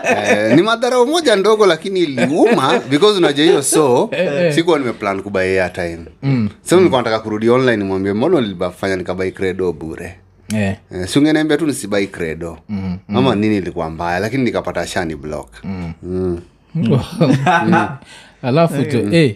eh, 0.04 0.56
ni 0.56 0.62
madharau 0.62 1.08
moja 1.08 1.36
ndogo 1.36 1.66
lakini 1.66 2.00
iliuma 2.00 2.80
because 2.90 3.18
unajua 3.18 3.46
hiyo 3.46 3.62
so 3.64 4.10
sikuwa 4.56 4.80
nimeplan 4.80 5.22
kubai 5.22 5.60
airtime 5.60 6.06
mm. 6.24 6.50
nilikuwa 6.72 7.02
nataka 7.02 7.20
kurudi 7.20 7.50
online 7.50 7.84
mwambie 7.84 8.14
mbona 8.14 8.38
ulibafanya 8.38 8.96
nikabai 8.96 9.32
credo 9.32 9.74
bure 9.74 10.16
yeah. 10.54 10.76
Eh, 10.92 11.08
siungeniambia 11.08 11.58
tu 11.58 11.66
nisibai 11.68 12.08
credo 12.08 12.58
mm, 12.70 12.98
mm. 13.10 13.18
ama 13.18 13.36
nini 13.36 13.58
ilikuwa 13.58 13.90
mbaya 13.90 14.20
lakini 14.20 14.44
nikapata 14.44 14.88
shani 14.88 15.16
block 15.16 15.50
mm. 15.64 15.94
Mm. 16.04 16.42
alafu 18.46 18.84
jo 18.84 19.12
eh, 19.14 19.36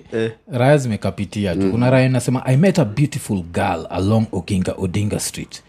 raya 0.52 0.78
zimekapitia 0.78 1.56
tu. 1.56 1.72
Kuna 1.72 1.90
raya 1.90 2.06
inasema 2.06 2.46
i 2.46 2.58
met 2.58 2.80
a 2.80 2.86
beautiful 2.86 3.44
girl 3.44 3.86
along 3.90 4.26
oginga 4.32 4.74
odinga 4.78 5.20
street. 5.20 5.64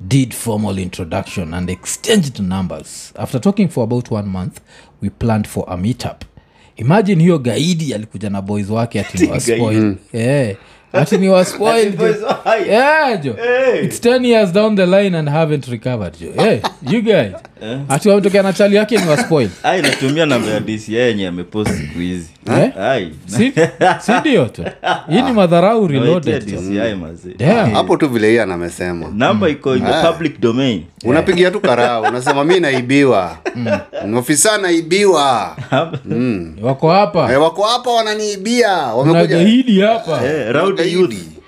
Did 0.00 0.32
formal 0.34 0.78
introduction 0.78 1.54
and 1.54 1.70
exchanged 1.70 2.40
numbers. 2.40 3.12
After 3.18 3.40
talking 3.40 3.68
for 3.68 3.84
about 3.84 4.10
one 4.12 4.28
month 4.28 4.60
we 5.02 5.10
planned 5.10 5.46
for 5.48 5.64
a 5.68 5.76
meetup. 5.76 6.22
Imagine 6.76 7.22
hiyo 7.22 7.38
gaidi 7.38 7.94
alikuja 7.94 8.30
na 8.30 8.42
boys 8.42 8.70
wake 8.70 9.00
atiwaspoil 9.00 9.84
ni 9.84 9.96
yeah. 10.20 10.56
Ati 10.92 11.18
ni 11.18 11.28
waspoil 11.28 11.92
jo. 11.96 12.06
yeah, 12.68 13.20
jo 13.22 13.36
it's 13.82 14.00
10 14.00 14.24
years 14.24 14.52
down 14.52 14.76
the 14.76 14.86
line 14.86 15.18
and 15.18 15.28
haven't 15.28 15.66
recovered 15.68 16.14
jo 16.20 16.42
hey, 16.42 16.60
you 16.82 17.02
guys. 17.02 17.32
Ati 17.88 18.08
wametokea 18.08 18.42
na 18.42 18.52
chali 18.52 18.76
yake 18.76 18.98
ni 18.98 19.08
waspoil 19.08 19.48
ai 19.62 19.82
natumia 19.82 20.26
namba 20.26 20.50
ya 20.50 20.60
dc 20.60 20.88
yenye 20.88 21.26
amepost 21.26 21.70
siku 21.70 21.98
hizi. 21.98 22.28
Sindio 22.46 22.72
ai. 22.80 23.10
Si- 23.26 23.52
si 24.00 24.12
ndio 24.20 24.44
tu 24.44 24.64
hii 25.08 25.22
ni 25.22 25.32
madharau 25.32 25.88
hapo 27.74 27.96
tu 27.96 28.08
vile 28.08 28.42
anamesema. 28.42 29.12
Namba 29.14 29.48
iko 29.48 29.76
public 30.12 30.40
domain. 30.40 30.84
Unapigia 31.04 31.50
tu 31.50 31.60
karau 31.60 32.02
unasema 32.02 32.44
mi 32.44 32.60
naibiwa. 32.60 33.36
Mm. 33.56 34.16
ofisa 34.16 34.58
naibiwa. 34.58 35.56
Mm. 36.04 36.56
wako 36.62 36.90
hapa. 36.90 37.32
Eh, 37.32 37.42
wako 37.42 37.62
hapa 37.62 37.90
wananiibia. 37.90 38.72
Wamekuja. 38.72 39.88
hapa 39.88 40.20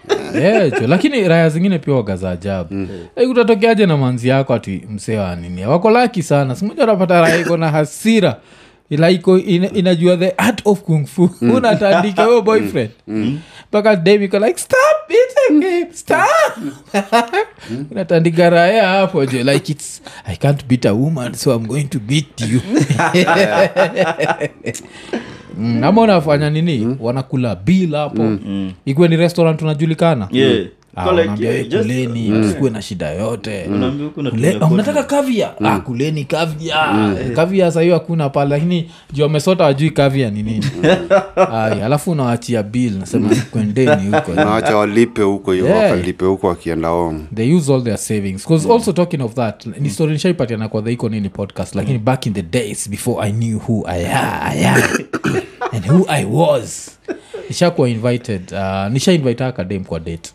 Eh. 0.35 0.45
Eh, 0.45 0.73
cho. 0.79 0.87
lakini 0.87 1.29
raya 1.29 1.49
zingine 1.49 1.79
pia 1.79 1.95
waga 1.95 2.17
za 2.17 2.31
ajabu. 2.31 2.75
Mm. 2.75 2.89
utatokeaje 3.31 3.87
na 3.87 3.97
manzi 3.97 4.29
yako 4.29 4.55
ati 4.55 4.83
msee 4.91 5.17
wa 5.17 5.37
nini? 5.37 5.67
Wako 5.67 5.91
laki 5.91 6.23
sana. 6.23 6.57
Simoja 6.57 6.85
unapata 6.85 7.21
raya 7.21 7.37
iko 7.41 7.57
na 7.57 7.71
hasira. 7.71 8.37
Ila 8.91 9.11
iko 9.11 9.39
ina, 9.39 9.73
inajua 9.73 10.17
the 10.17 10.31
art 10.31 10.61
of 10.65 10.81
kung 10.81 11.07
fu. 11.07 11.31
Unatandika 11.57 12.25
huyo 12.25 12.43
boyfriend. 12.43 12.91
Mpaka 13.69 14.03
mm. 14.07 14.23
iko 14.23 14.39
like 14.39 14.59
stop 14.59 15.09
beating 15.09 15.71
him 15.71 15.87
stop. 15.93 16.59
Unatandika 17.91 18.51
raya 18.51 18.89
hapo 18.89 19.27
jo 19.27 19.43
like 19.53 19.73
its 19.73 20.03
i 20.27 20.37
can't 20.37 20.65
beat 20.67 20.87
a 20.87 20.93
woman 20.93 21.35
so 21.35 21.55
i'm 21.55 21.67
going 21.67 21.85
to 21.85 21.99
beat 21.99 22.41
you 22.41 22.61
mm, 25.59 25.85
ama 25.85 26.01
wanafanya 26.01 26.51
nini? 26.51 26.97
Wanakula 27.01 27.55
bill 27.57 27.95
hapo. 27.95 28.23
Mm. 28.23 28.73
ikiwe 28.87 29.09
ni 29.09 29.17
restaurant 29.17 29.63
unajulikana? 29.63 30.29
Yeah. 30.31 30.67
Ah, 30.97 31.07
wanaambia, 31.07 31.51
yeah, 31.53 31.67
"Eh, 31.73 31.81
kuleni 31.81 32.33
usikuwe 32.33 32.71
na 32.71 32.83
shida 32.83 33.11
yote. 33.11 33.65
Unaambia 33.65 34.05
huku 34.07 34.15
Kule- 34.21 34.31
unatumia 34.31 34.51
ah, 34.57 34.59
code. 34.61 34.75
unataka 34.75 35.03
kavia? 35.03 35.51
Ah, 35.65 35.79
kuleni 35.81 36.25
kavia. 36.25 36.77
Kavia 37.37 37.73
sahiyo 37.73 37.95
hakuna 37.95 38.29
pale 38.29 38.51
lakini 38.51 38.91
juu 39.13 39.25
amesota 39.25 39.65
wajui 39.65 39.91
kavia 39.91 40.31
ni 40.31 40.43
nini. 40.43 40.67
Alafu 41.85 42.11
unawachia 42.11 42.63
bill 42.63 42.93
nasema 42.99 43.31
kwendeni 43.51 44.07
huko. 44.17 44.33
Naacha 44.35 44.77
walipe 44.77 45.23
huko 45.23 45.55
Yeah. 45.55 46.05
huko 46.21 46.47
wakienda 46.47 46.89
home. 46.89 47.21
They 47.35 47.55
use 47.55 47.75
all 47.75 47.85
their 47.85 47.99
savings. 47.99 48.43
Because 48.49 48.73
also 48.73 48.93
talking 48.93 49.21
of 49.23 49.35
that 49.35 49.67
ni 49.81 49.91
story 49.91 50.13
nishaipatiana 50.13 50.69
kwa 50.69 50.83
the 50.83 50.93
iko 50.93 51.09
nini 51.09 51.29
podcast 51.29 51.75
lakini 51.75 51.99
back 51.99 52.27
in 52.27 52.33
the 52.35 52.43
days 52.43 52.91
before 52.91 53.29
i 53.29 53.33
knew 53.33 53.59
who 53.69 53.85
i, 53.89 54.05
a- 54.07 54.43
I 54.43 54.67
am 54.67 54.83
and 55.73 55.85
who 55.87 56.07
i 56.09 56.25
was. 56.25 56.99
Nishakuwa 57.49 57.89
invited 57.89 58.53
uh, 58.53 58.89
nishainvite 58.93 59.45
akadem 59.45 59.85
kwa 59.85 60.01
date. 60.01 60.31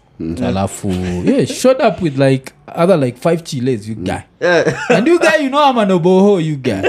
Alafu 0.45 0.89
yeah, 1.25 1.45
showed 1.47 1.81
up 1.87 2.01
with 2.01 2.17
like 2.19 2.51
other 2.75 2.97
like 2.97 3.17
five 3.17 3.43
chiles 3.43 3.87
you 3.87 3.95
guy. 3.95 4.21
And 4.89 5.07
you 5.07 5.19
guy 5.19 5.37
you 5.43 5.49
know 5.49 5.69
i'm 5.69 5.77
an 5.77 5.89
oboho 5.91 6.39
you 6.45 6.55
guy. 6.55 6.81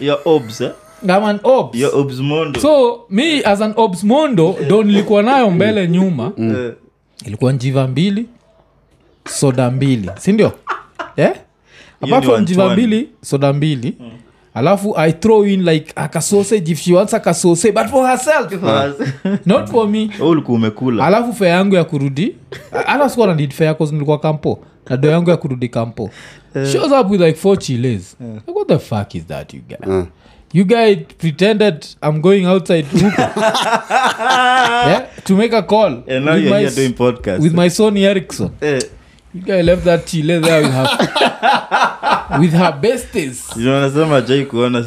Your 0.00 0.18
obs, 0.24 0.60
eh? 0.60 0.72
i'm 1.02 1.24
an 1.24 1.40
obs. 1.44 1.78
Your 1.78 1.94
obs 1.96 2.20
mondo. 2.20 2.60
so 2.60 3.06
me 3.10 3.42
as 3.44 3.60
an 3.60 3.74
obs 3.76 4.04
mondo 4.04 4.56
ndo 4.66 4.82
nilikuwa 4.82 5.22
nayo 5.22 5.50
mbele 5.50 5.88
nyuma. 5.88 6.32
Eh, 6.38 6.72
ilikuwa 7.26 7.52
njiva 7.52 7.88
mbili 7.88 8.26
soda 9.28 9.70
mbili 9.70 10.10
sindio 10.18 10.52
yeah? 11.16 11.34
Apart 12.00 12.24
from 12.24 12.40
njiva 12.42 12.70
mbili 12.72 13.08
soda 13.22 13.52
mbili 13.52 13.94
alafu 14.54 14.94
i 14.98 15.12
throw 15.12 15.46
in 15.46 15.62
like 15.64 15.92
akasausage 15.96 16.72
if 16.72 16.80
she 16.80 16.94
wants 16.94 17.14
akasausage 17.14 17.72
but 17.74 17.86
for 17.86 18.06
herself. 18.08 18.52
Not 19.46 19.70
for 19.70 19.88
me. 19.88 20.10
Ulikuwa 20.20 20.56
umekula. 20.56 21.06
Alafu 21.06 21.32
fea 21.32 21.48
yangu 21.48 21.74
ya 21.74 21.84
kurudi 21.84 22.36
hata 22.86 23.08
sikuwa 23.08 23.26
na 23.26 23.34
need 23.34 23.52
fea 23.52 23.74
cause 23.74 23.92
nilikuwa 23.92 24.18
kampo 24.18 24.58
na 24.90 24.96
do 24.96 25.08
yangu 25.10 25.30
ya 25.30 25.36
kurudi 25.36 25.68
kampo. 25.68 26.10
Shows 26.72 26.92
up 27.00 27.10
with 27.10 27.20
like 27.20 27.38
four 27.38 27.58
chiles 27.58 28.16
like, 28.20 28.50
what 28.52 28.68
the 28.68 28.78
fuck 28.78 29.14
is 29.14 29.26
that 29.26 29.54
you 29.54 29.60
guy? 29.68 30.02
You 30.54 30.64
guy 30.64 30.96
pretended 30.96 31.86
i'm 32.02 32.20
going 32.20 32.44
outside 32.46 32.86
yeah, 34.88 35.06
to 35.24 35.36
make 35.36 35.52
a 35.56 35.62
call 35.62 35.86
And 36.08 36.26
with, 36.26 36.50
my, 36.50 36.66
doing 36.74 36.92
podcast. 36.94 37.40
with 37.42 37.54
my 37.54 37.68
sony 37.70 38.04
ericsson. 38.04 38.50
Eh, 38.60 38.80
you 39.34 39.40
guy 39.42 39.62
left 39.62 39.84
that 39.84 40.06
chile 40.06 40.40
there 40.40 40.62
with 40.62 40.72
her 40.72 40.88
with 42.40 42.52
her 42.52 42.72
besties. 42.80 43.56
You 43.56 43.62
know, 43.62 43.74
wanasema 43.74 44.20
jai 44.20 44.44
kuona 44.46 44.84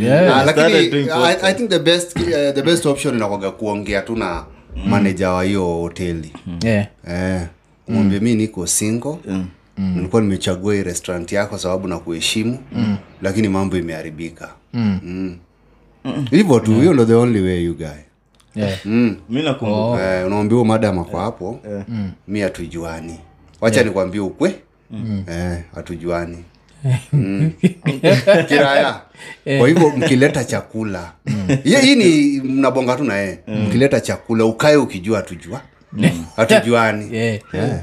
Yeah. 0.00 0.36
Ah, 0.36 0.44
lakini 0.44 1.10
I, 1.10 1.36
i 1.42 1.54
think 1.54 1.70
the 1.70 1.78
best, 1.78 2.16
uh, 2.16 2.54
the 2.54 2.62
best 2.62 2.86
option 2.86 3.16
inakwaga 3.16 3.50
kuongea 3.50 4.02
tu 4.02 4.16
na 4.16 4.44
manager 4.86 5.28
wa 5.28 5.44
hiyo 5.44 5.64
hoteli 5.64 6.32
yeah. 6.64 6.86
Eh, 7.08 7.42
mwambie 7.88 8.20
mi 8.20 8.34
niko 8.34 8.66
single. 8.66 9.16
Nilikuwa 9.78 10.22
nimechagua 10.22 10.74
hii 10.74 10.82
restaurant 10.82 11.32
yako 11.32 11.58
sababu 11.58 11.88
na 11.88 11.98
kuheshimu 11.98 12.58
lakini 13.22 13.48
mambo 13.48 13.76
imeharibika. 13.76 14.48
Mm. 14.74 15.36
hivyo 16.30 16.60
tu 16.60 16.72
hiyo 16.80 16.92
ndo 16.94 17.04
the 17.04 17.14
only 17.14 17.40
way 17.40 17.64
you 17.64 17.74
guy. 17.76 17.86
Yeah. 18.54 18.86
Mi 19.28 19.42
nakumbuka. 19.42 20.18
Eh, 20.20 20.26
unaambia 20.26 20.64
madam 20.64 20.98
ako 20.98 21.18
hapo. 21.18 21.60
Mi 22.28 22.40
hatujuani 22.40 23.18
wacha 23.60 23.82
nikwambie 23.82 24.20
ukwe. 24.20 24.54
Eh, 25.30 25.58
hatujuani. 25.74 26.38
Mm. 27.12 27.52
kiraya. 28.48 29.00
Kwa 29.58 29.68
hivyo 29.68 29.90
mkileta 29.90 30.44
chakula. 30.44 31.12
Hii 31.64 31.94
ni 31.96 32.40
mnabonga 32.40 32.96
tu 32.96 33.04
naye 33.04 33.38
mkileta 33.48 34.00
chakula 34.00 34.44
ukae 34.44 34.76
ukijua 34.76 35.16
hatujua. 35.16 35.60
Hatujuani. 36.36 37.08
Yeah. 37.16 37.38
Yeah 37.52 37.68
yeah 37.68 37.80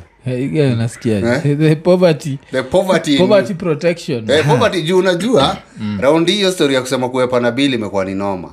nasikia 0.75 1.39
the 1.59 1.75
poverty. 1.75 2.37
The 2.51 2.63
poverty 2.63 3.11
in- 3.11 3.17
poverty 3.17 3.53
protection. 3.53 4.31
Eh, 4.31 4.45
poverty 4.47 4.81
juu 4.81 4.97
unajua 4.97 5.57
raundi 6.01 6.31
hiyo 6.31 6.51
story 6.51 6.73
ya 6.75 6.81
kusema 6.81 7.09
kuwepa 7.09 7.39
na 7.39 7.51
bili 7.51 7.75
imekuwa 7.75 8.05
ni 8.05 8.15
noma. 8.15 8.49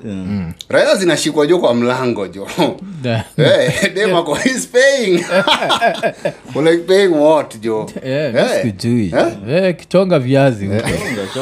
Raya 0.68 0.94
zinashikwa 0.96 1.46
jo 1.46 1.58
kwa 1.58 1.74
mlango 1.74 2.28
jo. 2.28 2.48
Da- 3.02 3.24
hey, 3.36 3.90
dem 3.94 4.14
ako 4.14 4.38
paying. 4.72 5.24
Like 6.64 6.82
paying 6.86 7.08
what 7.14 7.60
jo? 7.60 7.90
Yeah, 8.04 8.34
Eh, 8.34 8.62
Eh, 9.48 9.76
kichonga 9.76 10.18
viazi 10.18 10.70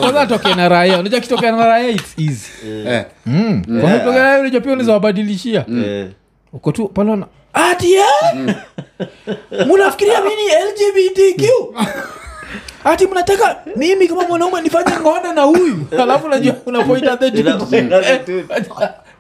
kwanza 0.01 0.27
toke 0.27 0.55
na 0.55 0.69
raya 0.69 0.99
unaja 0.99 1.21
kitoke 1.21 1.51
na 1.51 1.67
raya 1.67 1.89
its 1.89 2.19
easy. 2.19 2.51
Yeah. 2.85 3.05
Mm. 3.27 3.63
yeah. 3.69 4.41
unajua 4.41 4.61
pia 4.61 4.73
unaweza 4.73 4.93
wabadilishia. 4.93 5.65
Eh, 5.87 6.07
uko 6.53 6.73
tu 6.73 6.89
pale 6.89 7.11
una 7.11 7.27
ati 7.55 7.95
eh? 7.95 8.55
munafikiria 9.67 10.21
mi 10.21 10.31
lgbtq 10.31 11.45
ati 12.85 13.07
mnataka 13.07 13.57
mimi 13.77 14.09
kama 14.09 14.23
mwanaume 14.29 14.61
nifanye 14.61 14.97
ngono 15.01 15.33
na 15.33 15.43
huyu? 15.43 15.87
Alafu 16.03 16.29
najua 16.29 16.55
unapoita 16.67 17.17
the 17.17 17.27
ina- 17.27 17.59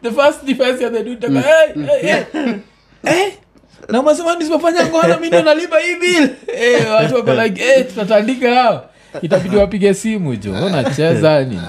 the 0.03 0.11
first 0.11 0.45
defense 0.45 0.85
ya 0.85 0.91
the 0.91 1.03
dude. 1.05 1.16
Taka, 1.28 1.41
hey, 1.41 1.85
hey, 1.87 2.22
hey. 3.03 3.22
Eh? 3.24 3.33
na 3.89 4.01
umesema 4.01 4.37
nisipofanya 4.37 4.87
ngono 4.87 5.18
mi 5.20 5.28
ndo 5.28 5.43
nalipa 5.43 5.78
hii 5.78 5.95
bill. 5.97 6.28
Eh, 6.47 6.91
watu 6.93 7.14
wako 7.14 7.35
like 7.35 7.62
eh, 7.64 7.87
tutatandika 7.89 8.55
hao. 8.55 8.87
Itabidi 9.22 9.57
wapige 9.57 9.95
simu 9.95 10.37
jo 10.37 10.53
unacheza 10.66 11.45
ni 11.45 11.61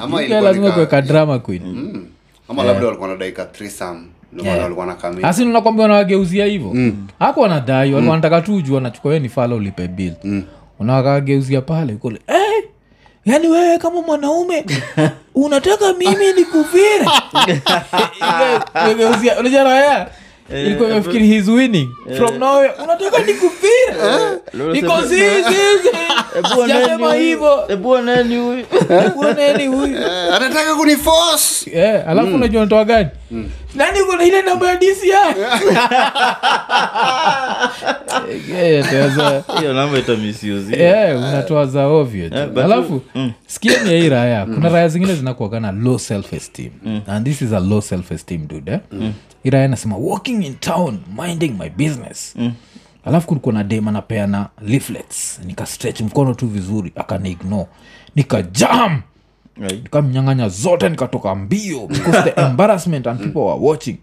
lazima 0.42 0.72
kuweka 0.72 1.02
drama 1.02 1.40
queen. 1.40 1.64
Mm. 1.66 2.06
ama 2.50 2.64
labda 2.64 2.86
walikuwa 2.86 3.10
na 3.10 3.16
dakika 3.16 3.46
threesome. 3.46 4.00
Yeah. 4.00 4.10
walikuwa 4.10 4.10
na 4.10 4.10
kamera 4.10 4.21
asi 5.24 5.46
nakwambia 5.46 5.84
wanawageuzia 5.84 6.46
hivo 6.46 6.72
mm. 6.74 7.08
ako 7.20 7.42
wanadai 7.42 7.92
mm. 7.92 8.08
wanataka 8.08 8.42
tu 8.42 8.62
juu 8.62 8.76
wanachukua 8.76 9.20
ni 9.20 9.30
fala 9.30 9.56
ulipe 9.56 9.88
bill. 9.88 10.14
Mm. 10.24 10.44
pale 11.62 11.94
kule 11.94 12.20
hey, 12.28 12.62
yaani 13.26 13.48
wewe 13.48 13.78
kama 13.78 14.02
mwanaume 14.02 14.66
unataka 15.36 15.94
mimi 15.94 16.34
nikuvire? 16.38 17.06
Geuzia 18.98 19.40
ilikuwa 20.56 20.90
imefikiri 20.90 21.28
he's 21.28 21.48
winning. 21.48 21.90
from 22.18 22.38
now 22.38 22.60
unataka 22.84 23.20
nikuvire? 23.20 24.72
Niko 24.74 25.02
zizizi 25.02 25.90
ebu 27.70 27.90
huyu. 29.68 29.98
Eh, 29.98 30.36
anataka 30.36 30.76
kuniforce. 30.76 31.72
Alafu 32.08 32.36
unajua 32.36 32.62
natoa 32.62 32.86
gani 32.86 33.10
nani 33.76 34.00
kuna 34.10 34.24
ile 34.24 34.42
namba 34.42 34.70
ya 34.70 34.76
dci 34.76 35.08
Yeah, 38.50 38.90
tuweza- 38.90 39.44
hiyo 39.60 39.74
namba 39.74 39.98
ita 40.00 40.16
misuse. 40.16 40.76
yeah, 40.78 41.18
unatoa 41.18 41.66
za 41.66 41.88
ovyoalafu 41.88 43.02
skia 43.02 43.22
you- 43.22 43.26
mm. 43.26 43.32
sikieni 43.48 43.90
ya 43.94 43.98
hii 44.02 44.10
raya 44.10 44.46
kuna 44.46 44.70
raya 44.70 44.88
zingine 44.88 45.16
zinakuagana 45.16 45.72
low 45.72 45.98
self 46.00 46.34
esteem 46.34 46.72
and 47.08 47.26
this 47.28 47.42
is 47.42 47.54
a 47.54 47.60
low 47.60 47.82
self 47.82 48.12
esteem 48.12 48.48
dude 48.48 48.72
eh? 48.72 48.80
hii 49.44 49.50
raya 49.50 49.68
nasema 49.68 49.96
walking 49.98 50.44
in 50.46 50.56
town 50.56 51.00
minding 51.24 51.54
my 51.60 51.70
business. 51.70 52.36
Alafu 53.06 53.28
kulikuwa 53.28 53.54
na 53.54 53.64
dem 53.64 53.88
anapeana 53.88 54.50
leaflets. 54.68 55.40
Nikastretch 55.46 56.02
mkono 56.02 56.34
tu 56.34 56.48
vizuri 56.48 56.92
akaniignore 56.96 57.66
nikajam 58.16 59.02
Right. 59.62 59.84
nikamnyanganya 59.84 60.50
zote 60.50 60.90
nikatoka 60.90 61.36
mbio. 61.36 61.88
Because 61.88 62.24
the 62.32 62.42
embarrassment 62.48 63.08
and 63.08 63.20
people 63.20 63.40
were 63.40 63.60
watching. 63.60 63.98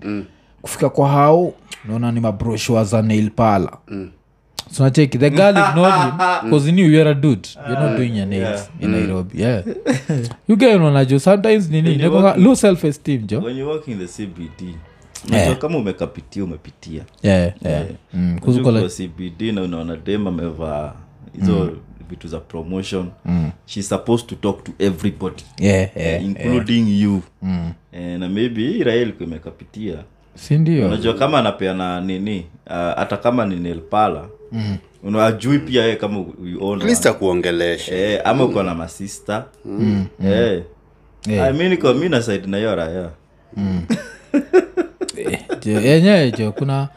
Kufika 0.62 0.88
kwa 0.90 1.09
hao 1.09 1.52
naona 1.88 2.12
ni 2.12 2.20
mabroshua 2.20 2.84
za 2.84 3.02
nail 3.02 3.30
pala 3.30 3.78
so 4.72 4.84
nacheki 4.84 5.18
the 5.18 5.30
girl 5.30 5.56
ignored 5.56 5.94
him 5.94 6.12
because 6.44 6.66
he 6.66 6.72
knew 6.72 6.86
you're 6.86 7.11
a 7.11 7.14
dude. 7.14 7.48
You're 7.68 7.80
not 7.80 7.96
doing 7.96 8.16
your 8.16 8.26
nails 8.26 8.70
in 8.80 8.90
nairobi 8.90 9.42
yeah. 9.42 9.62
You 10.48 10.56
get 10.56 10.76
unaona 10.76 11.04
jo 11.04 11.18
sometimes 11.18 11.70
nini? 11.70 12.09
Walk- 12.09 12.36
low 12.38 12.54
self 12.54 12.84
esteem 12.84 13.26
jo 13.26 13.40
when 13.40 13.56
you 13.56 13.66
work 13.68 13.88
in 13.88 13.98
the 13.98 14.06
cbd 14.06 14.74
Yeah. 15.32 15.59
kama 15.59 15.78
umekapitia 15.78 16.44
umepitia. 16.44 17.02
Yeah 17.22 17.52
yeah. 17.64 17.86
Mm, 18.14 18.38
kwa 18.38 18.72
like 18.72 18.88
cbd 18.88 19.52
na 19.52 19.62
unaona 19.62 19.96
dem 19.96 20.26
amevaa 20.26 20.92
hizo 21.40 21.72
vitu 22.11 22.28
za 22.28 22.38
promotion. 22.40 23.11
She's 23.66 23.88
supposed 23.88 24.26
to 24.28 24.34
talk 24.34 24.64
to 24.64 24.72
everybody. 24.78 25.42
Yeah 25.59 25.96
yeah 25.96 26.24
including 26.24 27.00
you. 27.02 27.22
Eh, 27.92 28.18
na 28.18 28.28
maybe 28.28 28.62
hii 28.62 28.82
raha 28.84 28.98
ilikuwa 28.98 29.28
imekapitia. 29.28 29.96
Si 30.34 30.54
unajua 30.56 31.14
kama 31.14 31.38
anapeana 31.38 32.00
nini 32.00 32.46
uh, 32.66 32.72
hata 32.72 33.16
kama 33.16 33.46
ni 33.46 33.56
nelpala 33.56 34.28
mm. 34.52 34.76
unajui 35.02 35.59
pia 35.59 35.82
yeye 35.82 35.96
kama 35.96 36.16
you 36.44 36.64
own 36.64 36.78
at 36.80 36.86
least 36.86 37.06
one. 37.06 37.14
akuongelesha 37.14 37.94
eh, 37.94 38.20
ama 38.24 38.44
uko 38.44 38.62
na 38.62 38.74
masista 38.74 39.44
mm. 39.64 40.06
eh. 40.24 40.62
Yeah. 41.26 41.48
Ah, 41.48 41.52
mi 41.52 41.68
niko 41.68 41.94
mi 41.94 42.09
na 42.09 42.22
side 42.22 42.46
raya 42.74 43.11
Eh, 45.16 45.84
yenyewe 45.84 46.32
jo 46.32 46.52
kuna 46.52 46.88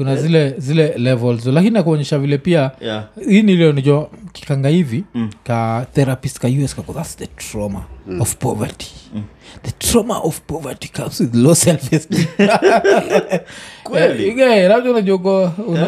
kuna 0.00 0.16
zile 0.16 0.54
zile 0.58 0.94
levels. 0.98 1.46
Lakini 1.46 1.74
nakuonyesha 1.74 2.18
vile 2.18 2.38
pia 2.38 2.70
Yeah. 2.80 3.04
hii 3.28 3.42
nilionijua 3.42 4.10
kikanga 4.32 4.68
hivi 4.68 5.04
mm. 5.14 5.30
ka 5.44 5.86
therapist 5.94 6.38
ka 6.38 6.48
us 6.64 6.74
kako 6.74 6.92
thats 6.92 7.16
the 7.16 7.26
trauma 7.26 7.82
mm. 8.06 8.20
of 8.20 8.36
poverty. 8.36 8.86
Mm. 9.14 9.22
the 9.62 9.70
trauma 9.70 10.18
of 10.18 10.40
poverty 10.40 10.88
comes 10.88 11.20
with 11.20 11.34
low 11.34 11.54
self 11.54 11.92
esteem 11.92 12.26
Kweli? 13.84 14.34
labda 14.68 14.90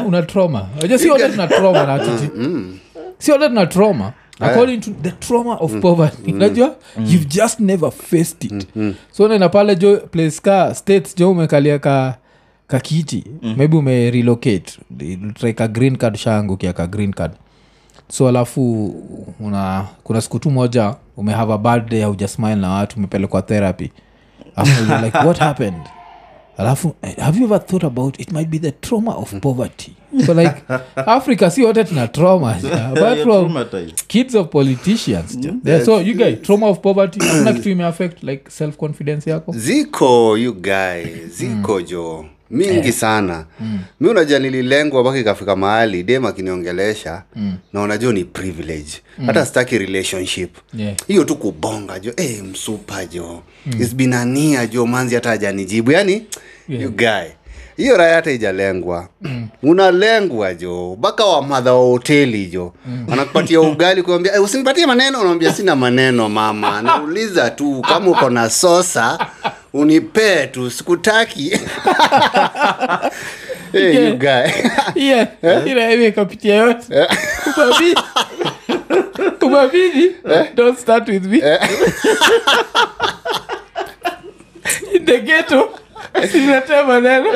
una, 0.06 0.22
trauma. 0.22 0.68
Si 0.98 1.10
wote 1.10 1.28
tuna 1.28 1.48
trauma 1.48 1.86
na 1.86 1.98
titi 1.98 2.30
si 3.18 3.32
wote 3.32 3.48
tuna 3.48 3.66
trauma. 3.66 4.12
According 4.40 4.80
to 4.80 4.90
the 5.02 5.10
trauma 5.10 5.54
of 5.56 5.80
poverty. 5.80 6.32
Unajua? 6.32 6.74
You've 6.98 7.28
just 7.28 7.60
never 7.60 7.90
faced 7.90 8.44
it. 8.44 8.66
So 9.12 9.28
nena 9.28 9.48
pale 9.48 9.76
jo 9.76 9.96
place 9.96 10.40
ka 10.40 10.74
states 10.74 11.14
jo 11.16 11.30
umekalia 11.30 11.78
ka 11.78 12.14
kakiti 12.72 13.24
maybe 13.56 13.76
ume 13.76 14.10
relocate. 14.10 14.78
Green 15.72 15.96
card 15.96 16.16
shangu 16.16 16.56
kiaka 16.56 16.86
green 16.86 17.12
card. 17.12 17.32
So 18.08 18.28
alafu 18.28 18.94
una 19.40 19.86
kuna 20.04 20.20
siku 20.20 20.38
tu 20.38 20.50
moja 20.50 20.94
umehave 21.16 21.52
a 21.52 21.58
bad 21.58 21.88
day 21.90 22.00
haujasmile 22.02 22.54
na 22.56 22.70
watu 22.70 22.96
umepelekwa 22.96 23.42
therapy. 23.42 23.90
Alafu 24.56 25.04
like 25.04 25.18
what 25.18 25.38
happened? 25.38 25.82
Alafu 26.56 26.94
eh, 27.02 27.16
have 27.16 27.38
you 27.38 27.44
ever 27.44 27.66
thought 27.66 27.84
about 27.84 28.20
it? 28.20 28.32
Might 28.32 28.48
be 28.48 28.58
the 28.58 28.70
trauma 28.72 29.14
of 29.14 29.34
poverty. 29.40 29.92
So 30.26 30.34
like 30.34 30.62
africa 30.96 31.50
si 31.50 31.64
wote 31.64 31.84
tuna 31.84 32.08
trauma. 32.08 32.56
Apart 32.96 33.22
from 33.22 33.66
kids 34.08 34.34
of 34.34 34.50
politicians. 34.50 35.38
Yeah, 35.64 35.84
so 35.84 36.00
you 36.00 36.14
guys 36.14 36.42
trauma 36.42 36.66
of 36.68 36.80
poverty 36.82 37.20
hakuna 37.26 37.52
kitu 37.52 37.70
imeaffect 37.70 38.22
like 38.22 38.50
self 38.50 38.76
confidence 38.76 39.30
yako? 39.30 39.52
Ziko 39.52 40.38
you 40.38 40.54
guy 40.54 41.26
ziko 41.28 41.82
jo 41.82 42.24
mingi 42.52 42.92
sana. 42.92 43.44
Mi 44.00 44.08
unajua 44.08 44.38
nililengwa 44.38 45.02
mpaka 45.02 45.18
ikafika 45.18 45.56
mahali 45.56 46.02
dem 46.02 46.26
akiniongelesha 46.26 47.22
na 47.72 47.80
unajua 47.82 48.12
ni 48.12 48.24
privilege. 48.24 48.92
Hata 49.26 49.46
sitaki 49.46 49.78
relationship. 49.78 50.56
Yeah. 50.74 50.94
hiyo 51.08 51.24
tu 51.24 51.36
kubonga 51.36 51.98
jo 51.98 52.12
hey, 52.16 52.42
msupa 52.42 53.04
jo. 53.04 53.42
Mm. 53.66 53.82
isbinania 53.82 54.66
jo 54.66 54.86
manzi 54.86 55.14
hata 55.14 55.30
ajanijibu 55.30 55.92
yani 55.92 56.26
Yeah. 56.68 56.82
you 56.84 56.90
guy 56.90 57.28
hiyo 57.82 57.96
raya 57.96 58.14
hata 58.14 58.30
ijalengwa. 58.30 59.08
Mm. 59.20 59.48
unalengwa 59.70 60.54
jo 60.54 60.96
mpaka 60.98 61.24
wamadha 61.24 61.74
wa 61.74 61.80
hoteli 61.84 62.46
jo 62.46 62.72
mm. 62.86 63.06
wanakupatia 63.08 63.60
ugali 63.70 64.02
kuambia 64.02 64.32
hey, 64.32 64.40
usinipatie 64.40 64.86
maneno. 64.86 65.20
Unaambia 65.20 65.52
sina 65.52 65.76
maneno 65.76 66.28
mama. 66.28 66.82
Nauliza 66.82 67.50
tu 67.50 67.82
kama 67.88 68.10
uko 68.10 68.30
na 68.30 68.50
sosa 68.50 69.18
unipee 69.72 70.46
tu 70.46 70.70
sikutaki. 70.70 71.52
Hey, 73.72 74.08
you 74.08 74.16
guy. 74.18 74.52
Yeah 74.94 75.28
ila 75.66 75.92
ile 75.92 76.12
kapitia 76.12 76.54
yote. 76.54 77.06
Umabidi 77.56 78.00
umabidi 79.42 80.14
don't 80.54 80.78
start 80.78 81.08
with 81.08 81.24
me. 81.24 81.38
In 84.94 85.04
the 85.04 85.18
ghetto 85.20 85.68
maneno. 86.86 87.28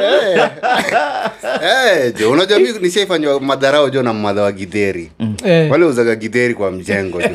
Hey, 1.60 2.12
jo 2.12 2.30
unajua 2.30 2.58
mi 2.58 2.68
nishaifanywa 2.80 3.40
madharau 3.40 3.90
jo 3.90 4.02
na 4.02 4.12
mmadha 4.12 4.42
wa 4.42 4.52
gidheri 4.52 5.10
Eh, 5.44 5.70
wale 5.70 5.84
uzaga 5.84 6.14
gidheri 6.16 6.54
kwa 6.54 6.70
mjengo 6.70 7.22
jo 7.22 7.28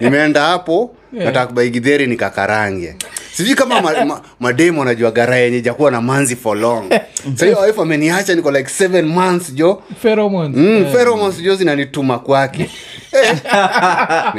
nimeenda 0.00 0.40
hapo 0.42 0.94
nataka 1.12 1.46
kubai 1.46 1.70
gidheri 1.70 2.06
nikakarange 2.06 2.94
sijui 3.38 3.54
kama 3.54 3.80
ma, 3.80 4.04
ma, 4.04 4.20
mademo 4.40 4.84
najua 4.84 5.10
gara 5.10 5.36
yenye 5.36 5.60
jakuwa 5.60 5.90
na 5.90 6.00
manzi 6.00 6.36
for 6.36 6.56
long. 6.58 6.90
Sahiyo 7.34 7.58
wife 7.60 7.80
ameniacha 7.80 8.34
niko 8.34 8.50
like 8.50 8.68
seven 8.68 9.06
months 9.06 9.54
jo. 9.54 9.82
Pheromones. 10.02 10.56
mm, 10.56 10.86
yeah. 10.94 11.42
jo 11.42 11.54
zinanituma 11.56 12.18
kwake. 12.18 12.70
Eh, 13.12 13.36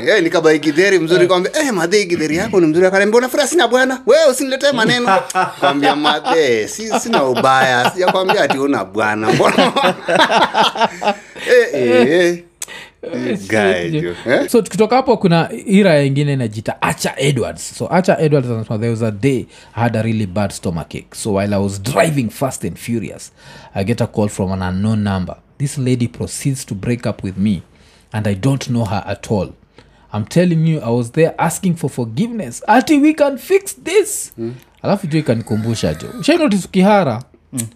eh, 0.94 1.02
mzuri 1.02 1.28
kwambia 1.28 1.52
hey, 1.62 1.72
madhe 1.72 2.06
gidheri 2.06 2.38
yako 2.38 2.60
ni 2.60 2.68
mzuri. 2.68 2.86
Akaniambia 2.88 3.18
unafura 3.18 3.48
sina 3.48 3.68
bwana. 3.68 4.02
Wewe 4.06 4.26
usiniletee 4.32 4.72
maneno. 4.72 5.20
Kwambia 5.60 5.96
madhe 5.96 6.68
si, 6.68 7.00
sina 7.00 7.24
ubaya. 7.24 7.92
Sijakwambia 7.92 8.42
ati 8.42 8.58
una 8.58 8.86
bwana 8.86 9.32
mbona? 9.34 9.72
Hey, 11.46 11.66
hey, 11.72 12.28
eh. 12.28 12.44
Guy, 13.02 14.02
jo. 14.02 14.16
Eh? 14.26 14.48
so 14.50 14.62
tukitoka 14.62 14.96
hapo 14.96 15.18
kuna 15.18 15.50
ira 15.66 16.04
ingine 16.04 16.34
inajita 16.34 16.82
acha 16.82 17.14
edwards. 17.18 17.78
So 17.78 17.94
acha 17.94 18.20
edwards 18.20 18.48
anasema 18.50 18.80
there 18.80 18.92
was 18.92 19.02
a 19.02 19.12
day 19.12 19.46
i 19.76 19.82
had 19.82 20.00
a 20.00 20.02
really 20.02 20.26
bad 20.26 20.52
stomachache. 20.52 21.16
So 21.16 21.34
while 21.34 21.56
i 21.56 21.58
was 21.58 21.82
driving 21.84 22.30
fast 22.30 22.64
and 22.66 22.78
furious 22.78 23.32
i 23.74 23.84
get 23.84 24.02
a 24.02 24.08
call 24.08 24.28
from 24.30 24.52
an 24.52 24.62
unknown 24.62 25.04
number. 25.04 25.38
This 25.58 25.78
lady 25.78 26.08
proceeds 26.08 26.66
to 26.66 26.76
break 26.76 27.06
up 27.06 27.24
with 27.24 27.38
me 27.38 27.62
and 28.12 28.28
i 28.28 28.36
don't 28.36 28.70
know 28.70 28.86
her 28.86 29.04
at 29.08 29.32
all. 29.32 29.54
I'm 30.14 30.26
telling 30.26 30.68
you 30.68 30.80
i 30.82 30.90
was 30.90 31.12
there 31.12 31.34
asking 31.38 31.76
for 31.76 31.90
forgiveness. 31.90 32.64
Ati 32.68 32.98
we 32.98 33.14
can 33.14 33.38
fix 33.38 33.76
this. 33.84 34.34
Alafu 34.82 35.08
jo 35.08 35.20
ikanikumbusha 35.20 35.94
jo 35.94 36.24
shainotisukihara 36.24 37.24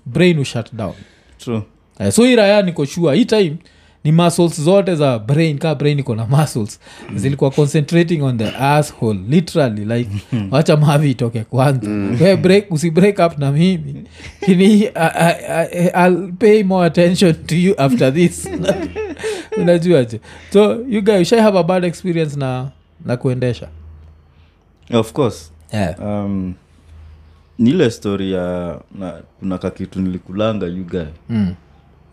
brain 0.05 0.39
ushut 0.39 0.53
shut 0.67 0.73
down. 0.73 0.93
True. 1.37 1.63
Uh, 1.99 2.09
so 2.09 2.25
iraya 2.25 2.61
nikoshua 2.61 3.15
niko 3.15 3.17
hii 3.17 3.25
time 3.25 3.57
ni 4.03 4.11
muscles 4.11 4.61
zote 4.61 4.95
za 4.95 5.19
brain 5.19 5.57
kaa 5.57 5.75
brain 5.75 5.99
iko 5.99 6.15
na 6.15 6.25
muscles. 6.25 6.79
Zilikuwa 7.15 7.51
concentrating 7.51 8.21
on 8.23 8.37
the 8.37 8.47
asshole 8.57 9.19
literally 9.29 9.85
like 9.85 10.09
wacha 10.51 10.77
mavi 10.77 11.11
itoke 11.11 11.43
kwanza. 11.43 11.89
We 12.25 12.37
break 12.37 12.71
usi 12.71 12.91
break 12.91 13.19
up 13.19 13.37
na 13.37 13.51
mimi. 13.51 14.03
Kini 14.45 14.87
I, 14.87 14.91
I, 14.95 15.33
I, 15.49 16.07
i'll 16.07 16.31
pay 16.39 16.63
more 16.63 16.85
attention 16.87 17.33
to 17.33 17.55
you 17.55 17.75
after 17.77 18.13
this. 18.13 18.49
Unajua 19.57 20.03
je 20.05 20.19
so 20.49 20.73
you 20.89 21.01
guys 21.01 21.19
you 21.19 21.25
shall 21.25 21.41
have 21.41 21.59
a 21.59 21.63
bad 21.63 21.83
experience 21.83 22.39
na 22.39 22.69
na 23.05 23.17
kuendesha? 23.17 23.67
Of 24.91 25.13
course. 25.13 25.51
Yeah. 25.73 25.99
um, 25.99 26.53
ni 27.59 27.69
ile 27.69 27.91
story 27.91 28.31
ya 28.31 28.79
kuna 29.39 29.57
kakitu 29.57 30.01
nilikulanga 30.01 30.65
you 30.65 30.83
guy. 30.85 31.05
Mm. 31.29 31.55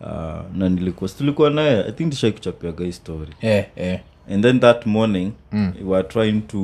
Uh, 0.01 0.57
na 0.57 0.69
nilikuwa 0.69 1.09
tulikuwa 1.09 1.49
naye 1.49 1.83
i 1.87 1.91
think 1.91 2.09
tishaikuchapiaga 2.11 2.85
hii 2.85 2.91
story 2.91 3.31
yeah, 3.41 3.65
yeah. 3.75 3.99
and 4.33 4.43
then 4.43 4.59
that 4.59 4.85
morning 4.85 5.31
mm. 5.51 5.73
we 5.81 5.83
were 5.95 6.07
trying 6.07 6.41
to 6.41 6.57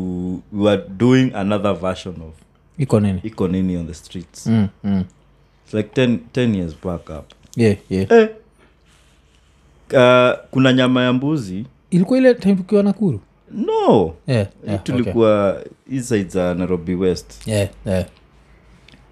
we 0.53 0.61
were 0.69 0.83
doing 0.97 1.31
another 1.35 1.73
version 1.73 2.15
of 2.21 2.33
iko 2.77 2.99
nini 2.99 3.19
iko 3.23 3.47
nini 3.47 3.77
on 3.77 3.87
the 3.87 3.93
streets 3.93 4.47
mm, 4.47 4.67
mm. 4.83 5.03
It's 5.65 5.73
like 5.73 6.01
10, 6.05 6.17
10 6.33 6.55
years 6.55 6.75
back 6.83 7.09
up 7.09 7.25
yeah, 7.55 7.75
yeah. 7.89 8.11
eh. 8.11 8.29
uh, 9.93 10.39
kuna 10.51 10.73
nyama 10.73 11.03
ya 11.03 11.13
mbuzi 11.13 11.65
ilikuwa 11.89 12.19
ile 12.19 12.33
time 12.33 12.55
tukiwa 12.55 12.83
nakuru 12.83 13.19
no 13.51 14.13
yeah, 14.27 14.47
yeah, 14.67 14.83
tulikuwa 14.83 15.57
okay. 15.87 16.01
side 16.01 16.29
za 16.29 16.53
nairobi 16.53 16.95
west 16.95 17.47
yeah, 17.47 17.69
yeah. 17.85 18.05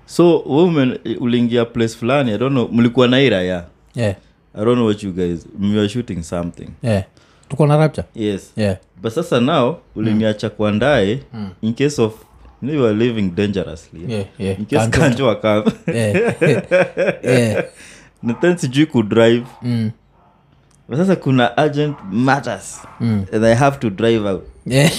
so 0.05 0.39
women 0.39 0.99
uliingia 1.19 1.65
place 1.65 1.95
fulani 1.97 2.31
i 2.31 2.37
don't 2.37 2.51
know 2.53 2.69
mlikuwa 2.71 3.07
na 3.07 3.19
iraya 3.21 3.65
yeah, 3.95 4.15
i 4.53 4.65
don't 4.65 4.75
know 4.75 4.85
what 4.85 5.03
you 5.03 5.11
guys 5.11 5.45
we 5.59 5.75
were 5.75 5.89
shooting 5.89 6.23
something 6.23 6.67
yeah. 6.83 7.03
tuko 7.49 7.67
na 7.67 7.77
rapture 7.77 8.07
yes 8.15 8.51
yeah. 8.57 8.77
but 9.01 9.13
sasa 9.13 9.41
now 9.41 9.77
uliniacha 9.95 10.49
kuandae 10.49 11.19
in 11.61 11.73
case 11.73 12.01
of 12.01 12.13
you 12.61 12.69
know, 12.69 12.79
you 12.81 12.85
are 12.87 12.93
living 12.95 13.29
dangerously 13.35 14.13
Yeah, 14.13 14.25
yeah. 14.39 14.59
in 14.59 14.65
case 14.65 14.89
Kanjo. 14.89 15.29
akam 15.29 15.63
yeah. 15.87 16.33
yeah. 17.23 17.63
na 18.23 18.33
then 18.33 18.57
sijui 18.57 18.85
kudrive 18.85 19.45
Mm. 19.61 19.91
but 20.89 20.97
sasa 20.97 21.15
kuna 21.15 21.51
urgent 21.57 21.97
matters 22.11 22.79
and 22.99 23.45
i 23.45 23.55
have 23.55 23.77
to 23.79 23.89
drive 23.89 24.25
out 24.29 24.43
yeah. 24.65 24.89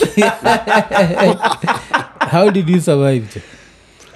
how 2.31 2.51
did 2.51 2.69
you 2.69 2.81
survive 2.81 3.43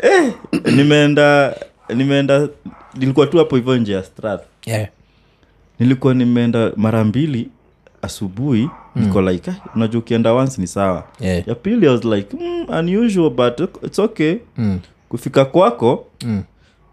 eh, 0.03 0.33
nimeenda 0.64 1.57
nimeenda 1.95 2.49
nilikuwa 2.95 3.26
tu 3.26 3.38
hapo 3.38 3.57
hivyo 3.57 3.76
nje 3.76 3.93
ya 3.93 4.03
strath 4.05 4.43
yeah. 4.66 4.88
nilikuwa 5.78 6.14
nimeenda 6.14 6.72
mara 6.76 7.05
mbili 7.05 7.49
asubuhi 8.03 8.68
niko 8.97 9.22
like 9.22 9.51
"Ah, 9.51 9.55
unajua 9.74 9.99
ukienda 10.01 10.32
once 10.32 10.61
ni 10.61 10.66
sawa 10.66 11.05
Yeah. 11.20 11.49
ya 11.49 11.55
pili 11.55 11.86
i 11.86 11.88
was 11.88 12.05
like 12.05 12.36
mm, 12.36 12.66
unusual 12.78 13.30
but 13.30 13.61
it's 13.84 13.99
okay 13.99 14.36
Mm. 14.59 14.80
kufika 15.09 15.45
kwako 15.45 16.07
Mm. 16.24 16.43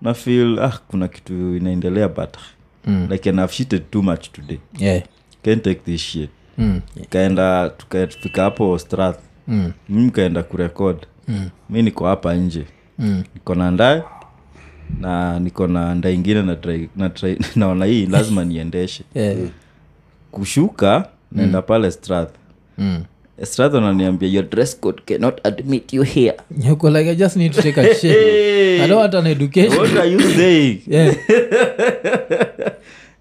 na 0.02 0.14
feel 0.14 0.60
ah, 0.60 0.80
kuna 0.88 1.08
kitu 1.08 1.56
inaendelea 1.56 2.08
but 2.08 2.38
Mm. 2.86 3.08
like 3.12 3.30
and 3.30 3.39
I've 3.39 3.54
shitted 3.54 3.89
too 3.91 4.02
much 4.02 4.32
today 4.32 4.58
yeah. 4.78 5.04
can't 5.43 5.64
take 5.64 5.80
this 5.86 6.02
shit 6.02 6.30
Mm. 6.58 6.82
kaenda 7.10 7.70
tukafika 7.70 8.43
hapo 8.43 8.80
strath 8.80 9.20
Mm. 9.48 9.72
mi 9.89 10.02
mkaenda 10.06 10.43
kurekod 10.43 10.98
Mm. 11.28 11.50
mi 11.70 11.82
niko 11.82 12.06
hapa 12.08 12.34
nje 12.36 12.66
Mm. 13.00 13.24
niko 13.36 13.56
na 13.56 13.72
ndae 13.72 14.04
na 15.00 15.40
niko 15.40 15.68
na 15.68 15.96
nda 15.96 16.10
ingine 16.10 16.42
na 16.42 16.56
try, 16.56 16.90
na 16.96 17.10
try, 17.10 17.38
naona 17.56 17.86
hii 17.86 18.06
lazima 18.06 18.46
niendeshe. 18.46 19.04
Yeah. 19.16 19.38
kushuka 20.32 21.10
naenda 21.32 21.62
pale 21.62 21.92
strath. 21.92 22.30
Mm. 22.78 23.04
strath 23.44 23.76
ananiambia 23.76 24.30
your 24.30 24.50
dress 24.50 24.80
code 24.80 25.02
cannot 25.06 25.48
admit 25.48 25.94
you 25.94 26.04
here. 26.04 26.38
You're 26.64 26.90
like 27.00 27.10
i 27.12 27.16
just 27.16 27.36
need 27.36 27.54
to 27.54 27.62
take 27.62 27.82
a 27.82 27.96
shit. 27.96 28.12
I 28.82 28.88
don't 28.88 29.00
want 29.02 29.14
an 29.14 29.28
education. 29.28 29.78
What 29.80 29.98
are 29.98 30.12
you 30.12 30.20
saying? 30.22 30.82
Yeah. 30.88 31.16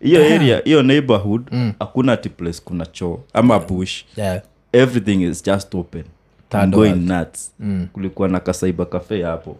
hiyo 0.00 0.24
area 0.34 0.62
hiyo 0.64 0.82
neighborhood 0.82 1.42
hakuna 1.78 2.12
ati 2.12 2.28
place 2.28 2.60
kuna 2.64 2.86
choo 2.86 3.20
ama 3.32 3.58
bush. 3.58 4.04
Yeah. 4.16 4.42
everything 4.72 5.22
is 5.22 5.44
just 5.44 5.74
open. 5.74 6.04
I'm 6.52 6.70
going 6.70 6.94
nuts. 6.94 7.52
Mm. 7.60 7.88
kulikuwa 7.92 8.28
na 8.28 8.40
kasaiba 8.40 8.84
cafe 8.84 9.22
hapo 9.22 9.56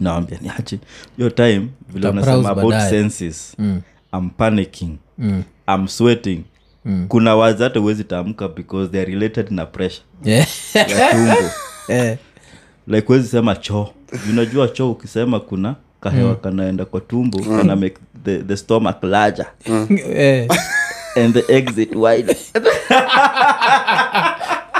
nawambia 0.00 0.38
niache 0.42 0.78
hiyo 1.16 1.30
time 1.30 1.68
vile 1.88 2.08
unasema 2.08 2.48
about 2.50 2.74
senses. 2.74 3.56
I'm 4.12 4.30
panicking. 4.30 4.96
I'm 5.68 5.88
sweating. 5.88 6.42
Kuna 7.08 7.36
wazi 7.36 7.62
hata 7.62 7.80
huwezi 7.80 8.04
tamka 8.04 8.48
because 8.48 8.90
they're 8.90 9.12
related 9.12 9.50
na 9.50 9.66
pressure. 9.66 10.04
Yeah. 10.24 10.48
ya 10.74 11.10
tumbo. 11.10 11.50
Like 12.88 13.06
huwezi 13.06 13.28
sema 13.28 13.56
choo. 13.56 13.88
Unajua 14.30 14.68
choo 14.68 14.90
ukisema 14.90 15.40
kuna 15.40 15.74
kahewa 16.00 16.36
kanaenda 16.36 16.84
kwa 16.84 17.00
tumbo 17.00 17.38
kana 17.38 17.76
make 17.76 17.96
the, 18.24 18.38
the 18.38 18.56
stomach 18.56 19.02
larger. 19.04 19.46
Mm. 19.66 19.88
and 21.16 21.34
the 21.34 21.56
exit 21.56 21.94
wider. 21.94 22.36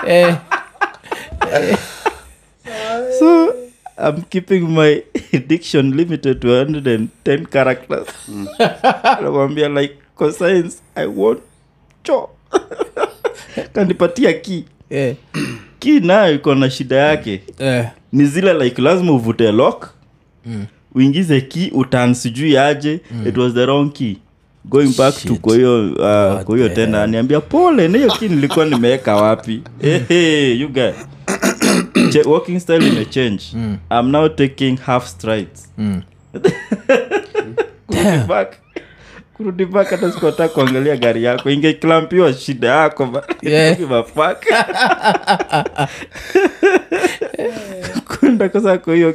Eh. 0.06 0.36
I'm 4.08 4.22
keeping 4.22 4.60
my 4.60 5.02
diction 5.46 5.96
limited 5.96 6.40
to 6.40 6.48
110 6.48 7.46
characters. 7.46 8.08
Namwambia 9.22 9.68
like 9.68 9.94
cosines, 10.16 10.80
i 10.96 11.06
want 11.06 11.40
cho 12.02 12.30
kanipatia 13.72 14.32
ki 14.32 14.64
yeah. 14.90 15.14
ki 15.78 16.00
nayo 16.00 16.34
iko 16.34 16.54
na 16.54 16.70
shida 16.70 16.96
yake. 16.96 17.40
Yeah. 17.58 17.90
ni 18.12 18.24
zile 18.24 18.52
like 18.54 18.82
lazima 18.82 19.12
uvute 19.12 19.52
lock. 19.52 19.90
Mm. 20.46 20.66
uingize 20.94 21.40
ki 21.40 21.70
utan 21.74 22.14
sijui 22.14 22.56
aje. 22.58 23.00
Mm. 23.10 23.26
it 23.26 23.36
was 23.36 23.52
the 23.54 23.66
wrong 23.66 23.92
key. 23.92 24.16
Going 24.64 24.92
back 24.96 25.14
to 25.14 25.20
Shit. 25.28 25.40
kwa 25.40 25.54
hiyo 25.56 25.90
uh, 25.90 26.42
kwa 26.42 26.56
hiyo 26.56 26.68
tena 26.68 27.02
aniambia 27.02 27.40
pole 27.40 27.88
na 27.88 27.98
hiyo 27.98 28.10
ki 28.10 28.28
nilikuwa 28.28 28.66
nimeweka 28.66 29.16
wapi? 29.16 29.62
Hey, 29.80 29.98
hey, 29.98 30.60
you 30.60 30.68
guys 30.68 30.94
Che- 32.12 32.22
walking 32.28 32.60
style 32.60 32.86
imechange 32.88 33.42
mm. 33.54 33.78
i'm 33.90 34.10
now 34.10 34.28
taking 34.28 34.78
half 34.78 35.06
strides. 35.06 35.68
Mm. 35.78 36.02
kurudi 37.86 38.26
back. 38.28 38.52
Kurudi 39.36 39.64
back 39.66 39.90
hata 39.90 40.12
sikuata 40.12 40.48
kuangalia 40.48 40.96
gari 40.96 41.24
yako. 41.24 41.50
Ingeklampiwa 41.50 42.32
shida 42.32 42.68
yako 42.68 43.06
kwa 48.78 48.94
hiyo 48.94 49.14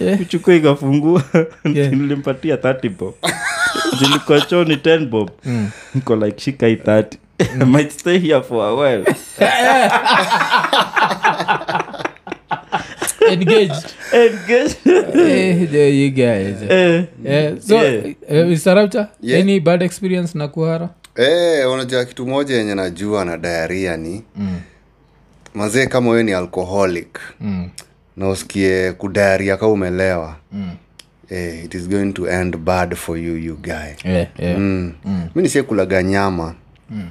Yeah. 0.00 0.18
kuchukua 0.18 0.54
ikafungua. 0.54 1.22
Yeah. 1.74 1.92
nilimpatia 1.92 2.56
30 2.56 2.88
bob. 2.90 3.14
Zilikuwa 3.98 4.40
choo 4.40 4.64
10 4.76 5.06
bob. 5.06 5.30
Niko 5.94 6.16
like 6.16 6.40
shika 6.40 6.66
hii 6.66 6.74
30 6.74 7.04
might 7.66 7.90
stay 7.90 8.18
here 8.18 8.42
for 8.42 8.64
a 8.64 8.74
while 8.74 9.04
any 19.40 19.60
bad 19.60 19.82
experience 19.82 20.38
na 20.38 20.48
kuhara 20.48 20.88
Eh, 21.16 21.70
unajua 21.72 22.04
kitu 22.04 22.26
moja 22.26 22.56
yenye 22.56 22.74
najua 22.74 23.24
na 23.24 23.36
diarrhea 23.38 23.96
ni 23.96 24.22
mm. 24.36 24.60
mazee 25.54 25.86
kama 25.86 26.10
huyo 26.10 26.22
ni 26.22 26.32
alcoholic 26.32 27.18
Mm. 27.40 27.68
na 28.16 28.28
usikie 28.28 28.92
kudiarrhea 28.92 29.56
ka 29.56 29.66
umelewa 29.66 30.36
mm. 30.52 30.70
Hey, 31.28 31.64
it 31.64 31.74
is 31.74 31.88
going 31.88 32.12
to 32.12 32.28
end 32.30 32.56
bad 32.56 32.94
for 32.94 33.18
you 33.18 33.36
you 33.36 33.56
guy 33.56 34.10
Yeah, 34.12 34.26
yeah. 34.38 34.58
mm. 34.58 34.92
mm. 35.04 35.28
mi 35.34 35.42
nisiekulaga 35.42 36.02
nyama 36.02 36.54
mm. 36.90 37.10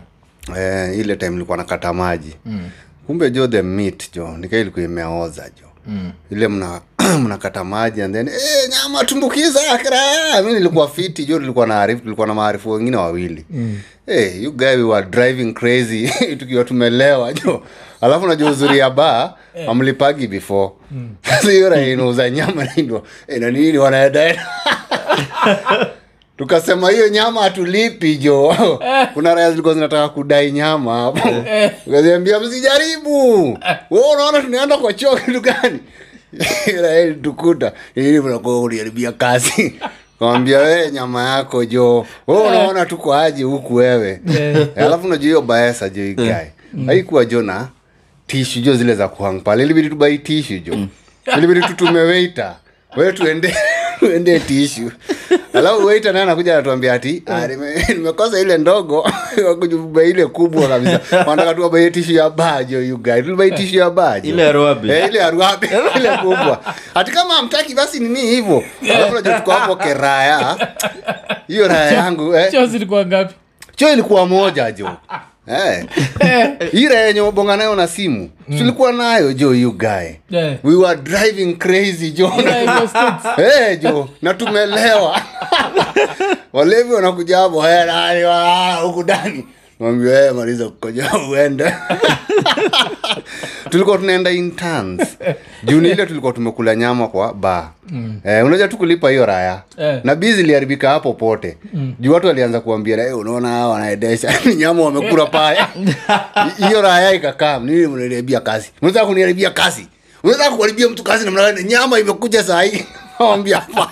eh, 0.57 0.97
ile 0.99 1.15
time 1.15 1.37
likuwa 1.37 1.57
nakata 1.57 1.93
maji 1.93 2.35
mm. 2.45 2.69
kumbe 3.07 3.31
jo 3.31 3.47
the 3.47 3.61
meat 3.61 4.13
jo 4.15 4.37
nika 4.37 4.57
imeoza 4.81 5.49
jo 5.61 5.67
mm. 5.87 6.11
ile 6.31 6.47
mna 6.47 6.81
mnakata 7.23 7.63
maji 7.63 8.01
and 8.01 8.15
then 8.15 8.27
eh, 8.27 8.69
nyama 8.69 9.03
tumbukiza 9.05 9.59
kra 9.77 10.41
mi 10.41 10.53
nilikuwa 10.53 10.87
fiti 10.89 11.25
jo 11.25 11.39
nilikuwa 11.39 11.67
na 11.67 11.81
arifu 11.81 12.01
tulikuwa 12.01 12.27
na 12.27 12.33
maarifu 12.33 12.71
wengine 12.71 12.97
wawili. 12.97 13.45
Mm. 13.49 13.79
hey, 14.05 14.43
you 14.43 14.51
guy 14.51 14.67
we 14.75 14.83
were 14.83 15.07
driving 15.07 15.53
crazy 15.53 16.09
tukiwa 16.39 16.63
tumelewa 16.63 17.33
jo. 17.45 17.63
Alafu 18.01 18.27
najua 18.27 18.51
uzuri 18.51 18.77
ya 18.77 18.89
baa 18.89 19.33
amlipagi 19.69 20.27
before. 20.27 20.71
Sasa 21.23 21.51
hiyo 21.51 21.69
raha 21.69 21.81
inauza 21.81 22.29
nyama 22.29 22.65
naindo 22.65 23.03
eh, 23.27 23.41
na 23.41 23.51
nini 23.51 23.77
wanaedaenda 23.77 24.47
tukasema 26.41 26.91
hiyo 26.91 27.09
nyama 27.09 27.41
hatulipi 27.41 28.17
jo. 28.17 28.55
Kuna 29.13 29.35
raya 29.35 29.49
zilikuwa 29.49 29.73
zinataka 29.73 30.09
kudai 30.09 30.51
nyama 30.51 30.99
hapo. 30.99 31.29
Ukaziambia 31.87 32.39
msijaribu. 32.39 33.43
We 33.91 33.99
unaona 34.13 34.41
tunaenda 34.41 34.77
kwa 34.77 34.93
choo 34.93 35.15
kitu 35.15 35.41
gani? 35.41 35.79
Tukuta 37.23 37.71
ili 37.95 38.19
uliharibia 38.19 39.11
kazi. 39.11 39.75
Kawambia 40.19 40.59
wee 40.59 40.91
nyama 40.91 41.29
yako 41.29 41.65
jo. 41.65 42.05
We 42.27 42.37
unaona 42.37 42.85
tuko 42.85 43.15
aje 43.15 43.43
huku 43.43 43.75
wewe? 43.75 44.21
Alafu 44.75 45.07
najua 45.07 45.25
hiyo 45.25 45.41
baesa 45.41 45.89
jo 45.89 46.05
igae 46.05 46.51
haikuwa 46.85 47.25
jo 47.25 47.41
na 47.41 47.67
tishu 48.27 48.59
jo 48.59 48.75
zile 48.75 48.95
za 48.95 49.07
kuhang 49.07 49.39
pale. 49.39 49.63
Ilibidi 49.63 49.89
tubai 49.89 50.17
tishu 50.17 50.57
jo. 50.57 50.77
Ilibidi 51.37 51.61
tutume 51.61 51.99
weita 51.99 52.55
we 52.97 53.13
tuende 53.13 53.55
tuende 54.01 54.39
tishu 54.39 54.91
alafu 55.53 55.85
weita 55.85 56.11
naye 56.11 56.23
anakuja 56.23 56.53
anatuambia 56.53 56.93
ati 56.93 57.23
"Ah, 57.25 57.47
nime- 57.47 57.85
nimekosa 57.97 58.39
ile 58.39 58.57
ndogo 58.57 59.09
wakujuba 59.47 60.03
ile 60.03 60.25
kubwa 60.25 60.67
kabisa. 60.67 60.99
Wanataka 61.27 61.53
tuwabaie 61.53 61.91
tishu 61.91 62.11
ya 62.13 62.29
bajo 62.29 62.81
yugai 62.81 63.23
tulibai 63.23 63.51
tishu 63.51 63.75
ya 63.77 63.89
bajo 63.89 64.29
Ile 64.29 64.43
ya 64.43 64.51
Eh, 64.97 65.09
ile 65.09 65.19
ya 65.19 65.31
ile 65.99 66.17
kubwa. 66.17 66.61
Hati 66.93 67.11
kama 67.11 67.33
hamtaki 67.33 67.73
basi 67.75 67.99
nini 67.99 68.21
hivyo. 68.21 68.63
Alafu 68.95 69.15
najua 69.15 69.33
tuko 69.33 69.51
hapo 69.51 69.75
keraya. 69.75 70.57
Hiyo 71.47 71.67
raya 71.67 71.91
yangu 71.91 72.35
eh. 72.35 72.51
Choo 72.51 72.65
zilikuwa 72.65 73.05
ngapi? 73.05 73.33
Cho 73.75 73.93
ilikuwa 73.93 74.25
moja 74.25 74.71
jo 74.71 74.89
Eh. 75.47 75.85
ira 76.73 76.99
yenye 76.99 77.21
nayo 77.57 77.75
na 77.75 77.87
simu 77.87 78.29
tulikuwa 78.57 78.91
nayo 78.93 79.33
jo 79.33 79.53
you 79.53 79.71
guy. 79.71 80.15
Yeah. 80.29 80.57
we 80.63 80.75
were 80.75 80.95
driving 81.01 81.55
crazy 81.55 82.11
jo. 82.11 82.31
Yeah, 82.37 82.87
hey, 83.35 83.75
jo 83.81 84.09
na 84.21 84.33
tumelewa. 84.33 85.21
Walevi 86.53 86.93
wanakuja 86.93 87.37
hapo 87.37 87.61
hey, 87.61 88.23
huku 88.81 89.03
ndani 89.03 89.45
mwambia 89.81 90.21
hey, 90.21 90.31
maliza 90.31 90.65
kukoja 90.65 91.11
uende. 91.29 91.73
Tulikuwa 93.69 93.97
tunaenda 93.97 94.31
interns 94.31 95.17
juni 95.63 95.89
ile 95.89 96.05
tulikuwa 96.05 96.33
tumekula 96.33 96.75
nyama 96.75 97.07
kwa 97.07 97.33
ba 97.33 97.71
mm. 97.89 98.19
eh, 98.25 98.45
unajua 98.45 98.67
tu 98.67 98.77
kulipa 98.77 99.09
hiyo 99.09 99.25
raya 99.25 99.61
Eh. 99.77 99.99
na 100.03 100.15
bizi 100.15 100.41
iliharibika 100.41 100.89
hapo 100.89 101.13
pote. 101.13 101.57
Mm. 101.73 101.93
juu 101.99 102.13
watu 102.13 102.27
walianza 102.27 102.59
kuambia 102.59 103.03
hey, 103.03 103.11
unaona 103.13 103.47
hawa 103.49 103.73
wanaedesha 103.73 104.33
nyama 104.57 104.83
wamekula 104.83 105.25
paya 105.25 105.67
hiyo 106.67 106.81
raya 106.81 107.13
ikakaa 107.13 107.59
nini 107.59 107.87
mnaniharibia 107.87 108.39
kazi. 108.39 108.71
Mnataka 108.81 109.05
kuniharibia 109.05 109.49
kazi? 109.49 109.87
Unataka 110.23 110.51
kuharibia 110.55 110.89
mtu 110.89 111.03
kazi 111.03 111.25
namna 111.25 111.63
nyama 111.63 111.99
imekuja 111.99 112.43
saa 112.43 112.61
hii. 112.61 112.85
Hapa 113.17 113.91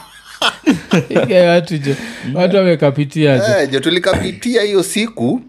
watu 1.47 1.77
jo 1.77 1.95
watu 2.33 2.55
wamekapitia 2.55 3.59
Eh, 3.61 3.69
jo 3.69 3.79
tulikapitia 3.79 4.61
hiyo 4.61 4.83
siku 4.83 5.41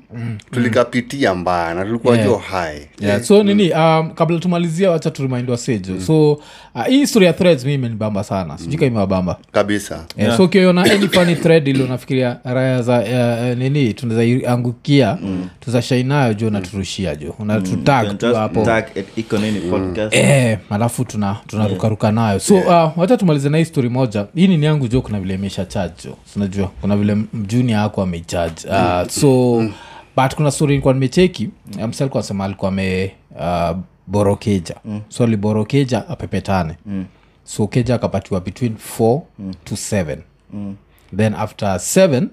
tulikapitia 0.51 1.35
mbaya 1.35 1.75
na 1.75 1.85
tulikuwa 1.85 2.15
Yeah. 2.15 2.27
jo 2.29 2.37
hai 2.37 2.87
yeah, 3.01 3.23
so 3.23 3.43
nini 3.43 3.71
um, 3.73 4.11
kabla 4.15 4.39
tumalizia 4.39 4.91
wacha 4.91 5.11
turimindwa 5.11 5.57
sejo 5.57 5.93
mm. 5.93 6.01
so 6.01 6.33
uh, 6.33 6.85
hii 6.89 7.07
story 7.07 7.27
ya 7.27 7.33
threads 7.33 7.65
mi 7.65 7.75
imenibamba 7.75 8.25
sana. 8.25 8.59
Sijui 8.59 8.77
mm. 8.81 8.85
imewabamba. 8.87 9.37
Kabisa. 9.53 10.05
Yeah. 10.17 10.37
so 10.37 10.45
ukiona 10.45 10.83
any 10.83 11.09
funny 11.09 11.35
thread 11.37 11.69
ili 11.69 11.83
unafikiria 11.83 12.37
raya 12.45 12.83
za 12.83 12.99
uh, 13.01 13.59
nini 13.59 13.95
tunaweza 13.95 14.51
angukia 14.53 15.19
mm. 15.23 15.49
tuzashainayo 15.61 16.35
jo 16.35 16.51
naturushia 16.51 17.15
jo. 17.17 17.35
Unatutag 17.39 18.19
tu 18.19 18.35
hapo. 18.35 18.67
Nini 19.41 19.61
podcast. 19.61 20.15
Eh, 20.15 20.59
alafu 20.71 21.05
tuna 21.05 21.37
tunarukaruka 21.47 22.13
nayo. 22.13 22.41
So 22.41 22.55
uh, 22.55 22.99
wacha 22.99 23.17
tumalize 23.17 23.49
na 23.49 23.59
hii 23.59 23.65
story 23.65 23.89
moja. 23.89 24.27
Hii 24.35 24.47
nini 24.49 24.67
yangu 24.67 24.89
jo 24.89 25.03
kuna 25.03 25.21
vile 25.21 25.35
imesha 25.35 25.65
charge 25.65 25.95
jo. 26.05 26.17
Unajua 26.37 26.71
kuna 26.81 26.97
vile 26.97 27.15
mjuni 27.15 27.73
yako 27.73 28.03
amechaj 28.03 28.53
uh, 28.69 29.09
so 29.09 29.63
but 30.17 30.35
kuna 30.35 30.51
story 30.51 30.71
nilikuwa 30.73 30.95
nimecheki 30.95 31.51
msa 31.89 32.09
kwa 32.09 32.23
sema 32.23 32.45
alikuwa 32.45 32.69
ame 32.69 33.13
uh, 33.37 33.77
borokeja 34.07 34.75
so 35.09 35.25
aliborokeja 35.25 36.09
apepetane. 36.09 36.75
So 37.45 37.67
keja 37.67 37.95
akapatiwa 37.95 38.41
between 38.41 38.75
4 38.99 39.21
to 39.65 39.75
7 39.75 40.17
then 41.17 41.35
after 41.35 41.69
7 41.69 42.27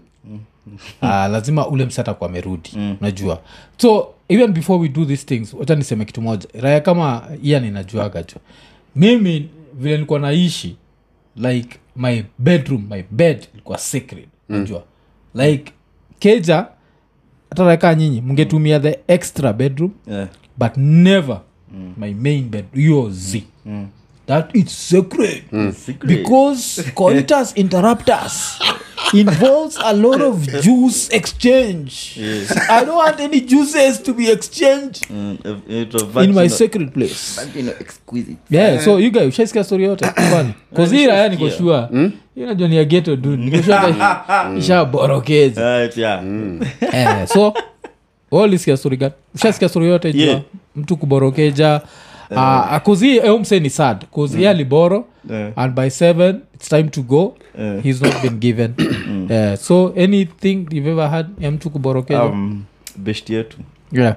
uh, 1.02 1.08
lazima 1.34 1.68
ule 1.68 1.86
msata 1.86 2.14
kwa 2.14 2.30
amerudi. 2.30 2.70
Najua 3.02 3.42
so 3.78 4.14
even 4.30 4.52
before 4.52 4.80
we 4.80 4.90
do 4.90 5.06
these 5.06 5.26
things 5.26 5.54
wacha 5.54 5.76
niseme 5.76 6.06
kitu 6.06 6.22
moja. 6.22 6.48
Raya 6.62 6.82
kama 6.82 7.28
iya 7.44 7.60
ninajuaga 7.60 8.24
mimi 8.96 9.50
vile 9.74 9.94
nilikuwa 9.96 10.20
naishi 10.20 10.76
like 11.36 11.78
my 11.96 12.24
bedroom 12.38 12.88
my 12.90 13.04
bed 13.12 13.48
ilikuwa 13.54 13.78
sacred. 13.78 14.28
Unajua? 14.50 14.84
Like 15.36 15.72
keja 16.20 16.68
hata 17.50 17.64
raka 17.64 17.96
nyinyi 17.96 18.22
mngetumia 18.22 18.80
the 18.80 19.00
extra 19.08 19.54
bedroom 19.54 19.92
Yeah. 20.08 20.28
but 20.58 20.78
never 20.78 21.40
my 21.98 22.14
main 22.14 22.50
bed 22.50 22.66
hiyo 22.74 23.10
z 23.12 23.44
that 24.28 24.50
it's 24.56 24.74
sacred 24.74 25.44
Secret. 25.76 26.08
because 26.08 26.84
coitus 26.96 27.54
interruptus 27.56 28.60
involves 29.14 29.78
a 29.84 29.94
lot 29.94 30.22
of 30.22 30.48
juice 30.62 31.10
exchange. 31.16 32.20
I 32.70 32.84
don't 32.86 32.98
want 32.98 33.20
any 33.20 33.40
juices 33.42 34.04
to 34.04 34.14
be 34.14 34.30
exchanged 34.32 35.08
Mm, 35.10 35.38
it 35.70 35.94
in 36.24 36.34
my 36.36 36.50
sacred 36.50 36.94
place. 36.94 37.40
Exquisite. 37.80 38.38
yeah 38.50 38.80
so 38.84 38.98
you 39.00 39.10
guys 39.12 39.28
ushaisikia 39.28 39.64
story 39.64 39.84
yote 39.84 40.06
kwani? 40.32 40.54
Kozira 40.76 41.30
nikoshua 41.30 41.90
inajua 42.36 42.68
ni 42.68 42.78
ageto 42.78 43.16
du 43.16 43.38
nikoshua 43.38 43.94
ishaborokezi 44.58 45.60
Right, 45.60 45.98
yeah. 45.98 46.24
eh, 46.94 47.28
so 47.28 47.54
walisikia 48.32 48.78
story 48.78 48.98
gani 48.98 49.14
ushasikia 49.36 49.70
story 49.70 49.88
yote 49.88 50.14
jua. 50.14 50.26
Yeah. 50.26 50.42
mtu 50.76 50.98
kuborokeja 50.98 51.82
uh, 52.32 52.74
akuzi 52.74 53.18
eumse 53.18 53.60
ni 53.60 53.70
sad? 53.70 54.06
Bcause 54.12 54.42
ye 54.42 54.50
aliboro 54.50 55.06
Yeah. 55.30 55.52
and 55.56 55.76
by 55.76 55.90
seven 55.90 56.42
it's 56.56 56.70
time 56.70 56.90
to 56.90 57.02
go. 57.02 57.36
Yeah. 57.60 57.82
he's 57.84 58.02
not 58.02 58.22
been 58.22 58.40
given. 58.40 58.74
Eh, 59.30 59.58
so 59.58 59.94
anything 59.98 60.68
you've 60.72 60.88
ever 60.92 61.10
had 61.10 61.28
ya 61.40 61.52
mtu 61.52 61.70
kuborokeja 61.70 62.24
Um, 62.24 62.64
best 62.98 63.30
yetu. 63.30 63.58
Yeah. 63.92 64.16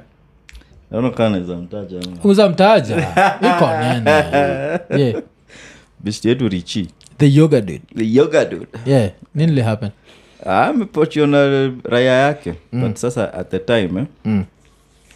Uza 2.25 2.49
mtaja 2.49 2.97
iko 3.41 3.67
nene 3.81 4.11
yeah. 5.05 5.23
Best 6.01 6.25
yetu 6.25 6.49
richi 6.49 6.89
the 7.19 7.35
yoga 7.35 7.61
dude. 7.61 7.83
The 7.97 8.15
yoga 8.15 8.45
dude. 8.45 8.67
Yeah 8.87 9.11
nini 9.35 9.65
amepochiona 10.47 11.71
raya 11.85 12.13
yake. 12.13 12.55
But 12.73 12.97
sasa 12.97 13.35
at 13.35 13.51
the 13.51 13.59
time 13.59 14.01
eh, 14.01 14.07
Mm. 14.25 14.45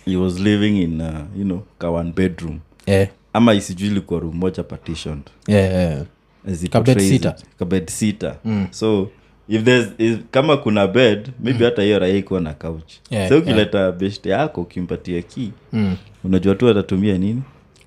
he 0.05 0.17
was 0.17 0.39
living 0.39 0.83
in 0.83 1.01
uh, 1.01 1.25
you 1.37 1.45
know 1.45 1.63
kawan 1.79 2.13
bedroom 2.13 2.61
yeah 2.87 3.09
ama 3.33 3.55
isijui 3.55 3.89
ilikuwa 3.89 4.21
room 4.21 4.37
moja 4.37 4.63
partitioned 4.63 5.23
yeah, 5.49 5.73
yeah. 5.75 6.03
as 6.53 6.65
it 6.65 6.71
Ka 6.73 6.79
bed 6.81 6.87
portrays 6.87 7.09
sitter. 7.11 7.35
it. 7.39 7.45
Ka 7.59 7.65
bed 7.65 7.89
sitter. 7.91 8.37
so 8.71 9.09
if 9.49 9.63
there's 9.65 9.89
if, 9.99 10.19
kama 10.31 10.57
kuna 10.57 10.87
bed 10.87 11.31
maybe 11.41 11.65
hata 11.65 11.83
hiyo 11.83 11.99
raia 11.99 12.17
ikuwa 12.17 12.41
na 12.41 12.53
couch 12.55 12.93
Yeah, 13.11 13.29
so 13.29 13.39
ukileta 13.39 13.93
best 13.93 14.27
yako 14.27 14.61
ukimpatia 14.61 15.23
ki 15.23 15.53
Mm. 15.73 15.97
unajua 16.25 16.55
tu 16.55 16.69
atatumia 16.69 17.19
nini 17.19 17.43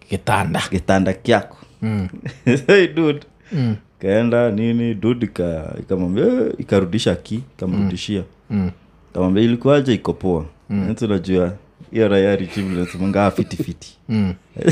kitanda 0.09 0.61
kitanda 0.69 1.13
kyako 1.13 1.57
Mm. 1.81 2.07
hey, 2.67 2.87
dude 2.87 3.19
Mm. 3.51 3.75
kaenda 3.99 4.51
nini 4.51 4.93
dud 4.93 5.23
ikamwambia 5.79 6.25
ikarudisha 6.57 7.15
ki 7.15 7.35
ikamrudishia 7.57 8.23
Mm. 8.49 8.71
kamwambia 9.13 9.43
ilikuwaje 9.43 9.93
iko 9.93 10.13
poa 10.13 10.45
mm. 10.69 10.95
unajua 11.01 11.53
hiyo 11.91 12.07
raya 12.07 12.35
richivilesemangaa 12.35 13.31
fitifiti 13.31 13.93
Mm. 14.09 14.33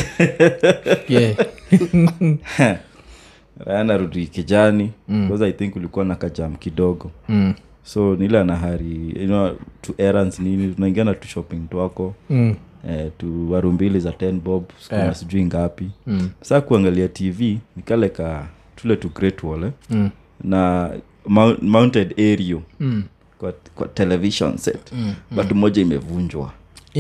kijani 4.32 4.92
mm. 5.08 5.28
i 5.44 5.52
think 5.52 5.76
ulikuwa 5.76 6.06
na 6.06 6.16
kajam 6.16 6.56
kidogo 6.56 7.12
mm. 7.30 7.54
so 7.84 8.16
nile 8.16 8.40
anahari 8.40 9.14
you 9.22 9.26
know, 9.28 9.52
tu 9.82 9.94
errands 9.98 10.40
nini 10.40 10.74
tunaingia 10.74 11.04
na 11.04 11.14
tu 11.14 11.28
shopping 11.28 11.62
twako 11.70 12.16
Mm. 12.30 12.56
eh, 12.90 13.12
tu 13.18 13.52
waru 13.52 13.72
mbili 13.72 14.00
za 14.00 14.10
10 14.12 14.32
bob 14.40 14.64
sikuna 14.80 15.02
Yeah. 15.02 15.16
sijui 15.16 15.46
ngapi 15.46 15.90
Mm. 16.08 16.30
saa 16.42 16.62
kuangalia 16.62 17.08
tv 17.08 17.58
nikaleka 17.76 18.48
tule 18.76 18.96
tu 18.96 19.10
great 19.16 19.44
wall 19.44 19.64
eh? 19.64 19.72
Mm. 19.90 20.10
na 20.44 20.90
mount, 21.28 21.62
mounted 21.62 22.14
aerial 22.18 22.60
Mm. 22.80 23.04
kwa, 23.38 23.52
kwa 23.76 23.88
television 23.88 24.58
set 24.58 24.92
mm, 24.92 25.14
but 25.32 25.52
moja 25.52 25.82
imevunjwa 25.82 26.52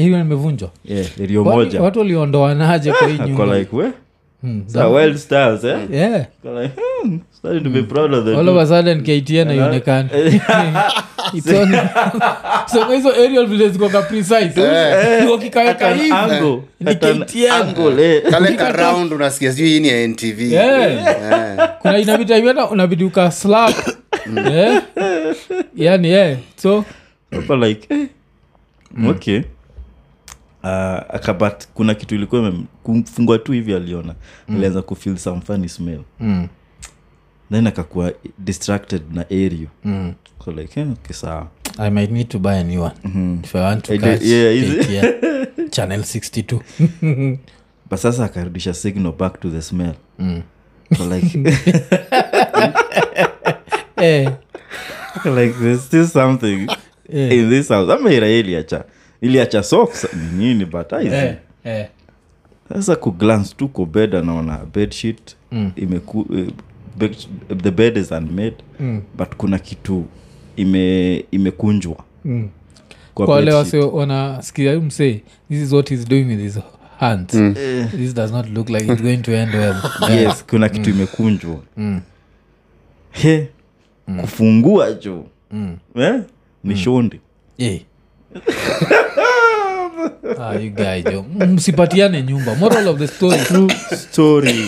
hiyo 0.03 0.17
nimevunjwa 0.17 0.69
yeah, 0.85 1.07
aerial 1.19 1.43
moja. 1.43 1.81
watu 1.81 1.99
waliondoanaje 1.99 2.91
kwa 2.91 3.07
hii 3.07 3.19
nyumba? 3.27 3.57
like 3.59 3.75
we? 3.75 3.91
Mm. 4.43 4.63
stars 5.17 5.63
eh? 5.63 5.77
yeah. 5.91 6.25
Like, 6.61 6.73
hmm, 7.03 7.19
starting 7.37 7.63
to 7.63 7.69
be 7.69 7.81
proud 7.81 8.13
of 8.13 8.25
the 8.25 8.35
all 8.37 8.49
of 8.49 8.57
a 8.57 8.65
sudden 8.67 9.01
ktn 9.03 9.47
haionekani. 9.47 10.09
So 12.71 12.85
hizo 12.91 13.09
aerial 13.09 13.45
vile 13.47 13.69
zikoka 13.69 14.01
precise. 14.01 14.61
Wakikaweka 15.31 15.89
hivi. 15.93 16.61
Ni 16.79 16.95
KTN. 16.95 17.51
angle, 17.51 18.15
eh. 18.15 18.23
kale 18.31 18.51
ka 18.55 18.71
round 18.71 19.13
unasikia 19.13 19.51
sijui 19.53 19.69
hii 19.69 19.79
ni 19.79 20.07
ntv 20.07 20.39
Yeah. 20.51 20.91
Eh. 20.91 21.69
kuna 21.79 21.97
inabidi 21.97 22.33
hata 22.47 22.69
unabidi 22.69 23.03
uka 23.03 23.31
slap. 23.31 23.75
Yeah. 24.51 24.83
yani 25.75 26.07
yeah. 26.09 26.37
so 26.55 26.85
Hapa 27.31 27.55
like 27.55 27.93
eh, 27.93 28.07
okay 29.09 29.41
uh, 30.65 31.15
akabat 31.15 31.67
kuna 31.73 31.93
kitu 31.95 32.15
ilikuwa 32.15 32.53
kufungwa 32.83 33.37
tu 33.39 33.51
hivi 33.51 33.73
aliona. 33.73 34.15
Alianza 34.49 34.81
kufil 34.81 35.17
some 35.17 35.41
funny 35.41 35.69
smell. 35.69 36.01
Mm. 36.19 36.47
then 37.51 37.67
akakuwa 37.67 38.13
distracted 38.37 39.01
na 39.13 39.21
ario 39.29 39.67
Mm. 39.83 40.13
so 40.45 40.51
like 40.51 40.79
yeah, 40.79 40.91
okay, 40.91 41.15
sawa. 41.15 41.47
I 41.77 41.89
might 41.89 42.11
need 42.11 42.27
to 42.29 42.39
buy 42.39 42.53
a 42.59 42.63
new 42.63 42.81
one. 42.83 42.95
If 43.43 43.55
i 43.55 43.61
want 43.61 43.83
to 43.85 43.93
I 43.93 43.97
catch 43.97 44.19
do- 44.21 44.25
yeah, 44.27 44.53
it? 44.53 45.71
Channel 45.75 46.01
62 46.01 46.59
but 47.89 47.99
sasa 47.99 48.25
akarudisha 48.25 48.73
signal 48.73 49.11
back 49.11 49.39
to 49.39 49.49
the 49.49 49.61
smell. 49.61 49.93
Mm. 50.19 50.41
so 50.97 51.05
like 51.05 51.37
eh, 53.97 54.31
like 55.25 55.53
there's 55.59 55.81
still 55.85 56.07
something 56.07 56.67
Yeah. 57.09 57.33
in 57.33 57.49
this 57.49 57.69
house. 57.69 57.91
Ama 57.93 58.11
ira 58.11 58.27
iliacha 59.21 59.63
socks 59.63 60.07
ni 60.13 60.45
nini 60.45 60.65
but 60.65 60.93
I 60.93 61.09
see. 61.09 61.15
eh, 61.15 61.35
eh. 61.63 61.87
sasa 62.73 62.95
kuglance 62.95 63.55
tu 63.57 63.67
kwa 63.67 63.85
bed 63.85 64.15
anaona 64.15 64.57
bedsheet 64.73 65.35
Mm. 65.51 65.71
imeku, 65.75 66.25
eh, 66.37 66.47
bed, 66.97 67.15
the 67.63 67.71
bed 67.71 67.97
is 67.97 68.11
unmade 68.11 68.55
Mm. 68.79 69.01
but 69.17 69.35
kuna 69.35 69.59
kitu 69.59 70.05
ime 70.55 71.15
imekunjwa 71.31 71.95
Mm. 72.25 72.49
kwa 73.13 73.25
kwa 73.25 73.35
wale 73.35 73.53
wase 73.53 73.77
wanasikia 73.79 74.79
msee 74.79 75.21
this 75.49 75.59
is 75.61 75.71
what 75.71 75.89
he's 75.89 76.07
doing 76.07 76.23
with 76.23 76.39
his 76.39 76.59
hands 76.99 77.31
this 77.97 78.13
does 78.13 78.31
not 78.31 78.49
look 78.49 78.69
like 78.69 78.85
it's 78.93 79.01
going 79.01 79.17
to 79.17 79.31
end 79.31 79.55
well 79.55 79.75
yes 80.19 80.45
kuna 80.49 80.69
kitu 80.69 80.89
imekunjwa 80.89 81.57
Mm. 81.77 82.01
he 83.11 83.47
kufungua 84.21 84.93
jo 84.93 85.25
Mm. 85.51 85.77
eh? 85.95 86.21
ni 86.63 87.19
Yeah. 87.57 87.79
ah, 90.41 90.53
you 90.53 90.69
guy 90.71 91.01
jo. 91.11 91.25
Msipatiane 91.47 92.23
nyumba. 92.23 92.55
Moral 92.55 92.87
of 92.87 92.97
the 92.99 93.07
story. 93.07 93.39
Story. 93.97 94.65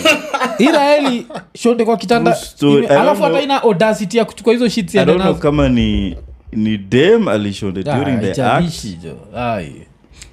Iraeli 0.58 1.26
shonde 1.54 1.84
kwa 1.84 1.96
kitanda. 1.96 2.36
Ime- 2.62 2.86
alafu 2.86 3.22
hata 3.22 3.40
ina 3.42 3.62
audacity 3.62 4.18
ya 4.18 4.24
kuchukua 4.24 4.52
hizo 4.52 4.68
shits 4.68 4.94
i 4.94 5.04
don't 5.04 5.20
know 5.22 5.34
kama 5.34 5.68
ni 5.68 6.16
ni 6.52 6.78
dem 6.78 7.28
alishonde 7.28 7.82
during 7.82 8.20
the 8.20 8.42
act. 8.42 8.86
jo. 9.02 9.16
Ai. 9.36 9.72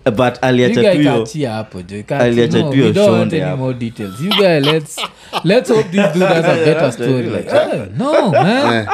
but 0.06 0.34
aliacha 0.42 0.92
tu 0.94 0.98
hiyo. 1.00 1.14
kaachia 1.14 1.52
hapo 1.52 1.82
jo. 1.82 1.98
Ika- 1.98 2.20
Aliacha 2.20 2.58
no, 2.58 2.64
tu 2.64 2.72
hiyo 2.72 2.86
we 2.86 2.94
don't 2.94 3.10
want 3.10 3.20
shonde 3.22 3.36
any 3.42 3.46
hapo. 3.52 3.64
more 3.64 3.74
details. 3.78 4.22
You 4.22 4.30
guy 4.30 4.60
let's 4.72 4.98
let's 5.44 5.70
hope 5.70 5.84
this 5.84 6.14
dude 6.14 6.26
has 6.26 6.46
a 6.46 6.56
better 6.66 6.92
story. 6.98 7.24
like, 7.30 7.50
Eh, 7.50 7.82
no 7.98 8.32
man. 8.32 8.88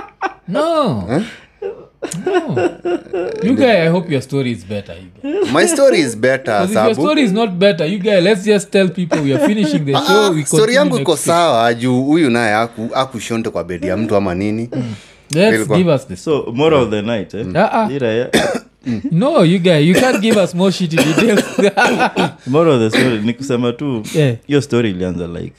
No 0.47 1.03
no 2.25 2.69
you 3.43 3.55
guy 3.55 3.81
i 3.85 3.87
hope 3.89 4.11
your 4.13 4.21
story 4.21 4.51
is 4.51 4.65
better 4.65 4.95
you 5.23 5.45
my 5.53 5.67
story 5.67 5.99
is 5.99 6.17
better 6.17 6.67
your 6.73 6.93
story 6.95 7.21
is 7.23 7.31
not 7.31 7.49
better 7.51 7.85
you 7.93 7.99
guy 7.99 8.19
let's 8.21 8.43
just 8.45 8.71
tell 8.71 8.89
people 8.89 9.19
we 9.19 9.33
are 9.35 9.47
finishing 9.47 9.85
the 9.85 9.95
Ah, 9.95 10.05
show 10.07 10.33
we 10.35 10.45
story 10.45 10.75
yangu 10.75 10.99
iko 10.99 11.17
sawa 11.17 11.73
juu 11.73 12.03
huyu 12.03 12.29
naye 12.29 12.55
aku- 12.55 12.95
akushonde 12.95 13.49
kwa 13.49 13.63
bedi 13.63 13.87
ya 13.87 13.97
mtu 13.97 14.15
ama 14.15 14.35
nini 14.35 14.69
let's 15.31 15.67
give 15.67 15.93
us 15.93 16.07
this 16.07 16.23
so 16.23 16.51
moral 16.53 16.83
of 16.83 16.89
the 16.89 17.01
night 17.01 17.33
eh? 17.33 17.45
mm. 17.45 17.55
uh-uh. 17.55 17.91
Ira, 17.91 18.07
yeah. 18.07 18.29
no 19.11 19.45
you 19.45 19.59
guy 19.59 19.79
you 19.89 19.93
can't 19.95 20.19
give 20.19 20.39
us 20.43 20.55
more 20.55 20.71
shitty 20.71 20.95
details 20.95 21.43
moral 22.47 22.73
of 22.81 22.91
the 22.91 22.99
story 22.99 23.19
ni 23.19 23.33
kusema 23.33 23.73
tu 23.73 24.03
Yeah. 24.15 24.35
hiyo 24.47 24.61
story 24.61 24.89
ilianza 24.89 25.27
like 25.27 25.53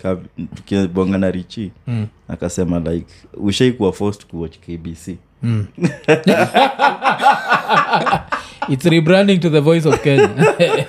tukibonga 0.54 1.18
na 1.18 1.30
richi 1.30 1.70
Mm. 1.86 2.06
akasema 2.28 2.80
like 2.80 3.06
ushaikuwa 3.34 3.92
forced 3.92 4.26
kuwatch 4.26 4.56
kbc 4.58 5.08
it's 8.68 8.84
rebranding 8.84 9.40
to 9.40 9.50
the 9.50 9.60
voice 9.60 9.88
of 9.88 10.02
kenya 10.02 10.28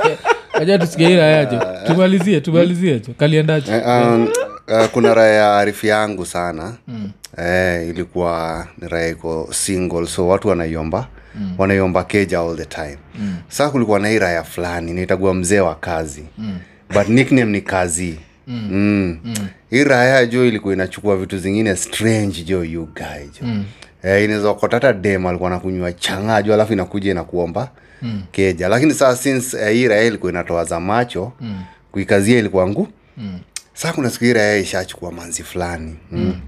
aja 0.62 0.78
tusigeirayajo 0.80 1.62
tumalizie 1.88 2.42
tumalizie 2.42 3.00
kaliendacho 3.18 3.72
Eh, 3.72 3.88
um, 3.88 4.24
uh, 4.68 4.86
kuna 4.92 5.14
raya 5.14 5.34
ya 5.34 5.58
arifi 5.58 5.88
yangu 5.88 6.26
sana 6.26 6.74
mm. 6.88 7.12
eh, 7.38 7.88
ilikuwa 7.90 8.68
ni 8.82 8.88
raya 8.88 9.08
iko 9.10 9.48
single 9.52 10.08
so 10.08 10.28
watu 10.28 10.48
wanaiomba 10.48 11.08
mm. 11.36 11.54
wanaiomba 11.58 12.04
keja 12.04 12.40
all 12.40 12.58
the 12.58 12.66
time 12.66 12.98
mm. 13.20 13.36
saa 13.48 13.70
kulikuwa 13.70 14.00
na 14.00 14.08
hii 14.08 14.20
raya 14.20 14.44
fulani 14.44 14.94
naitagua 14.94 15.34
mzee 15.34 15.60
wa 15.60 15.76
kazi 15.76 16.24
mm. 16.38 16.58
but 16.94 17.08
nickname 17.10 17.52
ni 17.52 17.62
kazi 17.62 18.20
mm. 18.48 18.68
Mm. 18.72 19.18
Mm. 19.24 19.34
hii 19.70 19.84
raya 19.84 20.26
jo 20.26 20.46
ilikuwa 20.46 20.74
inachukua 20.74 21.18
vitu 21.18 21.38
zingine 21.38 21.76
strange 21.76 22.44
jo 22.44 22.64
you 22.64 22.86
guy 22.86 23.26
jo 23.42 23.48
mm. 23.48 23.66
Eh, 24.04 24.24
inaweza 24.24 24.50
okota 24.50 24.78
hata 24.78 24.94
dem 24.94 25.26
alikuwa 25.26 25.50
nakunywa 25.50 25.94
changaju 25.94 26.54
alafu 26.54 26.74
inakuja 26.74 27.12
inakuomba 27.12 27.70
mm. 28.02 28.24
keja 28.32 28.68
lakini 28.70 28.94
saa 28.94 29.16
since 29.16 29.58
eh, 29.58 29.74
hii 29.74 29.88
raha 29.88 30.02
ilikuwa 30.04 30.32
inatoa 30.32 30.66
za 30.66 30.80
macho 30.80 31.32
mm. 31.42 31.64
kuikazia 31.92 32.40
ilikuwa 32.40 32.68
ngu 32.68 32.88
mm. 33.18 33.40
saa 33.74 33.94
kuna 33.94 34.10
siku 34.10 34.24
hii 34.26 34.34
raha 34.34 34.56
ishachukua 34.56 35.12
manzi 35.12 35.44
fulani 35.44 35.96
mm. 36.12 36.42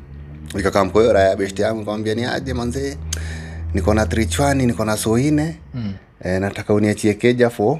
ikakamko 0.59 1.13
raha 1.13 1.25
ya 1.29 1.35
beshti 1.35 1.61
yangu 1.61 1.85
kawambia 1.85 2.15
ni 2.15 2.25
aje 2.25 2.53
manzee 2.53 2.97
niko 3.73 3.93
na 3.93 4.05
trichwani 4.05 4.65
niko 4.65 4.85
na 4.85 4.97
soine 4.97 5.57
mm. 5.73 5.93
Eh, 6.24 6.41
nataka 6.41 6.74
uniachie 6.74 7.13
keja 7.13 7.49
fo 7.49 7.80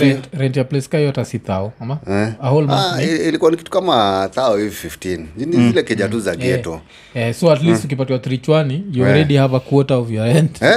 rent, 0.00 0.24
rent 0.32 0.56
ya 0.56 0.64
place 0.64 0.88
kayo 0.88 1.06
hata 1.06 1.24
si 1.24 1.38
thao 1.38 1.72
ama? 1.80 1.98
Eh. 2.10 2.28
a 2.42 2.50
whole 2.50 2.66
month 2.66 2.80
Ah, 2.92 2.96
ni- 3.00 3.28
ilikuwa 3.28 3.50
ni 3.50 3.56
kitu 3.56 3.70
kama 3.70 4.28
thao 4.34 4.56
hivi 4.56 4.70
15 4.88 5.26
Ni 5.36 5.68
zile 5.68 5.82
keja 5.82 6.08
tu 6.08 6.20
za 6.20 6.36
geto 6.36 6.80
eh, 7.14 7.34
so 7.34 7.50
at 7.52 7.62
least 7.62 7.84
ukipatiwa 7.84 8.18
trichwani 8.18 8.84
you 8.92 9.04
already 9.06 9.36
have 9.36 9.56
a 9.56 9.60
quarter 9.60 9.96
of 9.96 10.10
your 10.10 10.26
rent. 10.26 10.62
Eh, 10.62 10.72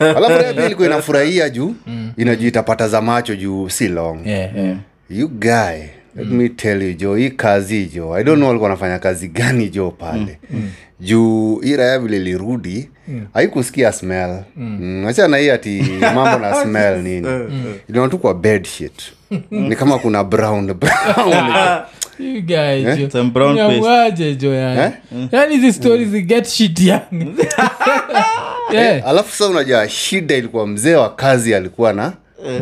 alafu 0.16 0.28
raya 0.38 0.54
pia 0.54 0.66
ilikuwa 0.66 0.86
inafurahia 0.88 1.50
juu. 1.50 1.74
Inajua 2.16 2.48
itapata 2.48 2.88
za 2.88 3.00
macho 3.02 3.36
juu 3.36 3.68
si 3.68 3.88
long. 3.88 4.26
Yeah, 4.26 4.56
yeah. 4.56 4.76
you 5.10 5.28
guy 5.28 5.82
let 6.16 6.26
me 6.28 6.48
tell 6.48 6.82
you 6.82 6.92
jo 6.92 7.14
hii 7.16 7.30
kazi 7.30 7.86
jo 7.86 8.14
i 8.16 8.24
don't 8.24 8.38
know 8.38 8.50
alikuwa 8.50 8.70
anafanya 8.70 8.98
kazi 8.98 9.28
gani 9.28 9.68
jo 9.68 9.90
pale. 9.90 10.38
Juu 11.00 11.56
hii 11.60 11.76
raya 11.76 11.98
vile 11.98 12.16
ilirudi 12.16 12.90
haikusikia 13.34 13.92
smell. 13.92 14.42
Mm. 14.56 15.06
achana 15.06 15.36
hii 15.36 15.50
ati 15.50 15.82
mambo 16.14 16.38
na 16.38 16.54
smell 16.62 17.02
nini. 17.02 17.28
Iliona 17.88 18.08
tu 18.08 18.18
kwa 18.18 18.34
bed 18.34 18.64
shit. 18.66 19.02
Ni 19.50 19.76
kama 19.76 19.98
kuna 19.98 20.24
brown 20.24 20.74
brown. 20.74 21.44
You 22.18 22.40
jo. 22.42 23.10
Some 23.10 23.30
brown 23.30 23.56
paste. 23.56 23.72
Nyamwaje, 23.74 24.34
jo 24.34 24.54
yani 24.54 24.94
yani 25.32 25.54
hizi 25.56 25.72
stories 25.72 26.08
get 26.26 26.46
shit 26.46 26.80
young. 26.80 27.36
Yeah. 28.72 29.02
alafu 29.08 29.30
sasa 29.36 29.50
unajua 29.50 29.88
shida 29.88 30.34
ilikuwa 30.34 30.66
mzee 30.66 30.94
wa 30.94 31.14
kazi 31.14 31.54
alikuwa 31.54 31.92
na 31.92 32.12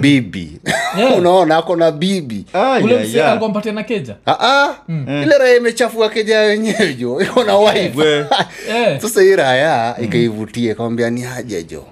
bibi. 0.00 0.60
Yeah. 0.96 1.16
unaona 1.18 1.56
ako 1.56 1.76
na 1.76 1.90
bibi. 1.90 2.44
Ah, 2.52 2.78
ule 2.82 2.92
yeah, 2.94 3.04
msee 3.06 3.16
yeah. 3.16 3.30
alikuwa 3.30 3.50
mpatia 3.50 3.72
na 3.72 3.82
keja? 3.82 4.16
Ah, 4.26 4.38
ah. 4.40 4.74
ile 5.22 5.38
raya 5.38 5.56
imechafua 5.56 6.08
keja 6.08 6.38
wenyewe 6.38 6.94
jo. 6.94 7.20
Iko 7.22 7.44
na 7.44 7.58
wife. 7.58 8.24
Sasa 9.02 9.22
hii 9.22 9.36
raya 9.36 9.96
ikaivutia 10.00 10.72
ikamwambia 10.72 11.10
ni 11.10 11.24
aje 11.24 11.62
jo? 11.62 11.84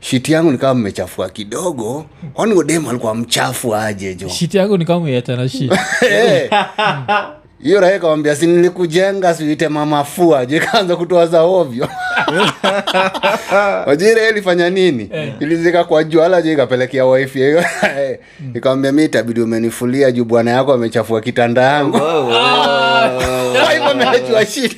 Shiti 0.00 0.32
yangu 0.32 0.50
nikawa 0.52 0.74
mmechafua 0.74 1.28
kidogo. 1.28 2.06
Kwani 2.34 2.54
odem 2.54 2.88
alikuwa 2.88 3.14
mchafu 3.14 3.74
aje 3.76 4.14
jo? 4.14 4.28
Shiti 4.28 4.56
yangu 4.56 4.78
nikawa 4.78 4.98
uiacha 5.00 5.36
na 5.36 5.48
shit. 5.48 5.72
Eh. 6.10 6.50
Hiyo 7.62 7.80
raia 7.80 7.98
kawambia 7.98 8.36
si 8.36 8.46
nilikujenga 8.46 9.34
siuite 9.34 9.68
mamafua 9.68 10.46
ju 10.46 10.56
ikaanza 10.56 10.96
kutoa 10.96 11.26
za 11.26 11.42
ovyo. 11.42 11.88
Wajira 13.86 14.28
ilifanya 14.28 14.70
nini? 14.70 15.10
Ilizika 15.40 15.84
kwa 15.84 16.04
juala 16.04 16.42
ju 16.42 16.52
ikapelekea 16.52 17.04
waifi 17.06 17.38
hiyo. 17.38 17.64
Ikawambia 18.54 18.92
mi 18.92 19.04
itabidi 19.04 19.40
umenifulia 19.40 20.10
juu 20.10 20.24
bwana 20.24 20.50
yako 20.50 20.72
amechafua 20.72 21.20
kitanda 21.20 21.62
yangu. 21.62 21.96
Wife 23.68 23.84
ameachwa 23.90 24.46
shida. 24.46 24.74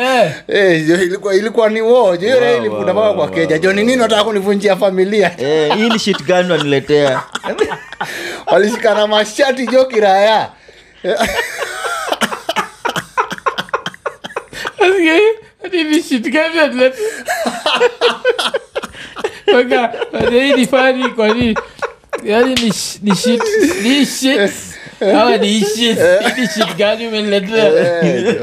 Eh, 0.00 0.32
Eh, 0.48 0.88
ilikuwa 0.88 1.34
ilikuwa 1.34 1.68
ni 1.68 1.80
wo 1.80 2.12
hiyo 2.12 2.36
wow, 2.40 2.82
mpaka 2.82 3.12
kwa 3.12 3.28
keja. 3.30 3.58
Joni 3.58 3.82
nini 3.82 3.96
nataka 3.96 4.24
kunivunjia 4.24 4.76
familia? 4.76 5.40
Eh, 5.40 5.74
hii 5.76 5.88
ni 5.88 5.98
shit 5.98 6.22
gani 6.24 6.52
waniletea 6.52 7.22
walishikana 8.46 9.06
mashati 9.06 9.66
jo 9.66 9.84
kiraya 9.84 10.48
nasikia 14.90 15.14
hii, 15.14 15.20
ati 15.64 15.84
ni 15.84 16.02
shit 16.02 16.28
gani 16.30 16.54
atlet- 16.58 16.94
Waka, 19.54 19.92
ati 20.12 20.34
hii 20.40 20.52
ni 20.52 20.66
funny 20.66 21.08
kwa 21.08 21.28
nini 21.34 21.56
yani 22.24 22.54
ni 22.54 22.70
sh- 22.72 22.98
ni 23.02 23.16
shit 23.16 23.42
ni 23.82 24.06
shit 24.06 24.50
ama 25.00 25.36
ni 25.36 25.60
shit 25.60 25.98
ni 26.38 26.46
shit 26.54 26.76
gani 26.76 27.06
umeniletea 27.08 27.66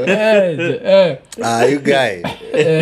Eh, 0.06 0.80
eh. 0.86 1.16
ah, 1.42 1.64
you 1.64 1.80
guy. 1.80 2.22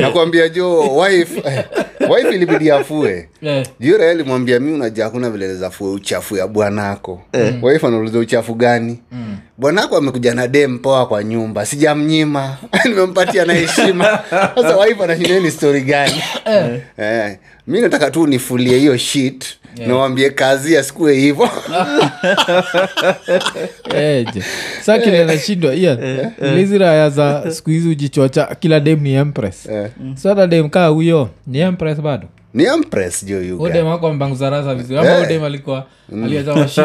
Nakwambia 0.00 0.48
jo 0.48 0.96
wife 0.96 1.42
wife 2.14 2.28
ilibidi 2.34 2.70
afue. 2.70 3.28
Eh. 3.42 3.66
jure 3.80 4.10
alimwambia 4.10 4.60
mi 4.60 4.72
unajua 4.72 5.04
hakuna 5.04 5.30
vile 5.30 5.54
zafue 5.54 5.90
uchafu 5.90 6.36
ya 6.36 6.46
bwanako. 6.46 7.22
Wife 7.62 7.86
anauliza 7.86 8.18
uchafu 8.18 8.54
gani 8.54 9.02
bwanako 9.58 9.96
amekuja 9.96 10.34
na 10.34 10.48
dem 10.48 10.78
poa 10.78 11.06
kwa 11.06 11.24
nyumba 11.24 11.66
sijamnyima. 11.66 12.56
Nimempatia 12.88 13.44
na 13.44 13.52
heshima. 13.52 14.18
Sasa 14.54 14.76
wife 14.76 15.04
anashinda 15.04 15.40
ni 15.40 15.50
story 15.50 15.80
gani? 15.80 16.22
Eh, 16.98 17.36
mi 17.66 17.80
nataka 17.80 18.10
tu 18.10 18.26
nifulie 18.26 18.78
hiyo 18.78 18.96
shit 18.96 19.44
nawambie 19.86 20.30
kazi 20.30 20.76
asikue 20.76 21.14
hivo. 21.14 21.48
Eh, 23.96 24.26
sa 24.82 24.98
kile 24.98 25.24
nashindwa 25.24 25.74
iya 25.74 27.10
za 27.10 27.44
siku 27.52 27.70
hizi 27.70 27.88
ujichocha 27.88 28.44
kila 28.60 28.80
dem 28.80 29.00
ni 29.00 29.14
empress. 29.14 29.66
Eh. 29.66 29.88
so 30.14 30.28
hata 30.28 30.46
dem 30.46 30.68
kaa 30.68 30.86
huyo 30.86 31.28
ni 31.46 31.58
empress 31.58 32.00
bado 32.00 32.28
ni 32.56 32.64
empress 32.64 33.24
jo 33.24 33.42
you 33.42 33.56
guy. 33.58 33.66
udem 33.66 33.86
ako 33.86 34.12
mbanguza 34.14 34.50
rasa 34.50 34.74
vizuri. 34.74 34.98
Ama 34.98 35.10
Eh. 35.10 35.16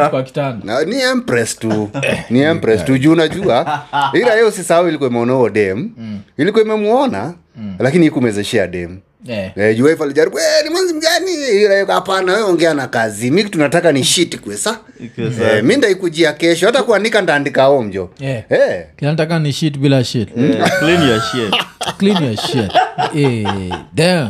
kwa 0.10 0.24
kitanda. 0.28 0.86
Ni 0.86 1.02
empress 1.02 1.60
tu. 1.60 1.90
Ni 2.30 2.40
empress 2.40 2.86
tu. 2.86 2.98
juu 2.98 3.12
unajua 3.12 3.82
ila 4.20 4.34
hiyo 4.34 4.48
usisahau 4.48 4.88
ilikuwa 4.88 5.10
imeonao 5.10 5.50
dem 5.50 5.90
ilikuwa 6.38 6.64
imemuona 6.64 7.34
lakini 7.80 8.06
ikumezeshea 8.06 8.68
dem 8.68 9.00
Eh. 9.28 9.52
Eh, 9.56 9.78
juu 9.78 9.88
alijaribu 10.04 10.38
"Eh, 10.40 10.64
ni 10.64 10.70
mwanzi 10.70 10.94
mgani? 10.94 11.32
Ila 11.64 11.94
hapana 11.94 12.32
wewe 12.34 12.44
ongea 12.44 12.74
na 12.74 12.88
kazi. 12.88 13.32
Mi 13.32 13.44
tunataka 13.44 13.92
ni 13.92 14.04
shit 14.04 14.40
kwesa. 14.40 14.78
Eh, 15.18 15.64
mi 15.64 15.76
ndaikujia 15.76 16.34
kesho. 16.34 16.66
Hata 16.66 16.84
kuandika 16.84 17.22
ndaandika 17.22 17.68
omjo 17.68 18.10
Yeah. 18.20 18.44
eh. 18.50 18.86
kinataka 18.98 19.40
ni 19.40 19.54
shit 19.54 19.78
bila 19.78 20.04
shit. 20.04 20.30
Yeah. 20.38 20.80
clean 20.80 21.10
your 21.10 21.22
shit. 21.22 21.56
clean 21.98 22.24
your 22.24 22.36
shit. 22.38 22.72
Eh, 23.16 23.74
damn. 23.94 24.30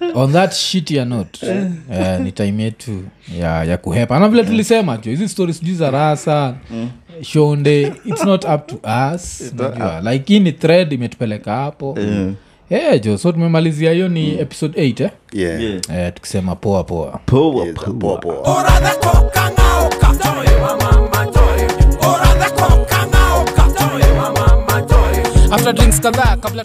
on 0.14 0.32
that 0.32 0.52
shit 0.52 0.90
ya 0.90 1.04
not 1.04 1.42
uh, 1.42 2.20
ni 2.24 2.32
time 2.32 2.62
yetu 2.62 3.02
ya, 3.40 3.64
ya 3.64 3.76
kuhepa. 3.76 4.16
Ana 4.16 4.28
vile 4.28 4.44
tulisema 4.44 4.96
jo 4.96 5.10
hizi 5.10 5.28
stori 5.28 5.54
sijui 5.54 5.74
za 5.74 5.90
rasa 5.90 6.54
shonde 7.22 7.92
its 8.04 8.24
not 8.24 8.44
up 8.44 8.66
to 8.66 8.76
us 9.14 9.52
najua 9.56 10.00
like 10.12 10.32
hii 10.32 10.40
ni 10.40 10.52
thread 10.52 10.92
imetupeleka 10.92 11.52
hapo. 11.56 11.98
Yeah, 12.70 13.00
jo 13.00 13.18
so 13.18 13.32
tumemalizia 13.32 13.92
hiyo 13.92 14.08
ni 14.08 14.38
episode 14.40 14.80
8 14.88 15.04
eh? 15.04 15.10
Yeah. 15.32 15.62
Yeah. 15.62 15.80
eh, 15.94 16.12
tukisema 16.14 16.54
poa 16.56 16.84
poa. 16.84 17.20
Yes, 17.66 17.76
after 25.52 25.72
drinks 25.74 26.00
kadhaa 26.00 26.36
kabla 26.36 26.64